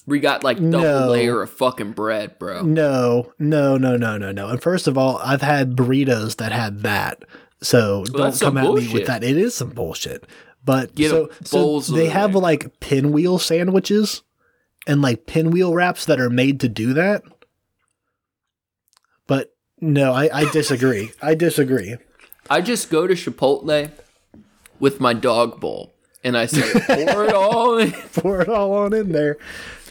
[0.07, 1.09] We got like double No.
[1.11, 2.63] layer of fucking bread, bro.
[2.63, 4.49] No, no, no, no, no, no.
[4.49, 7.25] And first of all, I've had burritos that had that.
[7.63, 9.25] So don't come at me with that.
[9.25, 10.27] It is some bullshit.
[10.65, 12.41] But Get so, so they have way.
[12.41, 14.23] like pinwheel sandwiches
[14.87, 17.23] and like pinwheel wraps that are made to do that.
[19.27, 21.13] But no, I, I disagree.
[21.21, 21.97] I disagree.
[22.49, 23.91] I just go to Chipotle
[24.81, 26.73] with my dog bowl and I say,
[27.07, 27.93] pour it all in.
[28.15, 29.37] Pour it all on in there.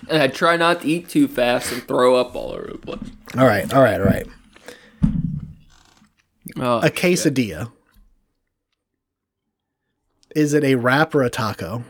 [0.10, 3.12] And I try not to eat too fast and throw up all over the place.
[3.38, 4.28] All right, all right, all right.
[6.58, 7.72] Oh, A quesadilla.
[10.35, 11.84] Is it a wrap or a taco?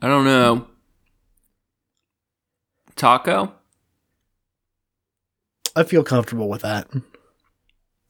[0.00, 0.68] I don't know.
[2.94, 3.52] Taco?
[5.74, 6.88] I feel comfortable with that.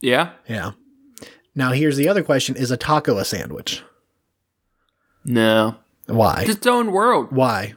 [0.00, 0.32] Yeah.
[0.48, 0.72] Yeah.
[1.54, 3.82] Now here's the other question: Is a taco a sandwich?
[5.24, 5.76] No.
[6.06, 6.42] Why?
[6.42, 7.32] It's its own world.
[7.32, 7.74] Why?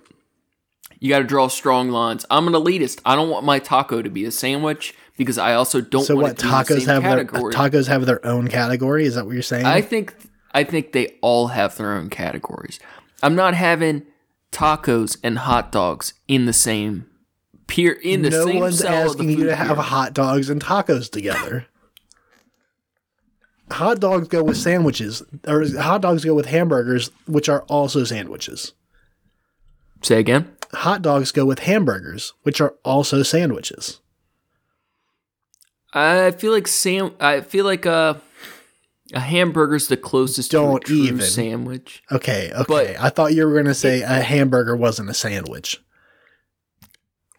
[0.99, 2.26] You got to draw strong lines.
[2.30, 2.99] I'm an elitist.
[3.06, 6.24] I don't want my taco to be a sandwich because I also don't So want
[6.24, 6.38] what?
[6.38, 9.06] to be the Tacos have their tacos have their own category.
[9.06, 9.66] Is that what you're saying?
[9.68, 10.16] I think
[10.52, 12.80] I think they all have their own categories.
[13.22, 14.04] I'm not having
[14.52, 17.06] tacos and hot dogs in the same
[17.68, 20.50] peer in the no same one's cell of the asking you to have hot dogs
[20.50, 21.68] and tacos together.
[23.72, 28.74] hot dogs go with sandwiches, or hot dogs go with hamburgers, which are also sandwiches.
[30.02, 30.52] Say again.
[30.74, 34.00] Hot dogs go with hamburgers, which are also sandwiches.
[35.94, 37.11] I feel like sam.
[37.20, 38.22] I feel like a
[39.14, 41.22] a hamburger's the closest Don't to a even.
[41.22, 42.03] sandwich.
[42.11, 42.64] Okay, okay.
[42.68, 45.82] But- I thought you were going to say a hamburger wasn't a sandwich.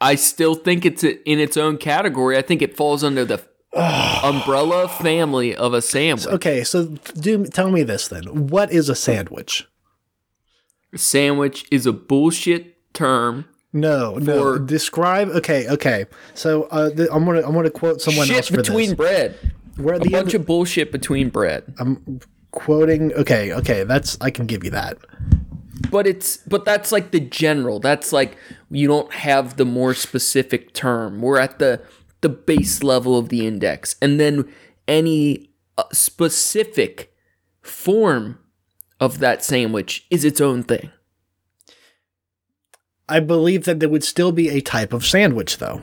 [0.01, 2.37] I still think it's in its own category.
[2.37, 3.41] I think it falls under the
[4.25, 6.27] umbrella family of a sandwich.
[6.27, 8.49] Okay, so do tell me this then.
[8.49, 9.69] What is a sandwich?
[10.97, 13.45] Sandwich is a bullshit term.
[13.73, 14.59] No, no.
[14.59, 15.29] Describe.
[15.29, 16.07] Okay, okay.
[16.35, 18.97] So uh, th- I'm gonna I'm gonna quote someone else Shit for between this.
[18.97, 19.39] bread.
[19.77, 21.73] Where A the bunch of bullshit between bread.
[21.79, 22.21] I'm
[22.51, 23.13] quoting.
[23.15, 23.85] Okay, okay.
[23.85, 24.99] That's I can give you that.
[25.91, 27.79] But it's but that's like the general.
[27.81, 28.37] That's like
[28.71, 31.23] you don't have the more specific term.
[31.23, 31.81] We're at the
[32.23, 34.53] the base level of the index, and then
[34.89, 37.15] any uh, specific
[37.63, 38.39] form
[38.99, 40.91] of that sandwich is its own thing.
[43.11, 45.83] I believe that there would still be a type of sandwich though.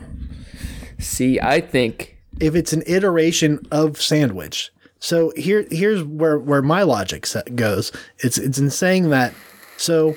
[1.00, 4.72] See, I think If it's an iteration of sandwich.
[5.00, 7.92] So here here's where where my logic set goes.
[8.20, 9.34] It's it's in saying that
[9.78, 10.16] so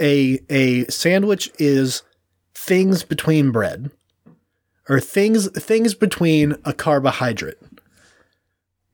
[0.00, 2.02] a a sandwich is
[2.54, 3.90] things between bread
[4.88, 7.58] or things things between a carbohydrate.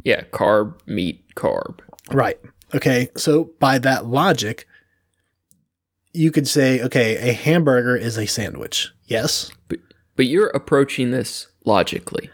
[0.05, 1.81] yeah, carb, meat, carb.
[2.13, 2.39] Right.
[2.75, 3.09] Okay.
[3.17, 4.68] So by that logic,
[6.19, 8.93] you could say, okay, a hamburger is a sandwich.
[9.07, 9.53] Yes.
[9.69, 9.79] but
[10.17, 12.29] but you're approaching this logically.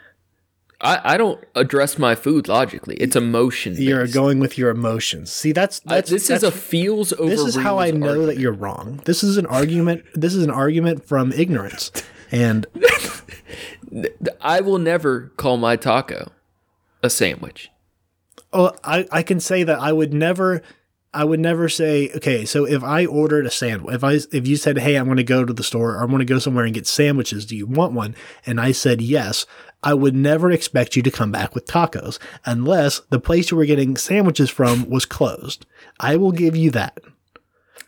[0.81, 2.97] I, I don't address my food logically.
[2.97, 3.75] It's emotion.
[3.77, 5.31] You're going with your emotions.
[5.31, 7.29] See, that's that's this that's, is a feels over.
[7.29, 8.27] this is how I know argument.
[8.29, 9.03] that you're wrong.
[9.05, 10.05] This is an argument.
[10.15, 11.93] This is an argument from ignorance,
[12.33, 12.67] and
[14.41, 16.33] I will never call my taco
[17.03, 17.71] a sandwich.
[18.53, 20.63] Oh, I, I can say that I would never
[21.15, 22.45] I would never say okay.
[22.45, 25.25] So if I ordered a sandwich, if I if you said, "Hey, I'm going to
[25.25, 27.47] go to the store or I'm going to go somewhere and get sandwiches.
[27.47, 28.15] Do you want one?"
[28.45, 29.47] and I said yes,
[29.83, 33.67] I would never expect you to come back with tacos unless the place you were
[33.67, 35.67] getting sandwiches from was closed.
[36.01, 36.99] I will give you that.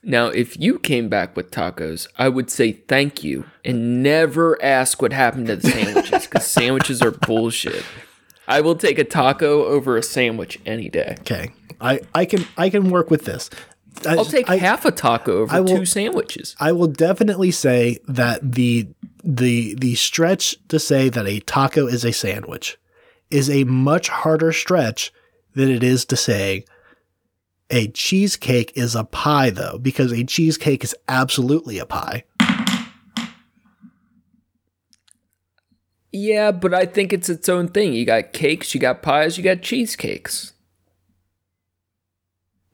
[0.02, 5.02] Now, if you came back with tacos, I would say thank you and never ask
[5.02, 7.84] what happened to the sandwiches because sandwiches are bullshit.
[8.46, 11.16] I will take a taco over a sandwich any day.
[11.20, 11.50] Okay,
[11.80, 13.50] I I can I can work with this.
[14.06, 16.54] I, I'll take I, half a taco over will- two sandwiches.
[16.60, 18.88] I will definitely say that the
[19.24, 22.78] the the stretch to say that a taco is a sandwich
[23.30, 25.12] is a much harder stretch
[25.54, 26.64] than it is to say
[27.70, 32.24] a cheesecake is a pie though because a cheesecake is absolutely a pie.
[36.12, 37.92] Yeah, but I think it's its own thing.
[37.92, 40.54] You got cakes, you got pies, you got cheesecakes.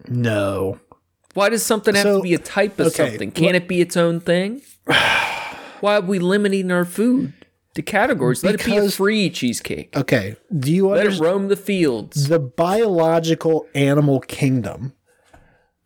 [0.08, 0.80] No.
[1.34, 3.30] Why does something have So, to be a type of okay, something?
[3.32, 4.60] Can't it be its own thing?
[5.80, 7.32] Why are we limiting our food
[7.74, 8.44] to categories?
[8.44, 9.96] Let it be a free cheesecake.
[9.96, 10.36] Okay.
[10.56, 12.28] Do you Let it roam the fields.
[12.28, 14.92] the biological animal kingdom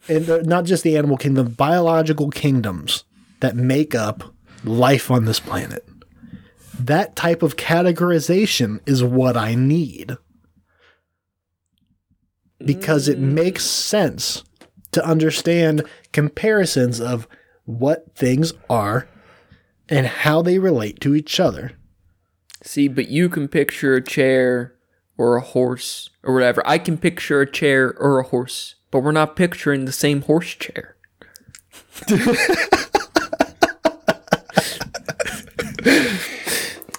[0.08, 3.04] and uh, not just the animal kingdom, biological kingdoms
[3.40, 4.34] that make up
[4.64, 5.88] life on this planet?
[6.78, 10.16] That type of categorization is what I need.
[12.66, 13.32] Because it mm.
[13.32, 14.44] makes sense
[14.92, 17.28] to understand comparisons of
[17.64, 19.08] what things are
[19.88, 21.72] and how they relate to each other.
[22.62, 24.74] See, but you can picture a chair
[25.18, 26.62] or a horse or whatever.
[26.66, 30.54] I can picture a chair or a horse, but we're not picturing the same horse
[30.54, 30.96] chair.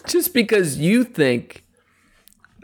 [0.08, 1.66] Just because you think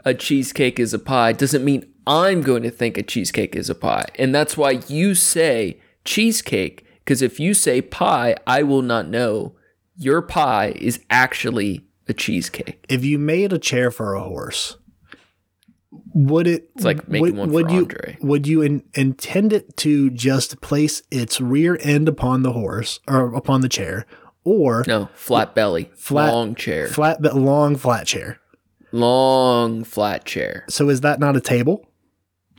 [0.04, 3.74] a cheesecake is a pie doesn't mean I'm going to think a cheesecake is a
[3.74, 4.06] pie.
[4.18, 9.54] And that's why you say cheesecake, because if you say pie, I will not know
[9.96, 12.84] your pie is actually a cheesecake.
[12.88, 14.76] if you made a chair for a horse,
[16.12, 16.70] would it?
[16.74, 18.18] It's like making one would for you, Andre.
[18.20, 23.34] Would you in, intend it to just place its rear end upon the horse or
[23.34, 24.04] upon the chair,
[24.44, 28.38] or No, flat belly, Flat- long chair, flat but long flat chair?
[28.92, 30.64] long flat chair.
[30.68, 31.88] So is that not a table?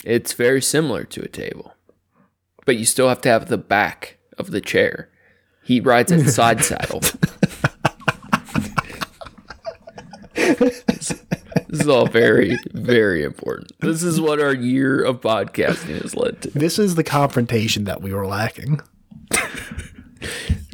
[0.04, 1.74] It's very similar to a table,
[2.66, 5.10] but you still have to have the back of the chair.
[5.64, 7.02] He rides at side saddle.
[10.34, 11.14] this
[11.70, 13.72] is all very, very important.
[13.80, 16.52] This is what our year of podcasting has led to.
[16.52, 18.82] This is the confrontation that we were lacking.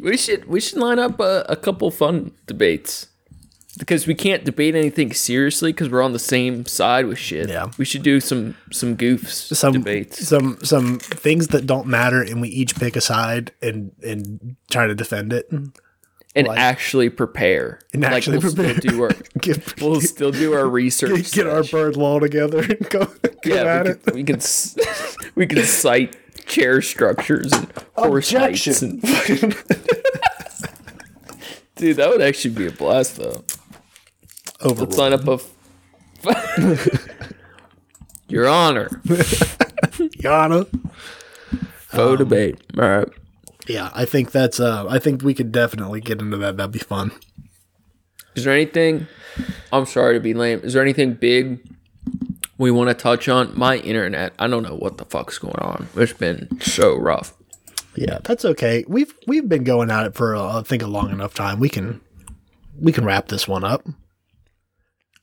[0.02, 3.06] We should we should line up a, a couple fun debates
[3.78, 7.48] because we can't debate anything seriously because we're on the same side with shit.
[7.48, 7.70] Yeah.
[7.78, 10.26] we should do some some goofs Some debates.
[10.28, 14.86] some some things that don't matter, and we each pick a side and and try
[14.86, 15.50] to defend it.
[15.50, 15.70] Mm-hmm.
[16.34, 17.80] and actually prepare.
[17.94, 18.74] And actually we'll prepare.
[18.76, 21.32] Still do our, Get, we'll still do our research.
[21.32, 24.04] get, get our bird law together and go, go yeah, at we it.
[24.04, 24.76] can, we can s-
[25.34, 26.16] we can cite
[26.46, 29.00] chair structures and horse Objection.
[29.02, 29.42] heights.
[29.42, 29.54] And,
[31.76, 33.44] dude, that would actually be a blast though.
[34.64, 34.98] Let's Overruled.
[34.98, 35.38] line up a.
[36.24, 36.98] f-
[38.28, 38.88] Your Honor,
[40.22, 40.66] Yana.
[41.88, 42.60] faux debate.
[42.78, 43.08] All right.
[43.68, 46.56] Yeah, I think that's uh I think we could definitely get into that.
[46.56, 47.12] That'd be fun.
[48.34, 49.06] Is there anything?
[49.72, 50.60] I'm sorry to be lame.
[50.62, 51.60] Is there anything big
[52.56, 53.56] we want to touch on?
[53.58, 54.32] My internet.
[54.38, 55.88] I don't know what the fuck's going on.
[55.96, 57.34] It's been so rough.
[57.96, 58.84] Yeah, that's okay.
[58.88, 61.60] We've we've been going at it for uh, I think a long enough time.
[61.60, 62.00] We can
[62.80, 63.86] we can wrap this one up.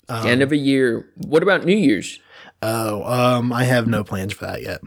[0.10, 1.08] End of a year.
[1.16, 2.20] What about New Year's?
[2.62, 4.82] Oh, um I have no plans for that yet.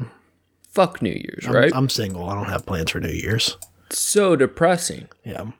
[0.69, 1.71] Fuck New Year's, right?
[1.75, 2.29] I'm single.
[2.29, 3.57] I don't have plans for New Year's.
[3.91, 5.09] so depressing.
[5.25, 5.51] Yeah.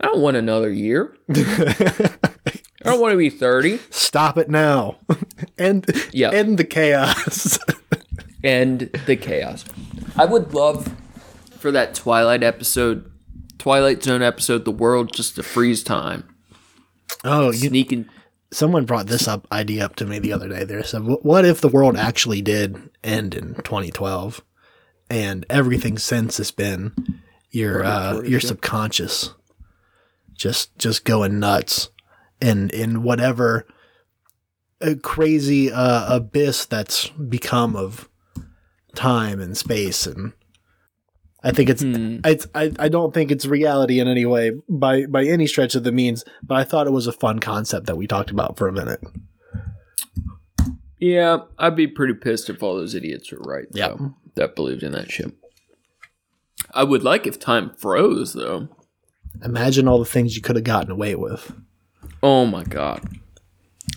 [0.00, 1.16] I don't want another year.
[1.34, 4.98] I don't want to be 30 Stop it now.
[5.58, 6.30] end Yeah.
[6.30, 7.58] end the chaos.
[8.44, 9.64] end the chaos.
[10.16, 10.94] I would love
[11.58, 13.10] for that Twilight episode,
[13.58, 16.24] Twilight Zone episode, the world just to freeze time.
[17.24, 18.08] oh, you, Sneaking.
[18.50, 20.64] Someone brought this up idea up to me the other day.
[20.64, 24.42] They said, "Wh- "What if the world actually did end in 2012,
[25.10, 26.92] and everything since has been
[27.50, 29.34] your uh, your subconscious
[30.34, 31.90] just just going nuts
[32.40, 33.66] and in whatever
[34.80, 38.08] a crazy uh, abyss that's become of
[38.94, 40.32] time and space and
[41.46, 42.18] I think it's Hmm.
[42.24, 45.84] it's I, I don't think it's reality in any way by by any stretch of
[45.84, 48.66] the means, but I thought it was a fun concept that we talked about for
[48.66, 49.00] a minute.
[50.98, 53.66] Yeah, I'd be pretty pissed if all those idiots were right.
[53.72, 53.94] Yeah.
[54.34, 55.32] that believed in that shit.
[56.72, 58.68] I would like if time froze, though.
[59.44, 61.52] Imagine all the things you could have gotten away with.
[62.22, 63.02] Oh my god.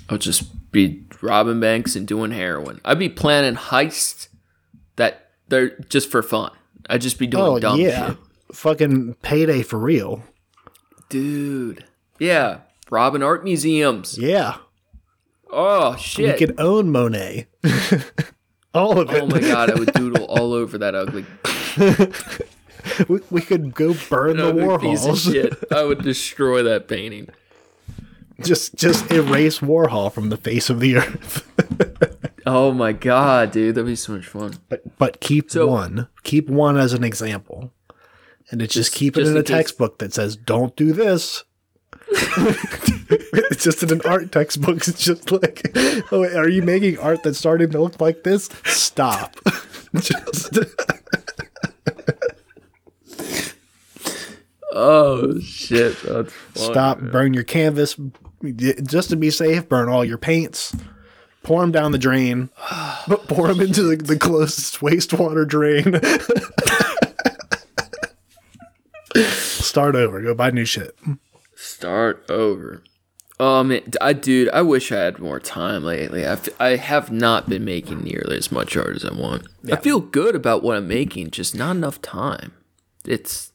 [0.09, 2.79] I would just be robbing banks and doing heroin.
[2.85, 4.27] I'd be planning heists
[4.97, 6.51] that they're just for fun.
[6.89, 7.53] I'd just be doing dumb.
[7.55, 8.07] Oh dumb yeah.
[8.09, 8.17] shit.
[8.53, 10.23] Fucking payday for real.
[11.09, 11.85] Dude.
[12.19, 12.59] Yeah.
[12.89, 14.17] Robbing art museums.
[14.17, 14.57] Yeah.
[15.51, 16.37] Oh You shit.
[16.37, 17.47] could own Monet.
[18.73, 19.21] all of oh it.
[19.23, 21.25] oh my god, I would doodle all over that ugly,
[23.07, 25.31] we, we could go burn the ugly piece of Warhols.
[25.31, 25.53] shit.
[25.71, 27.29] I would destroy that painting.
[28.43, 32.08] just just erase Warhol from the face of the earth.
[32.51, 34.53] Oh my god, dude, that'd be so much fun.
[34.69, 36.07] but but keep So- one.
[36.23, 37.71] Keep one as an example.
[38.51, 40.91] And it's just, Just- keep it just in a case- textbook that says don't do
[40.93, 41.43] this.
[42.11, 44.77] it's just in an art textbook.
[44.87, 45.69] It's just like,
[46.11, 48.49] oh, are you making art that's starting to look like this?
[48.65, 49.35] Stop.
[49.95, 50.57] just,
[54.71, 55.95] Oh shit,
[56.53, 56.99] stop.
[57.01, 57.11] man.
[57.11, 57.95] Burn your canvas.
[58.83, 60.75] Just to be safe, burn all your paints.
[61.49, 62.51] Pour them down the drain.
[63.07, 65.99] But pour them into the, the closest wastewater drain.
[69.33, 70.21] Start over.
[70.21, 70.95] Go buy new shit.
[71.55, 72.83] Start over.
[73.39, 76.23] Oh man, I dude, I wish I had more time lately.
[76.23, 79.47] I, f- I have not been making nearly as much art as I want.
[79.71, 82.51] I feel good about what I'm making, just not enough time.
[83.05, 83.53] It's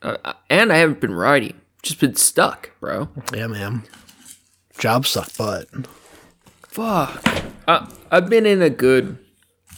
[0.00, 0.16] uh,
[0.48, 1.60] and I haven't been writing.
[1.82, 3.10] Just been stuck, bro.
[3.34, 3.82] Yeah, man.
[4.78, 5.68] Jobs suck butt.
[6.72, 7.22] Fuck.
[7.68, 9.18] I, I've been in a good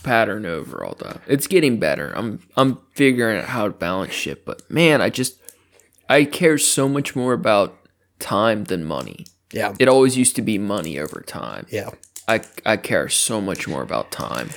[0.05, 1.19] pattern overall though.
[1.27, 2.13] It's getting better.
[2.15, 5.41] I'm I'm figuring out how to balance shit, but man, I just
[6.09, 7.77] I care so much more about
[8.21, 9.27] time than money.
[9.53, 9.75] Yeah.
[9.81, 11.67] It always used to be money over time.
[11.69, 11.91] Yeah.
[12.29, 14.51] I I care so much more about time.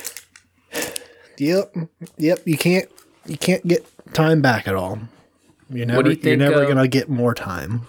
[1.38, 1.74] Yep.
[2.18, 2.42] Yep.
[2.44, 2.88] You can't
[3.26, 3.84] you can't get
[4.14, 5.00] time back at all.
[5.70, 7.88] You're never do you you're never uh, gonna get more time.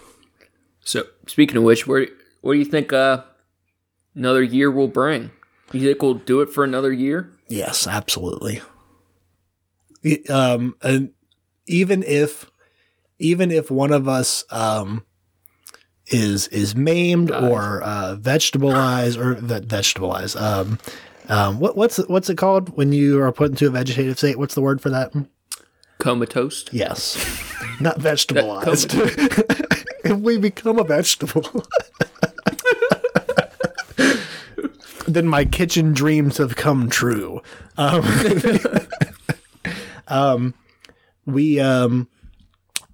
[0.80, 2.08] So speaking of which, where
[2.40, 3.22] what do you think uh
[4.14, 5.30] another year will bring?
[5.72, 7.30] You think we'll do it for another year?
[7.48, 8.60] Yes, absolutely.
[10.28, 11.10] Um, and
[11.66, 12.50] even if,
[13.18, 15.04] even if one of us um,
[16.06, 20.78] is is maimed or uh, vegetableized or ve- vegetableized, um,
[21.28, 24.38] um, what what's what's it called when you are put into a vegetative state?
[24.38, 25.12] What's the word for that?
[25.98, 26.64] Comatose?
[26.72, 27.16] Yes,
[27.80, 28.94] not vegetableized.
[30.04, 31.64] if we become a vegetable.
[35.14, 37.42] then my kitchen dreams have come true.
[37.76, 38.04] Um,
[40.08, 40.54] um,
[41.26, 42.08] we um,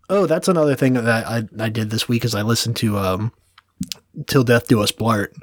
[0.09, 3.33] oh, that's another thing that I, I did this week is I listened to um,
[4.27, 5.35] "Till Death Do Us Blart,"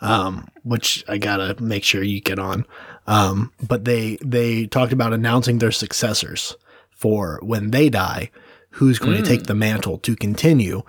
[0.00, 2.66] um, which I gotta make sure you get on.
[3.06, 6.56] Um, but they they talked about announcing their successors
[6.90, 8.30] for when they die,
[8.70, 10.82] who's going to take the mantle to continue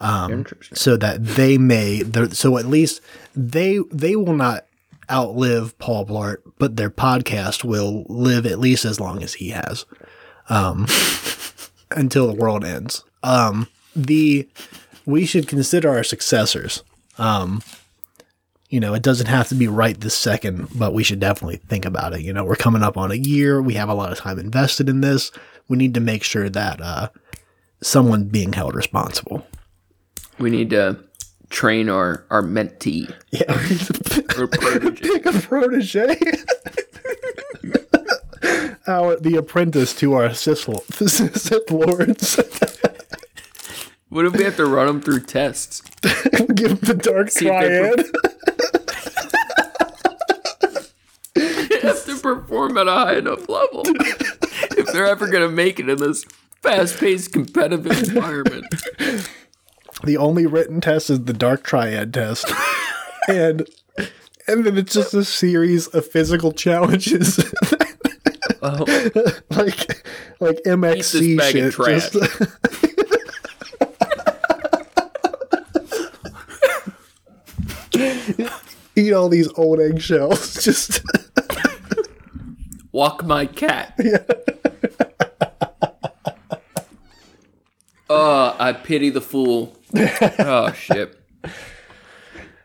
[0.00, 0.76] Interesting.
[0.76, 3.02] so that they may so at least
[3.34, 4.64] they they will not
[5.10, 9.86] outlive Paul Blart, but their podcast will live at least as long as he has,
[10.48, 10.86] um,
[11.90, 13.04] until the world ends.
[13.22, 14.48] Um, the
[15.06, 16.82] we should consider our successors.
[17.18, 17.62] Um,
[18.68, 21.84] you know, it doesn't have to be right this second, but we should definitely think
[21.84, 22.20] about it.
[22.20, 23.60] You know, we're coming up on a year.
[23.60, 25.32] We have a lot of time invested in this.
[25.68, 27.08] We need to make sure that uh,
[27.82, 29.44] someone being held responsible.
[30.38, 30.98] We need to
[31.50, 33.52] train our our mentee Yeah.
[34.40, 35.02] or protege.
[35.02, 36.06] Pick a protege.
[38.86, 42.36] our the apprentice to our Sith, Lo- Sith lords.
[44.08, 45.82] What if we have to run them through tests?
[46.02, 48.04] Give them the dark if they triad.
[51.34, 55.78] They have to perform at a high enough level if they're ever going to make
[55.78, 56.24] it in this
[56.62, 58.66] fast-paced competitive environment.
[60.04, 62.50] The only written test is the dark triad test,
[63.28, 63.66] and
[64.46, 67.52] and then it's just a series of physical challenges.
[68.62, 68.84] Oh,
[69.50, 70.06] like
[70.38, 71.72] like MXC shit.
[71.72, 72.14] Just,
[78.96, 80.62] eat all these old eggshells.
[80.62, 81.00] Just
[82.92, 83.98] walk my cat.
[88.10, 89.74] Oh, I pity the fool.
[89.96, 91.16] Oh shit.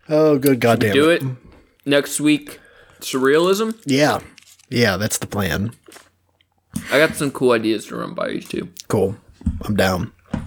[0.09, 0.93] Oh, good goddamn.
[0.93, 1.23] Do it
[1.85, 2.59] next week.
[2.99, 3.79] Surrealism.
[3.85, 4.19] Yeah,
[4.69, 5.71] yeah, that's the plan.
[6.91, 8.69] I got some cool ideas to run by you too.
[8.87, 9.15] Cool.
[9.63, 10.11] I'm down.
[10.33, 10.41] All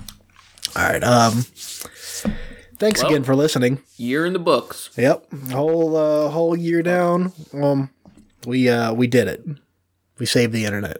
[0.76, 1.02] right.
[1.02, 1.44] Um.
[2.78, 3.82] Thanks Well- again for listening.
[3.96, 4.90] Year in the books.
[4.96, 7.32] Yep, whole uh, whole year down.
[7.52, 7.90] Um,
[8.46, 9.44] we uh we did it.
[10.18, 10.98] We saved the internet.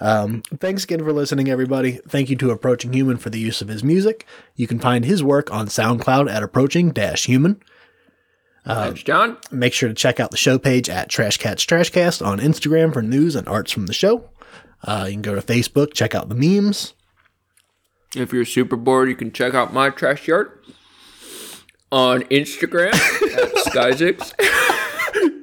[0.00, 1.92] Um, thanks again for listening, everybody.
[2.08, 4.26] Thank you to Approaching Human for the use of his music.
[4.54, 7.62] You can find his work on SoundCloud at Approaching Human.
[8.66, 9.38] Thanks, John.
[9.50, 13.00] Make sure to check out the show page at Trash Cats Trashcast on Instagram for
[13.00, 14.28] news and arts from the show.
[14.82, 16.92] Uh, you can go to Facebook, check out the memes.
[18.14, 20.50] If you're super bored, you can check out my trash yard
[21.92, 24.32] on Instagram at Skyzix.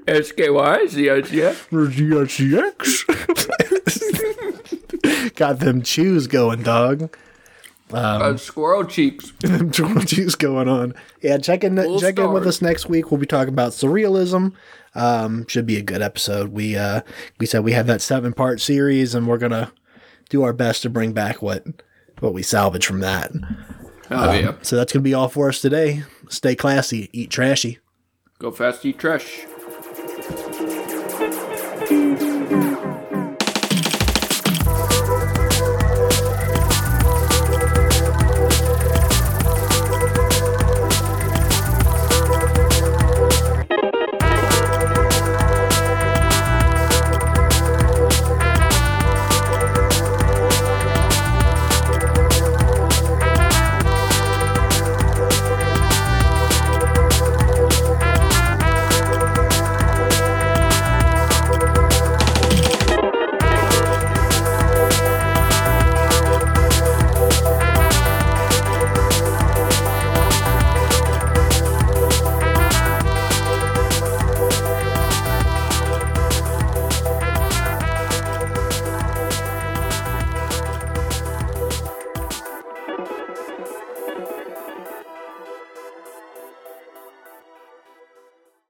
[0.05, 3.05] S K Y Z I Z X.
[5.35, 7.15] Got them chews going, dog.
[7.91, 9.31] Uh, Squirrel cheeks.
[9.41, 9.71] them
[10.05, 10.93] chews going on.
[11.21, 13.11] Yeah, check in Full check in with us next week.
[13.11, 14.53] We'll be talking about surrealism.
[14.95, 16.49] Um, should be a good episode.
[16.49, 17.01] We uh
[17.39, 19.71] we said we have that seven part series, and we're gonna
[20.29, 21.65] do our best to bring back what
[22.19, 23.31] what we salvage from that.
[24.09, 24.55] Oh yeah.
[24.61, 26.03] So that's gonna be all for us today.
[26.29, 27.79] Stay classy, eat trashy.
[28.39, 29.45] Go fast, eat trash.